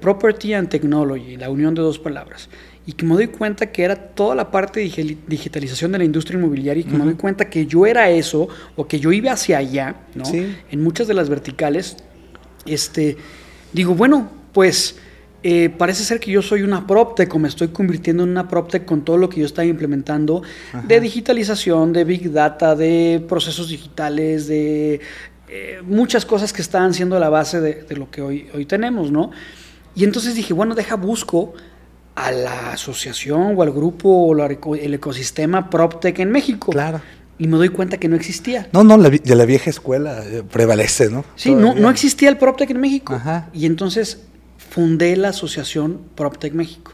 Property 0.00 0.54
and 0.54 0.68
Technology, 0.68 1.36
la 1.38 1.50
unión 1.50 1.74
de 1.74 1.82
dos 1.82 1.98
palabras 1.98 2.48
y 2.84 2.92
que 2.92 3.06
me 3.06 3.14
doy 3.14 3.28
cuenta 3.28 3.70
que 3.70 3.84
era 3.84 3.94
toda 3.94 4.34
la 4.34 4.50
parte 4.50 4.80
de 4.80 5.16
digitalización 5.28 5.92
de 5.92 5.98
la 5.98 6.04
industria 6.04 6.38
inmobiliaria 6.38 6.80
y 6.80 6.84
que 6.84 6.96
me 6.96 7.04
doy 7.04 7.14
cuenta 7.14 7.48
que 7.48 7.66
yo 7.66 7.86
era 7.86 8.10
eso 8.10 8.48
o 8.74 8.86
que 8.88 8.98
yo 8.98 9.12
iba 9.12 9.32
hacia 9.32 9.58
allá, 9.58 9.96
¿no? 10.14 10.24
En 10.70 10.82
muchas 10.82 11.06
de 11.06 11.14
las 11.14 11.28
verticales, 11.28 11.96
este, 12.66 13.16
digo, 13.72 13.94
bueno, 13.94 14.28
pues 14.52 14.96
eh, 15.44 15.70
parece 15.70 16.02
ser 16.02 16.18
que 16.18 16.32
yo 16.32 16.42
soy 16.42 16.62
una 16.62 16.86
PropTech 16.86 17.32
o 17.32 17.38
me 17.38 17.48
estoy 17.48 17.68
convirtiendo 17.68 18.24
en 18.24 18.30
una 18.30 18.48
PropTech 18.48 18.84
con 18.84 19.04
todo 19.04 19.16
lo 19.16 19.28
que 19.28 19.40
yo 19.40 19.46
estaba 19.46 19.66
implementando 19.66 20.42
de 20.86 21.00
digitalización, 21.00 21.92
de 21.92 22.04
Big 22.04 22.32
Data, 22.32 22.74
de 22.74 23.24
procesos 23.28 23.68
digitales, 23.68 24.48
de 24.48 25.00
eh, 25.48 25.80
muchas 25.84 26.26
cosas 26.26 26.52
que 26.52 26.62
estaban 26.62 26.94
siendo 26.94 27.18
la 27.20 27.28
base 27.28 27.60
de, 27.60 27.96
lo 27.96 28.10
que 28.10 28.22
hoy, 28.22 28.48
hoy 28.54 28.66
tenemos, 28.66 29.12
¿no? 29.12 29.30
Y 29.94 30.04
entonces 30.04 30.34
dije, 30.34 30.54
bueno, 30.54 30.74
deja, 30.74 30.96
busco 30.96 31.54
a 32.14 32.30
la 32.30 32.72
asociación 32.72 33.54
o 33.56 33.62
al 33.62 33.70
grupo 33.70 34.08
o 34.08 34.74
el 34.74 34.94
ecosistema 34.94 35.70
PropTech 35.70 36.18
en 36.18 36.30
México. 36.30 36.72
Claro. 36.72 37.00
Y 37.38 37.48
me 37.48 37.56
doy 37.56 37.70
cuenta 37.70 37.96
que 37.98 38.08
no 38.08 38.16
existía. 38.16 38.68
No, 38.72 38.84
no, 38.84 38.98
de 38.98 39.34
la 39.34 39.44
vieja 39.44 39.70
escuela 39.70 40.22
eh, 40.24 40.42
prevalece, 40.48 41.10
¿no? 41.10 41.24
Sí, 41.34 41.54
no, 41.54 41.74
no 41.74 41.90
existía 41.90 42.28
el 42.28 42.36
PropTech 42.36 42.70
en 42.70 42.80
México. 42.80 43.14
Ajá. 43.14 43.48
Y 43.52 43.66
entonces 43.66 44.20
fundé 44.70 45.16
la 45.16 45.30
asociación 45.30 46.00
PropTech 46.14 46.52
México. 46.54 46.92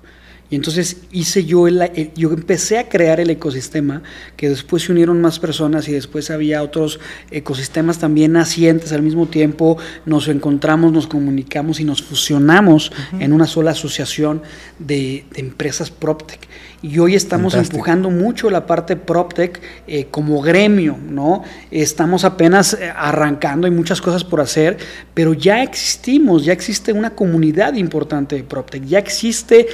Y 0.51 0.57
entonces 0.57 1.03
hice 1.13 1.45
yo, 1.45 1.69
el, 1.69 2.11
yo 2.15 2.33
empecé 2.33 2.79
a 2.79 2.89
crear 2.89 3.21
el 3.21 3.29
ecosistema, 3.29 4.03
que 4.37 4.49
después 4.49 4.85
se 4.85 4.93
unieron 4.93 5.21
más 5.21 5.39
personas 5.39 5.89
y 5.89 5.93
después 5.93 6.31
había 6.31 6.63
otros 6.63 7.01
ecosistemas 7.31 7.99
también 7.99 8.33
nacientes 8.33 8.93
al 8.93 9.03
mismo 9.03 9.27
tiempo. 9.27 9.77
Nos 10.07 10.27
encontramos, 10.29 10.91
nos 10.93 11.07
comunicamos 11.07 11.81
y 11.81 11.85
nos 11.85 12.03
fusionamos 12.03 12.93
en 13.21 13.35
una 13.35 13.47
sola 13.47 13.73
asociación 13.73 14.43
de, 14.79 15.27
empresas 15.35 15.91
PropTech. 15.91 16.41
Y 16.81 16.99
hoy 16.99 17.15
estamos 17.15 17.55
empujando 17.55 18.09
mucho 18.11 18.51
la 18.51 18.67
parte 18.67 18.97
PropTech 18.97 19.61
eh, 19.87 20.07
como 20.11 20.41
gremio, 20.41 20.97
¿no? 20.97 21.43
Estamos 21.71 22.25
apenas 22.25 22.75
eh, 22.75 22.91
arrancando, 22.95 23.67
hay 23.67 23.73
muchas 23.73 24.01
cosas 24.01 24.25
por 24.25 24.41
hacer, 24.41 24.79
pero 25.13 25.35
ya 25.35 25.63
existimos, 25.63 26.45
ya 26.45 26.53
existe 26.53 26.93
una 26.93 27.11
comunidad 27.11 27.75
importante 27.75 28.37
de 28.37 28.45
PropTech, 28.45 28.85
ya 28.85 28.99
existe 28.99 29.67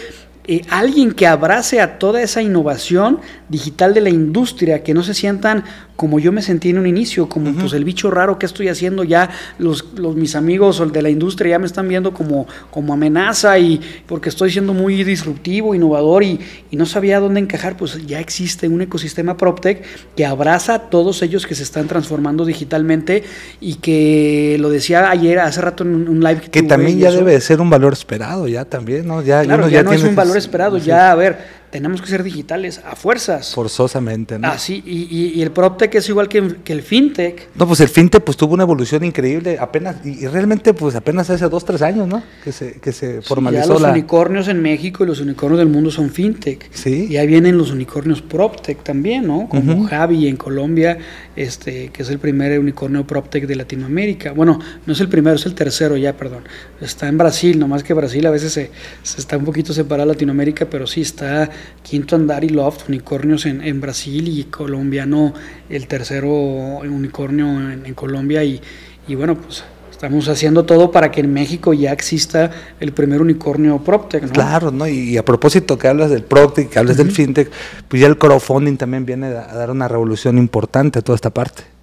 eh, 0.46 0.62
alguien 0.68 1.12
que 1.12 1.26
abrace 1.26 1.80
a 1.80 1.98
toda 1.98 2.20
esa 2.20 2.42
innovación 2.42 3.20
digital 3.48 3.94
de 3.94 4.02
la 4.02 4.10
industria, 4.10 4.82
que 4.82 4.92
no 4.92 5.02
se 5.02 5.14
sientan 5.14 5.64
como 5.96 6.18
yo 6.18 6.32
me 6.32 6.42
sentí 6.42 6.70
en 6.70 6.78
un 6.78 6.86
inicio, 6.86 7.28
como 7.28 7.52
pues 7.52 7.72
el 7.72 7.84
bicho 7.84 8.10
raro 8.10 8.38
que 8.38 8.46
estoy 8.46 8.68
haciendo 8.68 9.04
ya, 9.04 9.30
los, 9.58 9.84
los, 9.96 10.16
mis 10.16 10.34
amigos 10.34 10.82
de 10.92 11.02
la 11.02 11.08
industria 11.08 11.52
ya 11.52 11.58
me 11.58 11.66
están 11.66 11.88
viendo 11.88 12.12
como, 12.12 12.46
como 12.70 12.92
amenaza 12.92 13.58
y 13.58 13.80
porque 14.06 14.28
estoy 14.28 14.50
siendo 14.50 14.74
muy 14.74 15.04
disruptivo, 15.04 15.74
innovador 15.74 16.24
y, 16.24 16.40
y 16.70 16.76
no 16.76 16.86
sabía 16.86 17.20
dónde 17.20 17.40
encajar, 17.40 17.76
pues 17.76 18.04
ya 18.06 18.18
existe 18.18 18.68
un 18.68 18.82
ecosistema 18.82 19.36
PropTech 19.36 19.82
que 20.16 20.26
abraza 20.26 20.74
a 20.74 20.78
todos 20.90 21.22
ellos 21.22 21.46
que 21.46 21.54
se 21.54 21.62
están 21.62 21.86
transformando 21.86 22.44
digitalmente 22.44 23.22
y 23.60 23.76
que 23.76 24.56
lo 24.58 24.70
decía 24.70 25.10
ayer, 25.10 25.38
hace 25.38 25.60
rato 25.60 25.84
en 25.84 26.08
un 26.08 26.20
live. 26.20 26.40
Que, 26.50 26.62
también 26.62 26.98
ya 26.98 27.10
debe 27.10 27.40
ser 27.40 27.60
un 27.60 27.70
valor 27.70 27.92
esperado, 27.92 28.48
ya 28.48 28.64
también, 28.64 29.06
¿no? 29.06 29.22
Ya, 29.22 29.42
claro, 29.42 29.68
ya, 29.68 29.82
no 29.82 29.92
es 29.92 30.02
un 30.02 30.16
valor 30.16 30.36
esperado, 30.36 30.78
ya, 30.78 31.12
a 31.12 31.14
ver, 31.14 31.63
tenemos 31.74 32.00
que 32.00 32.06
ser 32.06 32.22
digitales 32.22 32.80
a 32.88 32.94
fuerzas. 32.94 33.52
Forzosamente, 33.52 34.38
¿no? 34.38 34.46
Así, 34.46 34.80
ah, 34.86 34.88
y, 34.88 35.32
y, 35.34 35.42
el 35.42 35.50
PropTech 35.50 35.92
es 35.96 36.08
igual 36.08 36.28
que, 36.28 36.58
que, 36.62 36.72
el 36.72 36.82
FinTech. 36.82 37.48
No, 37.56 37.66
pues 37.66 37.80
el 37.80 37.88
FinTech 37.88 38.22
pues 38.22 38.36
tuvo 38.36 38.54
una 38.54 38.62
evolución 38.62 39.02
increíble, 39.02 39.58
apenas, 39.58 39.96
y, 40.06 40.24
realmente 40.28 40.72
pues 40.72 40.94
apenas 40.94 41.30
hace 41.30 41.48
dos, 41.48 41.64
tres 41.64 41.82
años, 41.82 42.06
¿no? 42.06 42.22
Que 42.44 42.52
se, 42.52 42.74
que 42.74 42.92
se 42.92 43.22
formalizó 43.22 43.62
sí, 43.64 43.68
ya 43.70 43.74
los 43.74 43.90
unicornios 43.90 44.46
en 44.46 44.62
México 44.62 45.02
y 45.02 45.08
los 45.08 45.20
unicornios 45.20 45.58
del 45.58 45.68
mundo 45.68 45.90
son 45.90 46.10
FinTech. 46.10 46.70
Sí. 46.72 47.08
Y 47.10 47.16
ahí 47.16 47.26
vienen 47.26 47.58
los 47.58 47.72
unicornios 47.72 48.22
PropTech 48.22 48.84
también, 48.84 49.26
¿no? 49.26 49.48
Como 49.48 49.84
Javi 49.88 50.28
en 50.28 50.36
Colombia, 50.36 50.96
este, 51.34 51.88
que 51.88 52.02
es 52.04 52.08
el 52.08 52.20
primer 52.20 52.56
unicornio 52.56 53.04
PropTech 53.04 53.48
de 53.48 53.56
Latinoamérica. 53.56 54.30
Bueno, 54.30 54.60
no 54.86 54.92
es 54.92 55.00
el 55.00 55.08
primero, 55.08 55.34
es 55.34 55.46
el 55.46 55.56
tercero 55.56 55.96
ya, 55.96 56.16
perdón. 56.16 56.44
Está 56.80 57.08
en 57.08 57.18
Brasil, 57.18 57.58
nomás 57.58 57.82
que 57.82 57.94
Brasil 57.94 58.24
a 58.28 58.30
veces 58.30 58.52
se, 58.52 58.70
se 59.02 59.20
está 59.20 59.36
un 59.36 59.44
poquito 59.44 59.72
separado 59.72 60.08
de 60.08 60.14
Latinoamérica, 60.14 60.66
pero 60.70 60.86
sí 60.86 61.00
está 61.00 61.50
Quinto 61.82 62.16
Andar 62.16 62.44
y 62.44 62.48
Loft, 62.48 62.88
unicornios 62.88 63.46
en, 63.46 63.62
en 63.62 63.80
Brasil 63.80 64.26
y 64.28 64.44
colombiano, 64.44 65.34
el 65.68 65.86
tercero 65.86 66.30
unicornio 66.30 67.70
en, 67.70 67.94
Colombia 67.94 68.42
y, 68.42 68.60
y, 69.06 69.14
bueno, 69.14 69.36
pues 69.36 69.64
estamos 69.90 70.28
haciendo 70.28 70.64
todo 70.64 70.90
para 70.90 71.10
que 71.10 71.20
en 71.20 71.32
México 71.32 71.72
ya 71.72 71.92
exista 71.92 72.50
el 72.80 72.92
primer 72.92 73.20
unicornio 73.20 73.78
PropTech, 73.78 74.24
¿no? 74.24 74.32
Claro, 74.32 74.70
¿no? 74.70 74.86
Y, 74.86 75.16
a 75.16 75.24
propósito 75.24 75.78
que 75.78 75.88
hablas 75.88 76.10
del 76.10 76.24
PropTech, 76.24 76.68
que 76.68 76.78
hablas 76.78 76.96
del 76.96 77.10
FinTech, 77.10 77.50
pues 77.88 78.00
ya 78.00 78.08
el 78.08 78.18
crowdfunding 78.18 78.76
también 78.76 79.06
viene 79.06 79.26
a 79.26 79.54
dar 79.54 79.70
una 79.70 79.88
revolución 79.88 80.38
importante 80.38 80.98
a 80.98 81.02
toda 81.02 81.16
esta 81.16 81.30
parte. 81.30 81.73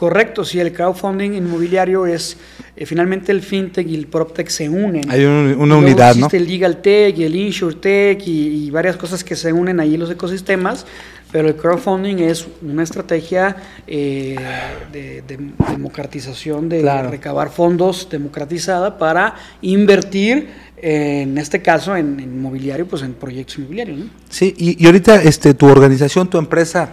Correcto, 0.00 0.46
sí, 0.46 0.58
el 0.58 0.72
crowdfunding 0.72 1.32
inmobiliario 1.32 2.06
es 2.06 2.38
eh, 2.74 2.86
finalmente 2.86 3.32
el 3.32 3.42
fintech 3.42 3.86
y 3.86 3.94
el 3.94 4.06
proptech 4.06 4.48
se 4.48 4.66
unen. 4.66 5.02
Hay 5.10 5.26
una 5.26 5.76
unidad, 5.76 6.12
existe 6.16 6.38
el 6.38 6.48
legal 6.48 6.80
tech 6.80 7.18
y 7.18 7.24
el 7.24 7.36
insurtech 7.36 8.26
y, 8.26 8.64
y, 8.64 8.70
varias 8.70 8.96
cosas 8.96 9.22
que 9.22 9.36
se 9.36 9.52
unen 9.52 9.78
ahí 9.78 9.96
en 9.96 10.00
los 10.00 10.10
ecosistemas, 10.10 10.86
pero 11.30 11.48
el 11.48 11.54
crowdfunding 11.54 12.16
es 12.16 12.48
una 12.62 12.82
estrategia 12.82 13.56
eh, 13.86 14.38
de, 14.90 15.22
democratización, 15.68 16.70
de 16.70 16.80
recabar 17.02 17.50
fondos 17.50 18.08
democratizada 18.10 18.96
para 18.96 19.34
invertir 19.60 20.48
en 20.78 21.36
este 21.36 21.60
caso 21.60 21.94
en, 21.94 22.18
inmobiliario, 22.18 22.86
pues 22.86 23.02
en 23.02 23.12
proyectos 23.12 23.58
inmobiliarios. 23.58 23.98
¿no? 23.98 24.06
Sí, 24.30 24.54
y, 24.56 24.82
y 24.82 24.86
ahorita 24.86 25.22
este, 25.22 25.52
tu 25.52 25.66
organización, 25.66 26.30
tu 26.30 26.38
empresa, 26.38 26.88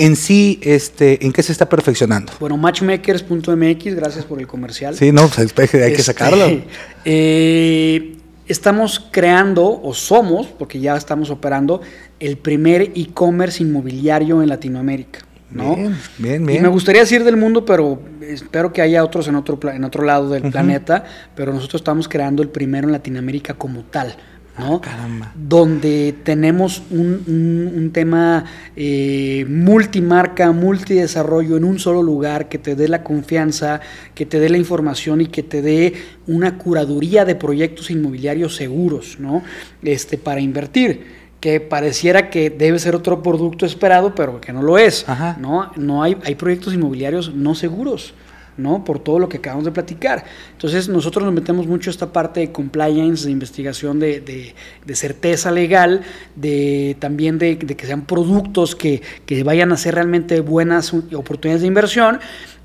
en 0.00 0.16
sí, 0.16 0.58
este, 0.62 1.26
¿en 1.26 1.30
qué 1.30 1.42
se 1.42 1.52
está 1.52 1.68
perfeccionando? 1.68 2.32
Bueno, 2.40 2.56
matchmakers.mx, 2.56 3.94
gracias 3.94 4.24
por 4.24 4.40
el 4.40 4.46
comercial. 4.46 4.96
Sí, 4.96 5.12
no, 5.12 5.28
pues 5.28 5.38
hay 5.38 5.68
que 5.68 5.86
este, 5.86 6.02
sacarlo. 6.02 6.46
Eh, 7.04 8.16
estamos 8.46 9.08
creando, 9.10 9.80
o 9.82 9.94
somos, 9.94 10.46
porque 10.46 10.80
ya 10.80 10.96
estamos 10.96 11.30
operando, 11.30 11.80
el 12.18 12.36
primer 12.38 12.92
e-commerce 12.94 13.62
inmobiliario 13.62 14.42
en 14.42 14.48
Latinoamérica. 14.48 15.20
¿no? 15.50 15.76
Bien, 15.76 15.96
bien, 16.18 16.46
bien. 16.46 16.58
Y 16.58 16.62
me 16.62 16.68
gustaría 16.68 17.02
decir 17.02 17.24
del 17.24 17.36
mundo, 17.36 17.64
pero 17.64 18.00
espero 18.22 18.72
que 18.72 18.82
haya 18.82 19.04
otros 19.04 19.28
en 19.28 19.34
otro, 19.34 19.58
en 19.70 19.84
otro 19.84 20.04
lado 20.04 20.30
del 20.30 20.50
planeta, 20.50 21.04
pero 21.34 21.52
nosotros 21.52 21.80
estamos 21.80 22.08
creando 22.08 22.42
el 22.42 22.48
primero 22.48 22.86
en 22.86 22.92
Latinoamérica 22.92 23.54
como 23.54 23.82
tal. 23.82 24.14
¿No? 24.60 24.80
Ah, 24.84 25.32
Donde 25.34 26.14
tenemos 26.22 26.82
un, 26.90 27.90
tema 27.92 28.44
eh, 28.76 29.44
multimarca, 29.48 30.52
multidesarrollo 30.52 31.56
en 31.56 31.64
un 31.64 31.78
solo 31.78 32.02
lugar 32.02 32.48
que 32.48 32.58
te 32.58 32.76
dé 32.76 32.86
la 32.86 33.02
confianza, 33.02 33.80
que 34.14 34.26
te 34.26 34.38
dé 34.38 34.48
la 34.48 34.58
información 34.58 35.20
y 35.20 35.26
que 35.26 35.42
te 35.42 35.62
dé 35.62 35.94
una 36.26 36.58
curaduría 36.58 37.24
de 37.24 37.34
proyectos 37.34 37.90
inmobiliarios 37.90 38.54
seguros, 38.54 39.16
¿no? 39.18 39.42
Este, 39.82 40.18
para 40.18 40.40
invertir 40.40 41.20
que 41.40 41.58
pareciera 41.58 42.28
que 42.28 42.50
debe 42.50 42.78
ser 42.78 42.94
otro 42.94 43.22
producto 43.22 43.64
esperado, 43.64 44.14
pero 44.14 44.40
que 44.40 44.52
no 44.52 44.62
lo 44.62 44.76
es, 44.78 45.06
¿no? 45.38 45.72
No 45.76 46.02
hay, 46.02 46.16
hay 46.22 46.34
proyectos 46.34 46.74
inmobiliarios 46.74 47.34
no 47.34 47.54
seguros. 47.54 48.14
¿No? 48.60 48.84
Por 48.84 48.98
todo 48.98 49.18
lo 49.18 49.28
que 49.28 49.38
acabamos 49.38 49.64
de 49.64 49.72
platicar. 49.72 50.24
Entonces, 50.52 50.88
nosotros 50.88 51.24
nos 51.24 51.34
metemos 51.34 51.66
mucho 51.66 51.90
esta 51.90 52.12
parte 52.12 52.40
de 52.40 52.52
compliance, 52.52 53.24
de 53.24 53.32
investigación 53.32 53.98
de, 53.98 54.54
certeza 54.92 55.50
legal, 55.50 56.02
de 56.36 56.96
también 56.98 57.38
de, 57.38 57.58
que 57.58 57.86
sean 57.86 58.02
productos 58.02 58.74
que, 58.74 59.02
vayan 59.44 59.72
a 59.72 59.76
ser 59.76 59.94
realmente 59.94 60.40
buenas 60.40 60.92
oportunidades 60.92 61.62
de 61.62 61.68
inversión. 61.68 62.20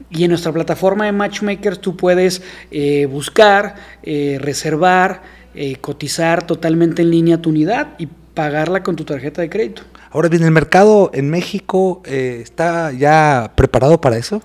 Y 0.10 0.24
en 0.24 0.30
nuestra 0.30 0.52
plataforma 0.52 1.06
de 1.06 1.12
Matchmakers 1.12 1.80
tú 1.80 1.96
puedes 1.96 2.42
eh, 2.72 3.06
buscar, 3.06 3.76
eh, 4.04 4.38
reservar, 4.40 5.24
eh, 5.56 5.78
cotizar 5.78 6.46
totalmente 6.46 7.02
en 7.02 7.12
línea 7.12 7.42
tu 7.42 7.50
unidad 7.50 7.96
y 7.98 8.08
pagarla 8.34 8.84
con 8.84 8.96
tu 8.96 9.06
tarjeta 9.06 9.42
de 9.42 9.50
crédito. 9.50 9.84
Ahora 10.12 10.30
bien, 10.30 10.44
¿el 10.44 10.52
mercado 10.52 11.12
en 11.14 11.30
México 11.30 12.02
está 12.06 12.92
ya 12.92 13.52
preparado 13.56 14.00
para 14.00 14.18
eso? 14.18 14.42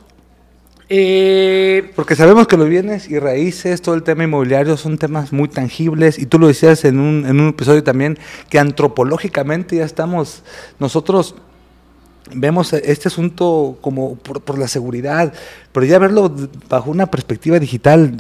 Eh, 0.93 1.93
Porque 1.95 2.17
sabemos 2.17 2.49
que 2.49 2.57
los 2.57 2.69
bienes 2.69 3.09
y 3.09 3.21
raíces, 3.21 3.81
todo 3.81 3.95
el 3.95 4.03
tema 4.03 4.25
inmobiliario 4.25 4.77
son 4.77 4.99
temas 4.99 5.33
muy 5.33 5.49
tangibles 5.49 6.19
y 6.19 6.27
tú 6.27 6.41
lo 6.41 6.49
decías 6.49 6.85
en 6.85 6.99
un, 6.99 7.25
en 7.27 7.41
un 7.41 7.51
episodio 7.51 7.85
también, 7.85 8.19
que 8.49 8.59
antropológicamente 8.59 9.77
ya 9.77 9.85
estamos, 9.85 10.43
nosotros 10.81 11.37
vemos 12.35 12.73
este 12.73 13.07
asunto 13.07 13.79
como 13.81 14.17
por, 14.17 14.59
la 14.59 14.67
seguridad, 14.67 15.33
pero 15.71 15.87
ya 15.87 16.01
verlo 16.01 16.35
bajo 16.69 16.91
una 16.91 17.07
perspectiva 17.07 17.61
digital, 17.61 18.17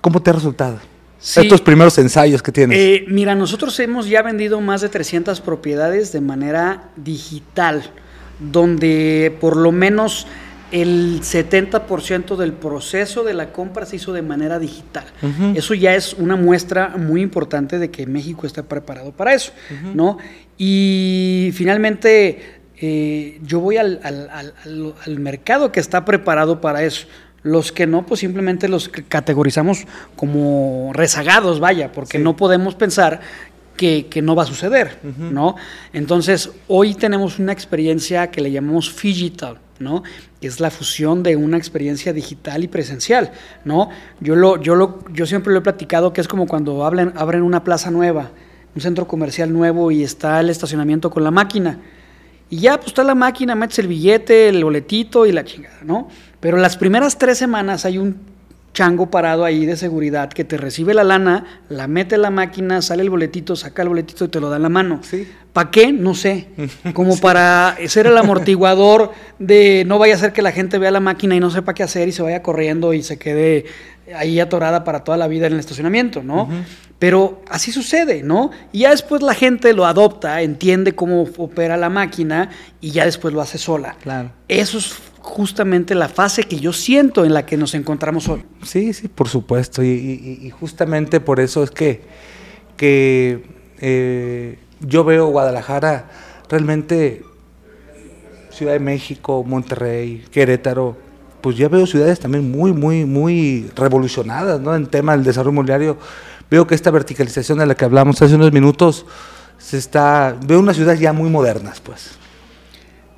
¿cómo 0.00 0.22
te 0.22 0.30
ha 0.30 0.32
resultado? 0.32 0.78
Estos 1.20 1.60
primeros 1.60 1.96
ensayos 1.98 2.42
que 2.42 2.50
tienes. 2.50 2.78
Eh, 2.78 3.04
mira, 3.06 3.34
nosotros 3.34 3.78
hemos 3.80 4.08
ya 4.08 4.22
vendido 4.22 4.60
más 4.60 4.80
de 4.80 4.88
300 4.88 5.40
propiedades 5.42 6.10
de 6.10 6.20
manera 6.20 6.88
digital, 6.96 7.84
donde 8.40 9.36
por 9.40 9.56
lo 9.56 9.70
menos 9.70 10.26
el 10.72 11.20
70% 11.20 12.36
del 12.36 12.54
proceso 12.54 13.22
de 13.24 13.34
la 13.34 13.52
compra 13.52 13.84
se 13.86 13.96
hizo 13.96 14.12
de 14.12 14.22
manera 14.22 14.58
digital. 14.58 15.04
Eso 15.54 15.74
ya 15.74 15.94
es 15.94 16.14
una 16.14 16.34
muestra 16.34 16.96
muy 16.96 17.20
importante 17.20 17.78
de 17.78 17.90
que 17.90 18.06
México 18.06 18.46
está 18.46 18.62
preparado 18.62 19.12
para 19.12 19.34
eso, 19.34 19.52
¿no? 19.94 20.16
Y 20.56 21.50
finalmente 21.54 22.62
eh, 22.84 23.38
yo 23.44 23.60
voy 23.60 23.76
al, 23.76 24.00
mercado 25.18 25.70
que 25.70 25.78
está 25.78 26.04
preparado 26.04 26.60
para 26.60 26.82
eso. 26.82 27.06
Los 27.42 27.70
que 27.70 27.86
no, 27.86 28.06
pues 28.06 28.20
simplemente 28.20 28.68
los 28.68 28.88
categorizamos 28.88 29.84
como 30.16 30.90
rezagados, 30.94 31.60
vaya, 31.60 31.92
porque 31.92 32.18
no 32.18 32.34
podemos 32.34 32.74
pensar 32.76 33.20
que, 33.76 34.22
no 34.22 34.34
va 34.34 34.44
a 34.44 34.46
suceder, 34.46 34.98
¿no? 35.18 35.56
Entonces, 35.92 36.50
hoy 36.68 36.94
tenemos 36.94 37.38
una 37.38 37.52
experiencia 37.52 38.30
que 38.30 38.40
le 38.40 38.52
llamamos 38.52 38.94
digital, 39.02 39.58
¿no? 39.82 40.02
Es 40.40 40.60
la 40.60 40.70
fusión 40.70 41.22
de 41.22 41.36
una 41.36 41.58
experiencia 41.58 42.12
digital 42.12 42.64
y 42.64 42.68
presencial, 42.68 43.32
¿no? 43.64 43.90
Yo, 44.20 44.36
lo, 44.36 44.60
yo, 44.60 44.74
lo, 44.74 45.04
yo 45.12 45.26
siempre 45.26 45.52
lo 45.52 45.58
he 45.58 45.62
platicado 45.62 46.12
que 46.12 46.20
es 46.20 46.28
como 46.28 46.46
cuando 46.46 46.84
abren, 46.84 47.12
abren 47.16 47.42
una 47.42 47.64
plaza 47.64 47.90
nueva, 47.90 48.30
un 48.74 48.80
centro 48.80 49.06
comercial 49.06 49.52
nuevo 49.52 49.90
y 49.90 50.02
está 50.02 50.40
el 50.40 50.50
estacionamiento 50.50 51.10
con 51.10 51.24
la 51.24 51.30
máquina. 51.30 51.80
Y 52.48 52.58
ya, 52.58 52.76
pues 52.76 52.88
está 52.88 53.02
la 53.02 53.14
máquina, 53.14 53.54
metes 53.54 53.78
el 53.78 53.88
billete, 53.88 54.48
el 54.48 54.62
boletito 54.62 55.26
y 55.26 55.32
la 55.32 55.44
chingada, 55.44 55.78
¿no? 55.84 56.08
Pero 56.40 56.58
las 56.58 56.76
primeras 56.76 57.18
tres 57.18 57.38
semanas 57.38 57.84
hay 57.84 57.98
un 57.98 58.31
chango 58.74 59.10
parado 59.10 59.44
ahí 59.44 59.66
de 59.66 59.76
seguridad 59.76 60.30
que 60.30 60.44
te 60.44 60.56
recibe 60.56 60.94
la 60.94 61.04
lana, 61.04 61.62
la 61.68 61.86
mete 61.88 62.14
en 62.14 62.22
la 62.22 62.30
máquina, 62.30 62.80
sale 62.80 63.02
el 63.02 63.10
boletito, 63.10 63.54
saca 63.54 63.82
el 63.82 63.88
boletito 63.88 64.24
y 64.24 64.28
te 64.28 64.40
lo 64.40 64.48
da 64.48 64.56
en 64.56 64.62
la 64.62 64.68
mano. 64.68 65.00
Sí. 65.02 65.28
¿Para 65.52 65.70
qué? 65.70 65.92
No 65.92 66.14
sé. 66.14 66.48
Como 66.94 67.18
para 67.18 67.76
ser 67.86 68.06
el 68.06 68.16
amortiguador 68.16 69.12
de 69.38 69.84
no 69.86 69.98
vaya 69.98 70.14
a 70.14 70.18
ser 70.18 70.32
que 70.32 70.42
la 70.42 70.52
gente 70.52 70.78
vea 70.78 70.90
la 70.90 71.00
máquina 71.00 71.36
y 71.36 71.40
no 71.40 71.50
sepa 71.50 71.74
qué 71.74 71.82
hacer 71.82 72.08
y 72.08 72.12
se 72.12 72.22
vaya 72.22 72.42
corriendo 72.42 72.94
y 72.94 73.02
se 73.02 73.18
quede 73.18 73.66
ahí 74.16 74.40
atorada 74.40 74.84
para 74.84 75.04
toda 75.04 75.16
la 75.16 75.28
vida 75.28 75.46
en 75.46 75.52
el 75.54 75.60
estacionamiento, 75.60 76.22
¿no? 76.22 76.48
Pero 76.98 77.42
así 77.48 77.72
sucede, 77.72 78.22
¿no? 78.22 78.50
Y 78.70 78.80
ya 78.80 78.90
después 78.90 79.22
la 79.22 79.34
gente 79.34 79.72
lo 79.72 79.86
adopta, 79.86 80.40
entiende 80.42 80.94
cómo 80.94 81.22
opera 81.36 81.76
la 81.76 81.88
máquina 81.88 82.50
y 82.80 82.90
ya 82.90 83.04
después 83.04 83.34
lo 83.34 83.40
hace 83.40 83.58
sola. 83.58 83.96
Claro. 84.02 84.30
Eso 84.48 84.78
es 84.78 84.94
justamente 85.22 85.94
la 85.94 86.08
fase 86.08 86.42
que 86.42 86.58
yo 86.58 86.72
siento 86.72 87.24
en 87.24 87.32
la 87.32 87.46
que 87.46 87.56
nos 87.56 87.74
encontramos 87.74 88.28
hoy. 88.28 88.44
Sí, 88.62 88.92
sí, 88.92 89.08
por 89.08 89.28
supuesto. 89.28 89.82
Y, 89.82 90.52
justamente 90.58 91.20
por 91.20 91.40
eso 91.40 91.62
es 91.62 91.70
que, 91.70 92.02
que 92.76 93.44
eh, 93.80 94.58
yo 94.80 95.04
veo 95.04 95.28
Guadalajara 95.28 96.10
realmente, 96.48 97.24
Ciudad 98.50 98.72
de 98.72 98.80
México, 98.80 99.44
Monterrey, 99.46 100.24
Querétaro, 100.30 100.96
pues 101.40 101.56
ya 101.56 101.68
veo 101.68 101.86
ciudades 101.86 102.20
también 102.20 102.50
muy, 102.50 102.72
muy, 102.72 103.04
muy 103.04 103.70
revolucionadas, 103.74 104.60
¿no? 104.60 104.74
En 104.74 104.86
tema 104.86 105.12
del 105.12 105.24
desarrollo 105.24 105.52
inmobiliario. 105.52 105.98
Veo 106.50 106.66
que 106.66 106.74
esta 106.74 106.90
verticalización 106.90 107.58
de 107.58 107.66
la 107.66 107.74
que 107.74 107.84
hablamos 107.84 108.20
hace 108.20 108.34
unos 108.34 108.52
minutos, 108.52 109.06
se 109.58 109.78
está, 109.78 110.36
veo 110.44 110.60
unas 110.60 110.76
ciudades 110.76 111.00
ya 111.00 111.12
muy 111.12 111.30
modernas, 111.30 111.80
pues. 111.80 112.21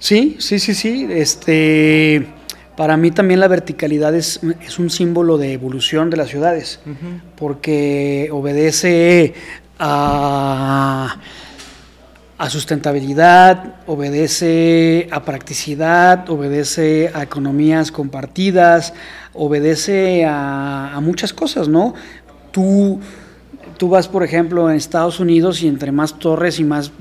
Sí, 0.05 0.37
sí, 0.39 0.59
sí, 0.59 0.75
sí. 0.75 1.09
Este, 1.09 2.27
para 2.77 2.99
mí 2.99 3.11
también 3.11 3.41
la 3.41 3.49
verticalidad 3.49 4.15
es, 4.15 4.39
es 4.61 4.79
un 4.79 4.91
símbolo 4.91 5.39
de 5.39 5.55
evolución 5.55 6.11
de 6.11 6.19
las 6.19 6.29
ciudades, 6.29 6.79
porque 7.37 8.29
obedece 8.31 9.33
a, 9.79 11.17
a, 12.37 12.51
sustentabilidad, 12.51 13.77
obedece 13.87 15.09
a 15.11 15.25
practicidad, 15.25 16.29
obedece 16.29 17.11
a 17.15 17.23
economías 17.23 17.91
compartidas, 17.91 18.93
obedece 19.33 20.27
a, 20.27 20.95
a 20.95 21.01
muchas 21.01 21.33
cosas, 21.33 21.67
¿no? 21.69 21.95
Tú, 22.51 23.01
tú 23.79 23.89
vas, 23.89 24.09
por 24.09 24.23
ejemplo, 24.23 24.69
en 24.69 24.77
Estados 24.77 25.19
Unidos 25.19 25.63
y 25.63 25.69
entre 25.69 25.93
más 25.93 26.19
torres 26.19 26.61
y 26.61 26.65
más 26.65 26.93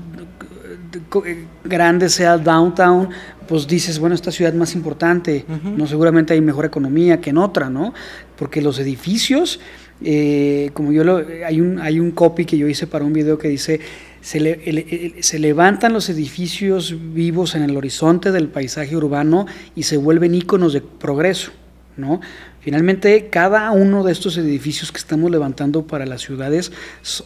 grande 1.64 2.08
sea 2.08 2.34
el 2.34 2.44
downtown, 2.44 3.08
pues 3.46 3.66
dices, 3.66 3.98
bueno, 3.98 4.14
esta 4.14 4.30
ciudad 4.30 4.52
es 4.52 4.58
más 4.58 4.74
importante, 4.74 5.44
no 5.76 5.86
seguramente 5.86 6.34
hay 6.34 6.40
mejor 6.40 6.64
economía 6.64 7.20
que 7.20 7.30
en 7.30 7.38
otra, 7.38 7.70
¿no? 7.70 7.92
Porque 8.36 8.62
los 8.62 8.78
edificios, 8.78 9.60
eh, 10.02 10.70
como 10.72 10.92
yo 10.92 11.04
lo, 11.04 11.22
hay 11.46 11.60
un 11.60 11.78
hay 11.80 12.00
un 12.00 12.10
copy 12.10 12.44
que 12.44 12.58
yo 12.58 12.66
hice 12.66 12.86
para 12.86 13.04
un 13.04 13.12
video 13.12 13.38
que 13.38 13.48
dice 13.48 13.80
se, 14.20 15.20
se 15.20 15.38
levantan 15.38 15.92
los 15.92 16.08
edificios 16.08 16.96
vivos 17.12 17.54
en 17.54 17.62
el 17.62 17.76
horizonte 17.76 18.32
del 18.32 18.48
paisaje 18.48 18.96
urbano 18.96 19.46
y 19.76 19.82
se 19.82 19.98
vuelven 19.98 20.34
íconos 20.34 20.72
de 20.72 20.80
progreso, 20.80 21.52
¿no? 21.98 22.20
Finalmente, 22.64 23.28
cada 23.28 23.70
uno 23.72 24.02
de 24.04 24.12
estos 24.12 24.38
edificios 24.38 24.90
que 24.90 24.96
estamos 24.96 25.30
levantando 25.30 25.86
para 25.86 26.06
las 26.06 26.22
ciudades 26.22 26.72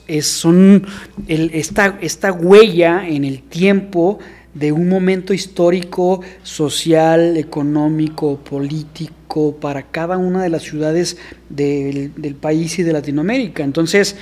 es, 0.09 0.27
son 0.27 0.85
esta, 1.29 2.33
huella 2.33 3.07
en 3.07 3.25
el 3.25 3.43
tiempo 3.43 4.19
de 4.53 4.73
un 4.73 4.89
momento 4.89 5.33
histórico, 5.33 6.23
social, 6.43 7.37
económico, 7.37 8.39
político 8.39 9.55
para 9.61 9.85
cada 9.85 10.19
una 10.19 10.43
de 10.43 10.49
las 10.49 10.65
ciudades 10.65 11.19
del, 11.49 12.11
país 12.41 12.77
y 12.81 12.83
de 12.83 12.93
Latinoamérica. 12.93 13.63
Entonces, 13.63 14.17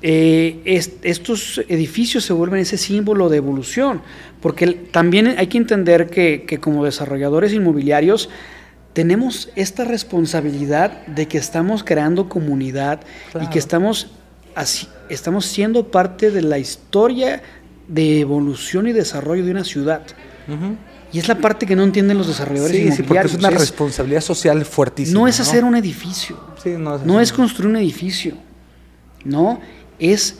eh, 0.00 0.62
estos 1.02 1.60
edificios 1.68 2.24
se 2.24 2.32
vuelven 2.32 2.60
ese 2.60 2.78
símbolo 2.78 3.28
de 3.28 3.36
evolución, 3.36 4.00
porque 4.40 4.68
también 4.68 5.34
hay 5.36 5.48
que 5.48 5.58
entender 5.58 6.08
que 6.08 6.58
como 6.58 6.86
desarrolladores 6.86 7.52
inmobiliarios, 7.52 8.30
tenemos 8.94 9.50
esta 9.56 9.84
responsabilidad 9.84 11.06
de 11.06 11.28
que 11.28 11.36
estamos 11.36 11.82
creando 11.84 12.28
comunidad 12.28 13.00
y 13.40 13.48
que 13.48 13.58
estamos, 13.58 14.12
así, 14.54 14.88
estamos 15.10 15.46
siendo 15.46 15.90
parte 15.90 16.30
de 16.30 16.42
la 16.42 16.58
historia 16.58 17.42
de 17.88 18.20
evolución 18.20 18.86
y 18.86 18.92
desarrollo 18.92 19.44
de 19.44 19.50
una 19.50 19.64
ciudad. 19.64 20.02
Y 21.12 21.18
es 21.18 21.28
la 21.28 21.36
parte 21.36 21.66
que 21.66 21.76
no 21.76 21.82
entienden 21.82 22.16
los 22.18 22.28
desarrolladores 22.28 22.76
sí, 22.76 22.92
Sí, 22.92 23.02
porque 23.02 23.26
es 23.26 23.34
una 23.34 23.50
responsabilidad 23.50 24.20
social 24.20 24.64
fuertísima. 24.64 25.20
No 25.20 25.28
es 25.28 25.40
hacer 25.40 25.64
un 25.64 25.74
edificio. 25.74 26.38
no, 26.78 26.98
no 26.98 27.20
es 27.20 27.32
construir 27.32 27.70
un 27.70 27.76
edificio. 27.76 28.34
No, 29.24 29.60
es 29.98 30.38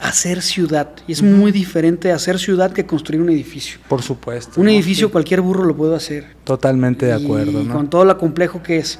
hacer 0.00 0.42
ciudad. 0.42 0.90
Y 1.06 1.12
es 1.12 1.22
muy 1.22 1.52
diferente 1.52 2.12
hacer 2.12 2.38
ciudad 2.38 2.72
que 2.72 2.86
construir 2.86 3.20
un 3.20 3.30
edificio. 3.30 3.78
Por 3.88 4.02
supuesto. 4.02 4.60
Un 4.60 4.68
edificio 4.68 5.10
cualquier 5.10 5.40
burro 5.40 5.64
lo 5.64 5.76
puede 5.76 5.96
hacer. 5.96 6.26
Totalmente 6.44 7.06
de 7.06 7.14
acuerdo. 7.14 7.62
Y 7.62 7.66
con 7.66 7.88
todo 7.90 8.04
lo 8.04 8.16
complejo 8.18 8.62
que 8.62 8.78
es. 8.78 8.98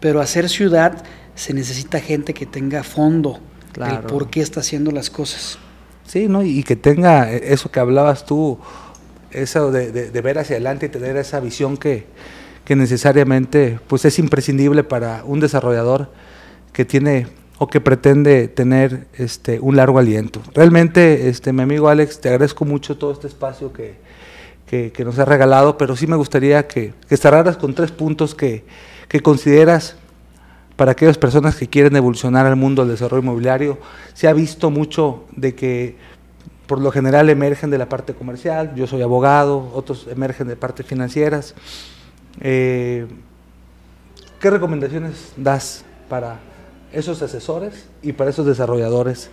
Pero 0.00 0.20
hacer 0.20 0.48
ciudad 0.48 1.04
se 1.34 1.52
necesita 1.54 2.00
gente 2.00 2.34
que 2.34 2.46
tenga 2.46 2.82
fondo. 2.82 3.40
Claro. 3.72 4.06
por 4.06 4.30
qué 4.30 4.40
está 4.40 4.60
haciendo 4.60 4.90
las 4.90 5.10
cosas. 5.10 5.58
Sí, 6.06 6.28
¿no? 6.28 6.42
Y 6.42 6.62
que 6.62 6.76
tenga 6.76 7.30
eso 7.30 7.70
que 7.70 7.78
hablabas 7.78 8.24
tú, 8.24 8.58
eso 9.30 9.70
de, 9.70 9.92
de, 9.92 10.20
ver 10.22 10.38
hacia 10.38 10.56
adelante 10.56 10.86
y 10.86 10.88
tener 10.88 11.16
esa 11.18 11.40
visión 11.40 11.76
que, 11.76 12.06
que 12.64 12.74
necesariamente 12.74 13.78
pues 13.86 14.06
es 14.06 14.18
imprescindible 14.18 14.82
para 14.82 15.24
un 15.24 15.40
desarrollador 15.40 16.10
que 16.72 16.86
tiene 16.86 17.26
o 17.58 17.68
que 17.68 17.80
pretende 17.80 18.48
tener 18.48 19.06
este, 19.14 19.60
un 19.60 19.76
largo 19.76 19.98
aliento. 19.98 20.42
Realmente, 20.54 21.28
este, 21.28 21.52
mi 21.52 21.62
amigo 21.62 21.88
Alex, 21.88 22.20
te 22.20 22.28
agradezco 22.28 22.64
mucho 22.64 22.98
todo 22.98 23.12
este 23.12 23.26
espacio 23.26 23.72
que, 23.72 23.96
que, 24.66 25.04
nos 25.04 25.18
has 25.18 25.28
regalado, 25.28 25.78
pero 25.78 25.96
sí 25.96 26.06
me 26.06 26.16
gustaría 26.16 26.66
que, 26.66 26.92
que, 27.08 27.16
cerraras 27.16 27.56
con 27.56 27.74
tres 27.74 27.92
puntos 27.92 28.34
que, 28.34 28.64
que 29.08 29.20
consideras 29.20 29.96
para 30.76 30.92
aquellas 30.92 31.16
personas 31.16 31.56
que 31.56 31.68
quieren 31.68 31.96
evolucionar 31.96 32.46
al 32.46 32.56
mundo 32.56 32.82
del 32.82 32.92
desarrollo 32.92 33.22
inmobiliario? 33.22 33.78
Se 34.12 34.28
ha 34.28 34.32
visto 34.32 34.70
mucho 34.70 35.24
de 35.34 35.54
que 35.54 35.96
por 36.66 36.80
lo 36.80 36.90
general 36.90 37.30
emergen 37.30 37.70
de 37.70 37.78
la 37.78 37.88
parte 37.88 38.12
comercial, 38.12 38.74
yo 38.74 38.86
soy 38.86 39.00
abogado, 39.00 39.70
otros 39.74 40.06
emergen 40.08 40.48
de 40.48 40.56
partes 40.56 40.84
financieras. 40.84 41.54
Eh, 42.40 43.06
¿Qué 44.40 44.50
recomendaciones 44.50 45.32
das 45.36 45.84
para 46.08 46.38
esos 46.92 47.22
asesores 47.22 47.86
y 48.02 48.12
para 48.12 48.30
esos 48.30 48.46
desarrolladores? 48.46 49.30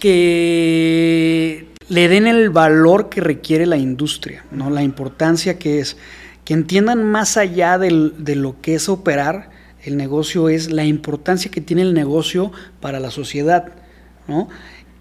Que 0.00 1.68
le 1.88 2.08
den 2.08 2.26
el 2.26 2.50
valor 2.50 3.08
que 3.08 3.20
requiere 3.20 3.66
la 3.66 3.76
industria, 3.76 4.44
¿no? 4.50 4.70
la 4.70 4.82
importancia 4.82 5.58
que 5.58 5.80
es, 5.80 5.96
que 6.44 6.54
entiendan 6.54 7.04
más 7.04 7.36
allá 7.36 7.78
de 7.78 8.36
lo 8.36 8.60
que 8.60 8.74
es 8.74 8.88
operar 8.88 9.50
el 9.84 9.96
negocio, 9.96 10.48
es 10.48 10.70
la 10.70 10.84
importancia 10.84 11.50
que 11.50 11.60
tiene 11.60 11.82
el 11.82 11.94
negocio 11.94 12.50
para 12.80 12.98
la 12.98 13.10
sociedad. 13.10 13.72
¿no? 14.26 14.48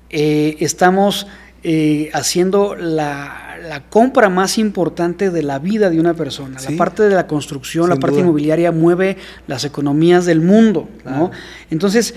Eh, 0.10 0.58
estamos 0.60 1.28
eh, 1.68 2.12
haciendo 2.14 2.76
la, 2.76 3.42
compra 3.90 4.30
más 4.30 4.60
importante 4.60 5.32
de 5.32 5.42
la 5.42 5.58
vida 5.58 5.90
de 5.90 6.00
una 6.00 6.14
persona. 6.14 6.60
La 6.62 6.78
parte 6.78 7.02
de 7.02 7.16
la 7.16 7.26
construcción, 7.26 7.90
la 7.90 7.96
parte 7.96 8.20
inmobiliaria 8.20 8.72
mueve 8.72 9.18
las 9.48 9.64
economías 9.64 10.26
del 10.26 10.42
mundo. 10.42 10.88
¿no? 11.04 11.32
Entonces, 11.72 12.14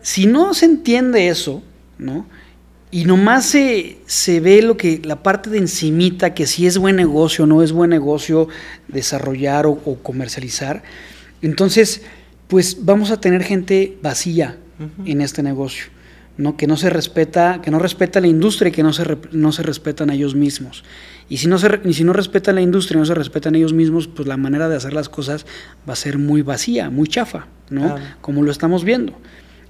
si 0.00 0.26
no 0.26 0.52
se 0.52 0.64
entiende 0.64 1.28
eso, 1.28 1.62
¿no? 1.96 2.26
y 2.90 3.04
nomás 3.04 3.46
se, 3.46 3.98
se 4.06 4.40
ve 4.40 4.62
lo 4.62 4.76
que 4.76 5.00
la 5.04 5.22
parte 5.22 5.48
de 5.48 5.58
encimita, 5.58 6.34
que 6.34 6.48
si 6.48 6.66
es 6.66 6.76
buen 6.76 6.96
negocio 6.96 7.44
o 7.44 7.46
no 7.46 7.62
es 7.62 7.70
buen 7.70 7.90
negocio 7.90 8.48
desarrollar 8.88 9.66
o, 9.66 9.76
comercializar, 10.02 10.82
entonces, 11.40 12.02
pues 12.48 12.84
vamos 12.84 13.12
a 13.12 13.20
tener 13.20 13.44
gente 13.44 13.96
vacía 14.02 14.58
en 15.04 15.20
este 15.20 15.44
negocio. 15.44 15.91
¿No? 16.36 16.56
que 16.56 16.66
no 16.66 16.76
se 16.76 16.90
respeta, 16.90 17.60
que 17.62 17.70
no 17.70 17.78
respeta 17.78 18.20
la 18.20 18.26
industria 18.26 18.70
y 18.70 18.72
que 18.72 18.82
no 18.82 18.92
se, 18.92 19.18
no 19.32 19.52
se 19.52 19.62
respetan 19.62 20.10
a 20.10 20.14
ellos 20.14 20.34
mismos. 20.34 20.84
Y 21.28 21.38
si 21.38 21.48
no, 21.48 21.58
se, 21.58 21.80
y 21.84 21.94
si 21.94 22.04
no 22.04 22.12
respetan 22.12 22.56
la 22.56 22.62
industria 22.62 22.98
y 22.98 23.00
no 23.00 23.06
se 23.06 23.14
respetan 23.14 23.54
a 23.54 23.58
ellos 23.58 23.72
mismos, 23.72 24.08
pues 24.08 24.28
la 24.28 24.36
manera 24.36 24.68
de 24.68 24.76
hacer 24.76 24.92
las 24.92 25.08
cosas 25.08 25.46
va 25.88 25.92
a 25.92 25.96
ser 25.96 26.18
muy 26.18 26.42
vacía, 26.42 26.90
muy 26.90 27.08
chafa, 27.08 27.46
¿no? 27.70 27.96
Como 28.20 28.42
lo 28.42 28.50
estamos 28.50 28.84
viendo. 28.84 29.18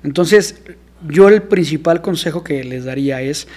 Entonces, 0.02 0.62
yo 1.08 1.28
el 1.28 1.42
principal 1.42 2.02
consejo 2.02 2.42
que 2.42 2.64
les 2.64 2.84
daría 2.84 3.22
es, 3.22 3.48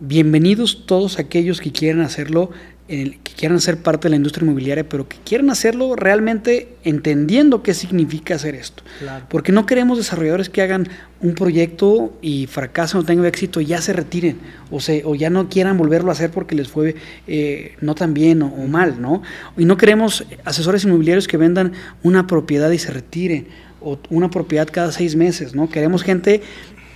bienvenidos 0.00 0.86
todos 0.86 1.18
aquellos 1.18 1.60
que 1.60 1.72
quieran 1.72 2.00
hacerlo 2.00 2.50
que 2.88 3.32
quieran 3.36 3.60
ser 3.60 3.78
parte 3.78 4.06
de 4.06 4.10
la 4.10 4.16
industria 4.16 4.44
inmobiliaria, 4.44 4.88
pero 4.88 5.08
que 5.08 5.16
quieran 5.24 5.50
hacerlo 5.50 5.96
realmente 5.96 6.76
entendiendo 6.84 7.62
qué 7.62 7.74
significa 7.74 8.34
hacer 8.34 8.54
esto. 8.54 8.82
Porque 9.28 9.52
no 9.52 9.66
queremos 9.66 9.98
desarrolladores 9.98 10.48
que 10.48 10.62
hagan 10.62 10.88
un 11.20 11.34
proyecto 11.34 12.12
y 12.20 12.46
fracasen 12.46 13.00
o 13.00 13.04
tengan 13.04 13.26
éxito 13.26 13.60
y 13.60 13.66
ya 13.66 13.80
se 13.80 13.92
retiren 13.92 14.38
o, 14.70 14.80
se, 14.80 15.02
o 15.04 15.14
ya 15.14 15.30
no 15.30 15.48
quieran 15.48 15.78
volverlo 15.78 16.10
a 16.10 16.12
hacer 16.12 16.30
porque 16.30 16.54
les 16.54 16.68
fue 16.68 16.96
eh, 17.26 17.76
no 17.80 17.94
tan 17.94 18.14
bien 18.14 18.42
o, 18.42 18.48
o, 18.48 18.66
mal, 18.66 19.00
¿no? 19.00 19.22
Y 19.56 19.64
no 19.64 19.76
queremos 19.76 20.24
asesores 20.44 20.84
inmobiliarios 20.84 21.28
que 21.28 21.36
vendan 21.36 21.72
una 22.02 22.26
propiedad 22.26 22.70
y 22.72 22.78
se 22.78 22.90
retiren 22.90 23.46
o 23.80 23.98
una 24.10 24.30
propiedad 24.30 24.68
cada 24.70 24.92
seis 24.92 25.16
meses, 25.16 25.54
¿no? 25.54 25.70
Queremos 25.70 26.02
gente 26.02 26.42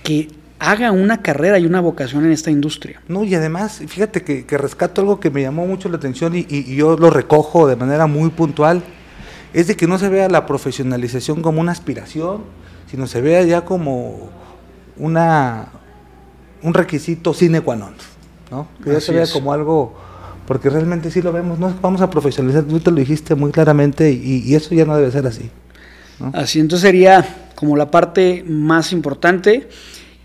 que 0.03 0.27
haga 0.59 0.91
una 0.91 1.21
carrera 1.21 1.59
y 1.59 1.65
una 1.65 1.81
vocación 1.81 2.25
en 2.25 2.31
esta 2.31 2.51
industria. 2.51 3.01
No, 3.07 3.23
y 3.23 3.35
además, 3.35 3.81
fíjate 3.87 4.23
que, 4.23 4.57
rescato 4.57 5.01
algo 5.01 5.19
que 5.19 5.29
me 5.29 5.41
llamó 5.41 5.65
mucho 5.65 5.89
la 5.89 5.97
atención 5.97 6.33
y, 6.35 6.75
yo 6.75 6.97
lo 6.97 7.09
recojo 7.09 7.67
de 7.67 7.75
manera 7.75 8.07
muy 8.07 8.29
puntual, 8.29 8.83
es 9.53 9.67
de 9.67 9.75
que 9.75 9.87
no 9.87 9.97
se 9.97 10.09
vea 10.09 10.29
la 10.29 10.45
profesionalización 10.45 11.41
como 11.41 11.61
una 11.61 11.71
aspiración, 11.71 12.43
sino 12.89 13.07
se 13.07 13.21
vea 13.21 13.43
ya 13.43 13.65
como 13.65 14.29
una 14.97 15.69
un 16.63 16.73
requisito 16.73 17.33
sine 17.35 17.61
qua 17.61 17.75
non, 17.75 17.93
¿no? 18.49 18.67
Que 18.83 18.91
ya 18.91 18.99
se 18.99 19.13
vea 19.13 19.25
como 19.31 19.53
algo, 19.53 19.93
porque 20.47 20.69
realmente 20.69 21.11
sí 21.11 21.21
lo 21.21 21.31
vemos, 21.31 21.59
no 21.59 21.73
vamos 21.81 22.01
a 22.01 22.09
profesionalizar, 22.09 22.63
tú 22.63 22.79
te 22.79 22.89
lo 22.89 22.97
dijiste 22.97 23.35
muy 23.35 23.51
claramente 23.51 24.11
y, 24.11 24.55
eso 24.55 24.73
ya 24.73 24.85
no 24.85 24.95
debe 24.97 25.11
ser 25.11 25.27
así. 25.27 25.51
Así, 26.33 26.59
entonces 26.59 26.87
sería 26.87 27.51
como 27.53 27.77
la 27.77 27.91
parte 27.91 28.43
más 28.47 28.91
importante 28.91 29.69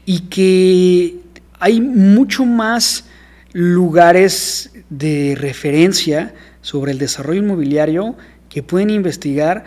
y 0.05 0.21
que 0.21 1.17
hay 1.59 1.81
mucho 1.81 2.45
más 2.45 3.05
lugares 3.53 4.73
de 4.91 5.37
referencia 5.39 6.35
sobre 6.61 6.93
el 6.93 6.99
desarrollo 6.99 7.43
inmobiliario 7.43 8.17
que 8.49 8.63
pueden 8.63 8.91
investigar 8.91 9.65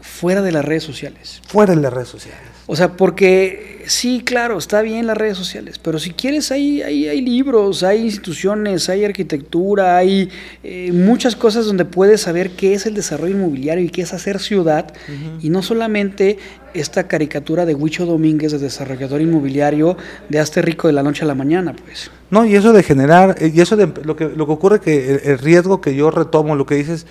fuera 0.00 0.42
de 0.42 0.52
las 0.52 0.64
redes 0.64 0.84
sociales. 0.84 1.42
Fuera 1.46 1.74
de 1.74 1.80
las 1.80 1.92
redes 1.92 2.08
sociales. 2.08 2.40
O 2.66 2.76
sea, 2.76 2.96
porque 2.96 3.77
sí, 3.88 4.22
claro, 4.24 4.58
está 4.58 4.82
bien 4.82 5.06
las 5.06 5.16
redes 5.16 5.36
sociales, 5.36 5.78
pero 5.78 5.98
si 5.98 6.10
quieres 6.10 6.52
hay, 6.52 6.82
hay, 6.82 7.08
hay 7.08 7.20
libros, 7.20 7.82
hay 7.82 8.02
instituciones, 8.02 8.88
hay 8.88 9.04
arquitectura, 9.04 9.96
hay 9.96 10.28
eh, 10.62 10.92
muchas 10.92 11.34
cosas 11.34 11.66
donde 11.66 11.84
puedes 11.84 12.20
saber 12.20 12.50
qué 12.50 12.74
es 12.74 12.86
el 12.86 12.94
desarrollo 12.94 13.34
inmobiliario 13.34 13.84
y 13.84 13.90
qué 13.90 14.02
es 14.02 14.12
hacer 14.12 14.38
ciudad, 14.38 14.92
y 15.40 15.50
no 15.50 15.62
solamente 15.62 16.38
esta 16.74 17.08
caricatura 17.08 17.64
de 17.64 17.74
Huicho 17.74 18.06
Domínguez, 18.06 18.52
de 18.52 18.58
desarrollador 18.58 19.20
inmobiliario, 19.20 19.96
de 20.28 20.38
hazte 20.38 20.62
rico 20.62 20.86
de 20.86 20.92
la 20.92 21.02
noche 21.02 21.24
a 21.24 21.26
la 21.26 21.34
mañana, 21.34 21.74
pues. 21.74 22.10
No, 22.30 22.44
y 22.44 22.54
eso 22.54 22.72
de 22.72 22.82
generar, 22.82 23.36
eh, 23.40 23.50
y 23.54 23.60
eso 23.60 23.76
de 23.76 23.92
lo 24.04 24.16
que, 24.16 24.28
lo 24.28 24.46
que 24.46 24.52
ocurre 24.52 24.80
que 24.80 25.20
el, 25.24 25.38
riesgo 25.38 25.80
que 25.80 25.94
yo 25.94 26.10
retomo, 26.10 26.56
lo 26.56 26.66
que 26.66 26.74
dices, 26.74 27.06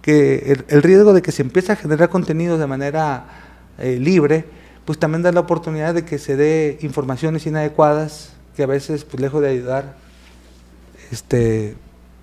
que 0.00 0.56
el, 0.68 0.82
riesgo 0.82 1.12
de 1.12 1.22
que 1.22 1.32
se 1.32 1.42
empiece 1.42 1.72
a 1.72 1.76
generar 1.76 2.08
contenido 2.08 2.56
de 2.56 2.66
manera 2.66 3.24
eh, 3.78 3.98
libre, 4.00 4.44
pues 4.90 4.98
también 4.98 5.22
da 5.22 5.30
la 5.30 5.38
oportunidad 5.38 5.94
de 5.94 6.04
que 6.04 6.18
se 6.18 6.34
dé 6.34 6.76
informaciones 6.80 7.46
inadecuadas 7.46 8.32
que 8.56 8.64
a 8.64 8.66
veces, 8.66 9.04
pues 9.04 9.20
lejos 9.20 9.40
de 9.40 9.48
ayudar, 9.48 9.94
este, 11.12 11.76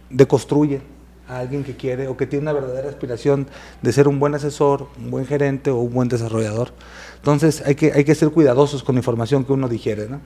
deconstruye 0.09 0.81
a 1.29 1.39
alguien 1.39 1.63
que 1.63 1.77
quiere 1.77 2.09
o 2.09 2.17
que 2.17 2.27
tiene 2.27 2.43
una 2.43 2.51
verdadera 2.51 2.89
aspiración 2.89 3.47
de 3.81 3.93
ser 3.93 4.09
un 4.09 4.19
buen 4.19 4.35
asesor, 4.35 4.89
un 4.99 5.11
buen 5.11 5.25
gerente 5.25 5.71
o 5.71 5.77
un 5.77 5.93
buen 5.93 6.09
desarrollador. 6.09 6.73
Entonces 7.15 7.63
hay 7.65 7.75
que, 7.75 7.93
hay 7.93 8.03
que 8.03 8.13
ser 8.13 8.31
cuidadosos 8.31 8.83
con 8.83 8.95
la 8.95 8.99
información 8.99 9.45
que 9.45 9.53
uno 9.53 9.69
digiere, 9.69 10.09
¿no? 10.09 10.19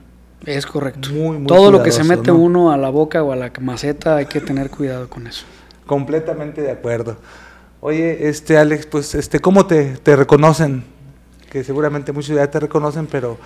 Es 0.44 0.66
correcto. 0.66 1.10
Todo 1.46 1.70
lo 1.70 1.84
que 1.84 1.92
se 1.92 2.02
mete 2.02 2.32
uno 2.32 2.72
a 2.72 2.76
la 2.76 2.90
boca 2.90 3.22
o 3.22 3.30
a 3.30 3.36
la 3.36 3.52
maceta 3.60 4.16
hay 4.16 4.26
que 4.26 4.40
tener 4.40 4.68
cuidado 4.68 5.08
con 5.08 5.28
eso. 5.28 5.44
Completamente 5.86 6.60
de 6.60 6.72
acuerdo. 6.72 7.18
Oye, 7.80 8.28
este 8.28 8.58
Alex, 8.58 8.86
pues 8.86 9.14
este, 9.14 9.38
¿cómo 9.38 9.66
te, 9.66 9.96
te 9.98 10.16
reconocen 10.16 10.90
que 11.52 11.62
seguramente 11.62 12.12
muchos 12.12 12.34
ya 12.34 12.50
te 12.50 12.58
reconocen, 12.60 13.06
pero 13.06 13.36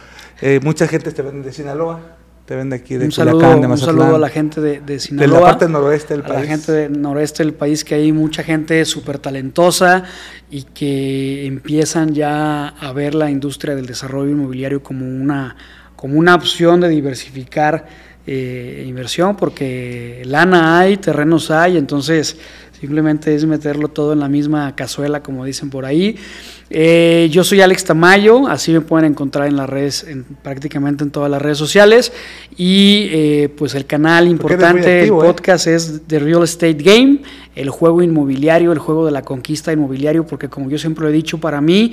eh, 0.40 0.61
mucha 0.62 0.86
gente 0.86 1.11
te 1.11 1.22
ven 1.22 1.42
de 1.42 1.52
Sinaloa, 1.52 1.98
te 2.44 2.54
ven 2.54 2.70
de 2.70 2.76
aquí 2.76 2.94
de 2.94 3.07
un 3.07 3.11
saludo, 3.11 3.59
de 3.59 3.66
Un 3.66 3.76
saludo 3.76 4.14
a 4.14 4.18
la 4.20 4.28
gente 4.28 4.61
de, 4.61 5.00
Sinaloa. 5.00 5.26
De 5.26 5.34
la 5.34 5.40
parte 5.40 5.68
noroeste 5.68 6.14
del 6.14 6.22
país. 6.22 6.36
A 6.36 6.40
la 6.40 6.46
gente 6.46 6.70
del 6.70 7.02
noroeste 7.02 7.42
del 7.42 7.54
país, 7.54 7.84
que 7.84 7.96
hay 7.96 8.12
mucha 8.12 8.44
gente 8.44 8.84
súper 8.84 9.18
talentosa 9.18 10.04
y 10.48 10.62
que 10.62 11.46
empiezan 11.46 12.14
ya 12.14 12.68
a 12.68 12.92
ver 12.92 13.16
la 13.16 13.28
industria 13.28 13.74
del 13.74 13.86
desarrollo 13.86 14.30
inmobiliario 14.30 14.84
como 14.84 15.04
una, 15.04 15.57
como 15.96 16.16
una 16.16 16.36
opción 16.36 16.80
de 16.80 16.88
diversificar 16.88 17.86
eh, 18.28 18.84
inversión, 18.86 19.36
porque 19.36 20.22
lana 20.24 20.78
hay, 20.78 20.96
terrenos 20.96 21.50
hay, 21.50 21.76
entonces 21.76 22.38
simplemente 22.80 23.34
es 23.34 23.44
meterlo 23.46 23.88
todo 23.88 24.12
en 24.12 24.20
la 24.20 24.28
misma 24.28 24.74
cazuela, 24.74 25.22
como 25.22 25.44
dicen 25.44 25.70
por 25.70 25.84
ahí. 25.84 26.16
Eh, 26.68 27.28
yo 27.30 27.44
soy 27.44 27.60
Alex 27.60 27.84
Tamayo, 27.84 28.48
así 28.48 28.72
me 28.72 28.80
pueden 28.80 29.12
encontrar 29.12 29.46
en 29.46 29.56
las 29.56 29.68
redes, 29.68 30.04
en, 30.04 30.24
prácticamente 30.24 31.04
en 31.04 31.10
todas 31.10 31.30
las 31.30 31.40
redes 31.40 31.58
sociales. 31.58 32.12
Y 32.56 33.08
eh, 33.10 33.48
pues 33.56 33.74
el 33.74 33.86
canal 33.86 34.26
importante, 34.28 35.02
el 35.02 35.08
¿eh? 35.08 35.12
podcast 35.12 35.66
es 35.66 36.02
The 36.06 36.18
Real 36.18 36.42
Estate 36.42 36.74
Game, 36.74 37.22
el 37.54 37.70
juego 37.70 38.02
inmobiliario, 38.02 38.72
el 38.72 38.78
juego 38.78 39.06
de 39.06 39.12
la 39.12 39.22
conquista 39.22 39.72
inmobiliario, 39.72 40.26
porque 40.26 40.48
como 40.48 40.68
yo 40.68 40.78
siempre 40.78 41.04
lo 41.04 41.10
he 41.10 41.12
dicho, 41.12 41.38
para 41.38 41.60
mí 41.60 41.92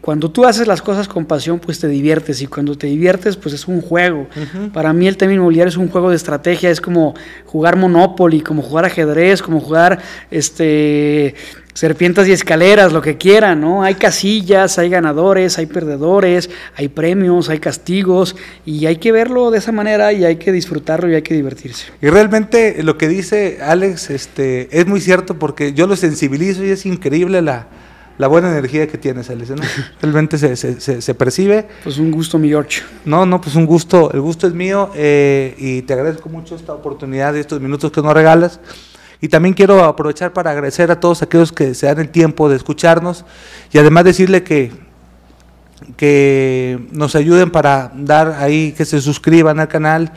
cuando 0.00 0.30
tú 0.30 0.44
haces 0.44 0.66
las 0.66 0.80
cosas 0.80 1.08
con 1.08 1.24
pasión, 1.24 1.58
pues 1.58 1.80
te 1.80 1.88
diviertes. 1.88 2.40
Y 2.40 2.46
cuando 2.46 2.76
te 2.76 2.86
diviertes, 2.86 3.36
pues 3.36 3.54
es 3.54 3.66
un 3.66 3.80
juego. 3.80 4.28
Para 4.72 4.92
mí 4.92 5.08
el 5.08 5.16
tema 5.16 5.32
inmobiliario 5.32 5.68
es 5.68 5.76
un 5.76 5.88
juego 5.88 6.10
de 6.10 6.16
estrategia, 6.16 6.70
es 6.70 6.80
como 6.80 7.14
jugar 7.46 7.76
Monopoly, 7.76 8.42
como 8.42 8.62
jugar 8.62 8.84
ajedrez, 8.84 9.42
como 9.42 9.60
jugar 9.60 9.98
este 10.30 11.34
serpientes 11.74 12.28
y 12.28 12.32
escaleras, 12.32 12.92
lo 12.92 13.00
que 13.00 13.16
quieran, 13.16 13.60
¿no? 13.60 13.82
Hay 13.82 13.94
casillas, 13.94 14.78
hay 14.78 14.90
ganadores, 14.90 15.58
hay 15.58 15.66
perdedores, 15.66 16.50
hay 16.76 16.88
premios, 16.88 17.48
hay 17.48 17.60
castigos, 17.60 18.36
y 18.66 18.84
hay 18.86 18.96
que 18.96 19.10
verlo 19.10 19.50
de 19.50 19.58
esa 19.58 19.72
manera 19.72 20.12
y 20.12 20.24
hay 20.24 20.36
que 20.36 20.52
disfrutarlo 20.52 21.10
y 21.10 21.14
hay 21.14 21.22
que 21.22 21.34
divertirse. 21.34 21.86
Y 22.02 22.08
realmente 22.08 22.82
lo 22.82 22.98
que 22.98 23.08
dice 23.08 23.58
Alex 23.62 24.10
este, 24.10 24.68
es 24.78 24.86
muy 24.86 25.00
cierto 25.00 25.38
porque 25.38 25.72
yo 25.72 25.86
lo 25.86 25.96
sensibilizo 25.96 26.62
y 26.62 26.70
es 26.70 26.84
increíble 26.84 27.40
la, 27.40 27.68
buena 28.28 28.50
energía 28.50 28.86
que 28.86 28.98
tienes, 28.98 29.30
Alex. 29.30 29.50
¿no? 29.50 29.62
Realmente 30.02 30.38
se, 30.38 30.56
se, 30.56 31.14
percibe. 31.14 31.68
Pues 31.82 31.98
un 31.98 32.10
gusto, 32.10 32.38
mi 32.38 32.48
George. 32.48 32.82
No, 33.04 33.26
no, 33.26 33.40
pues 33.40 33.54
un 33.56 33.66
gusto, 33.66 34.12
el 34.12 34.20
gusto 34.20 34.46
es 34.46 34.54
mío 34.54 34.90
eh, 34.94 35.54
y 35.58 35.82
te 35.82 35.94
agradezco 35.94 36.28
mucho 36.28 36.54
esta 36.54 36.72
oportunidad 36.72 37.34
y 37.34 37.40
estos 37.40 37.60
minutos 37.60 37.90
que 37.90 38.02
nos 38.02 38.14
regalas. 38.14 38.60
Y 39.20 39.28
también 39.28 39.54
quiero 39.54 39.84
aprovechar 39.84 40.32
para 40.32 40.50
agradecer 40.50 40.90
a 40.90 40.98
todos 40.98 41.22
aquellos 41.22 41.52
que 41.52 41.74
se 41.74 41.86
dan 41.86 42.00
el 42.00 42.08
tiempo 42.08 42.48
de 42.48 42.56
escucharnos 42.56 43.24
y 43.72 43.78
además 43.78 44.04
decirle 44.04 44.42
que, 44.42 44.72
que 45.96 46.88
nos 46.90 47.14
ayuden 47.14 47.50
para 47.50 47.92
dar 47.94 48.32
ahí, 48.40 48.72
que 48.72 48.84
se 48.84 49.00
suscriban 49.00 49.60
al 49.60 49.68
canal 49.68 50.12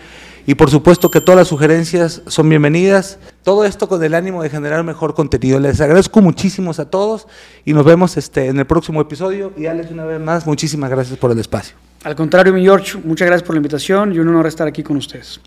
y 0.46 0.56
por 0.56 0.70
supuesto 0.70 1.10
que 1.10 1.22
todas 1.22 1.40
las 1.40 1.48
sugerencias 1.48 2.22
son 2.28 2.50
bienvenidas. 2.50 3.18
Todo 3.44 3.66
esto 3.66 3.88
con 3.88 4.04
el 4.04 4.14
ánimo 4.14 4.44
de 4.44 4.50
generar 4.50 4.84
mejor 4.84 5.14
contenido. 5.14 5.60
Les 5.60 5.82
agradezco 5.82 6.22
muchísimo 6.22 6.72
a 6.78 6.86
todos 6.86 7.28
y 7.64 7.74
nos 7.74 7.86
vemos 7.86 8.18
este, 8.18 8.48
en 8.48 8.60
el 8.60 8.66
próximo 8.66 9.02
episodio. 9.02 9.52
Y 9.58 9.66
Alex, 9.66 9.92
una 9.92 10.06
vez 10.06 10.20
más, 10.20 10.46
muchísimas 10.46 10.90
gracias 10.90 11.18
por 11.18 11.32
el 11.32 11.40
espacio. 11.40 11.76
Al 12.04 12.16
contrario, 12.16 12.54
mi 12.54 12.62
George, 12.62 13.00
muchas 13.04 13.28
gracias 13.28 13.46
por 13.46 13.56
la 13.56 13.60
invitación 13.60 14.14
y 14.14 14.20
un 14.20 14.28
honor 14.28 14.48
estar 14.48 14.68
aquí 14.68 14.84
con 14.84 14.98
ustedes. 14.98 15.40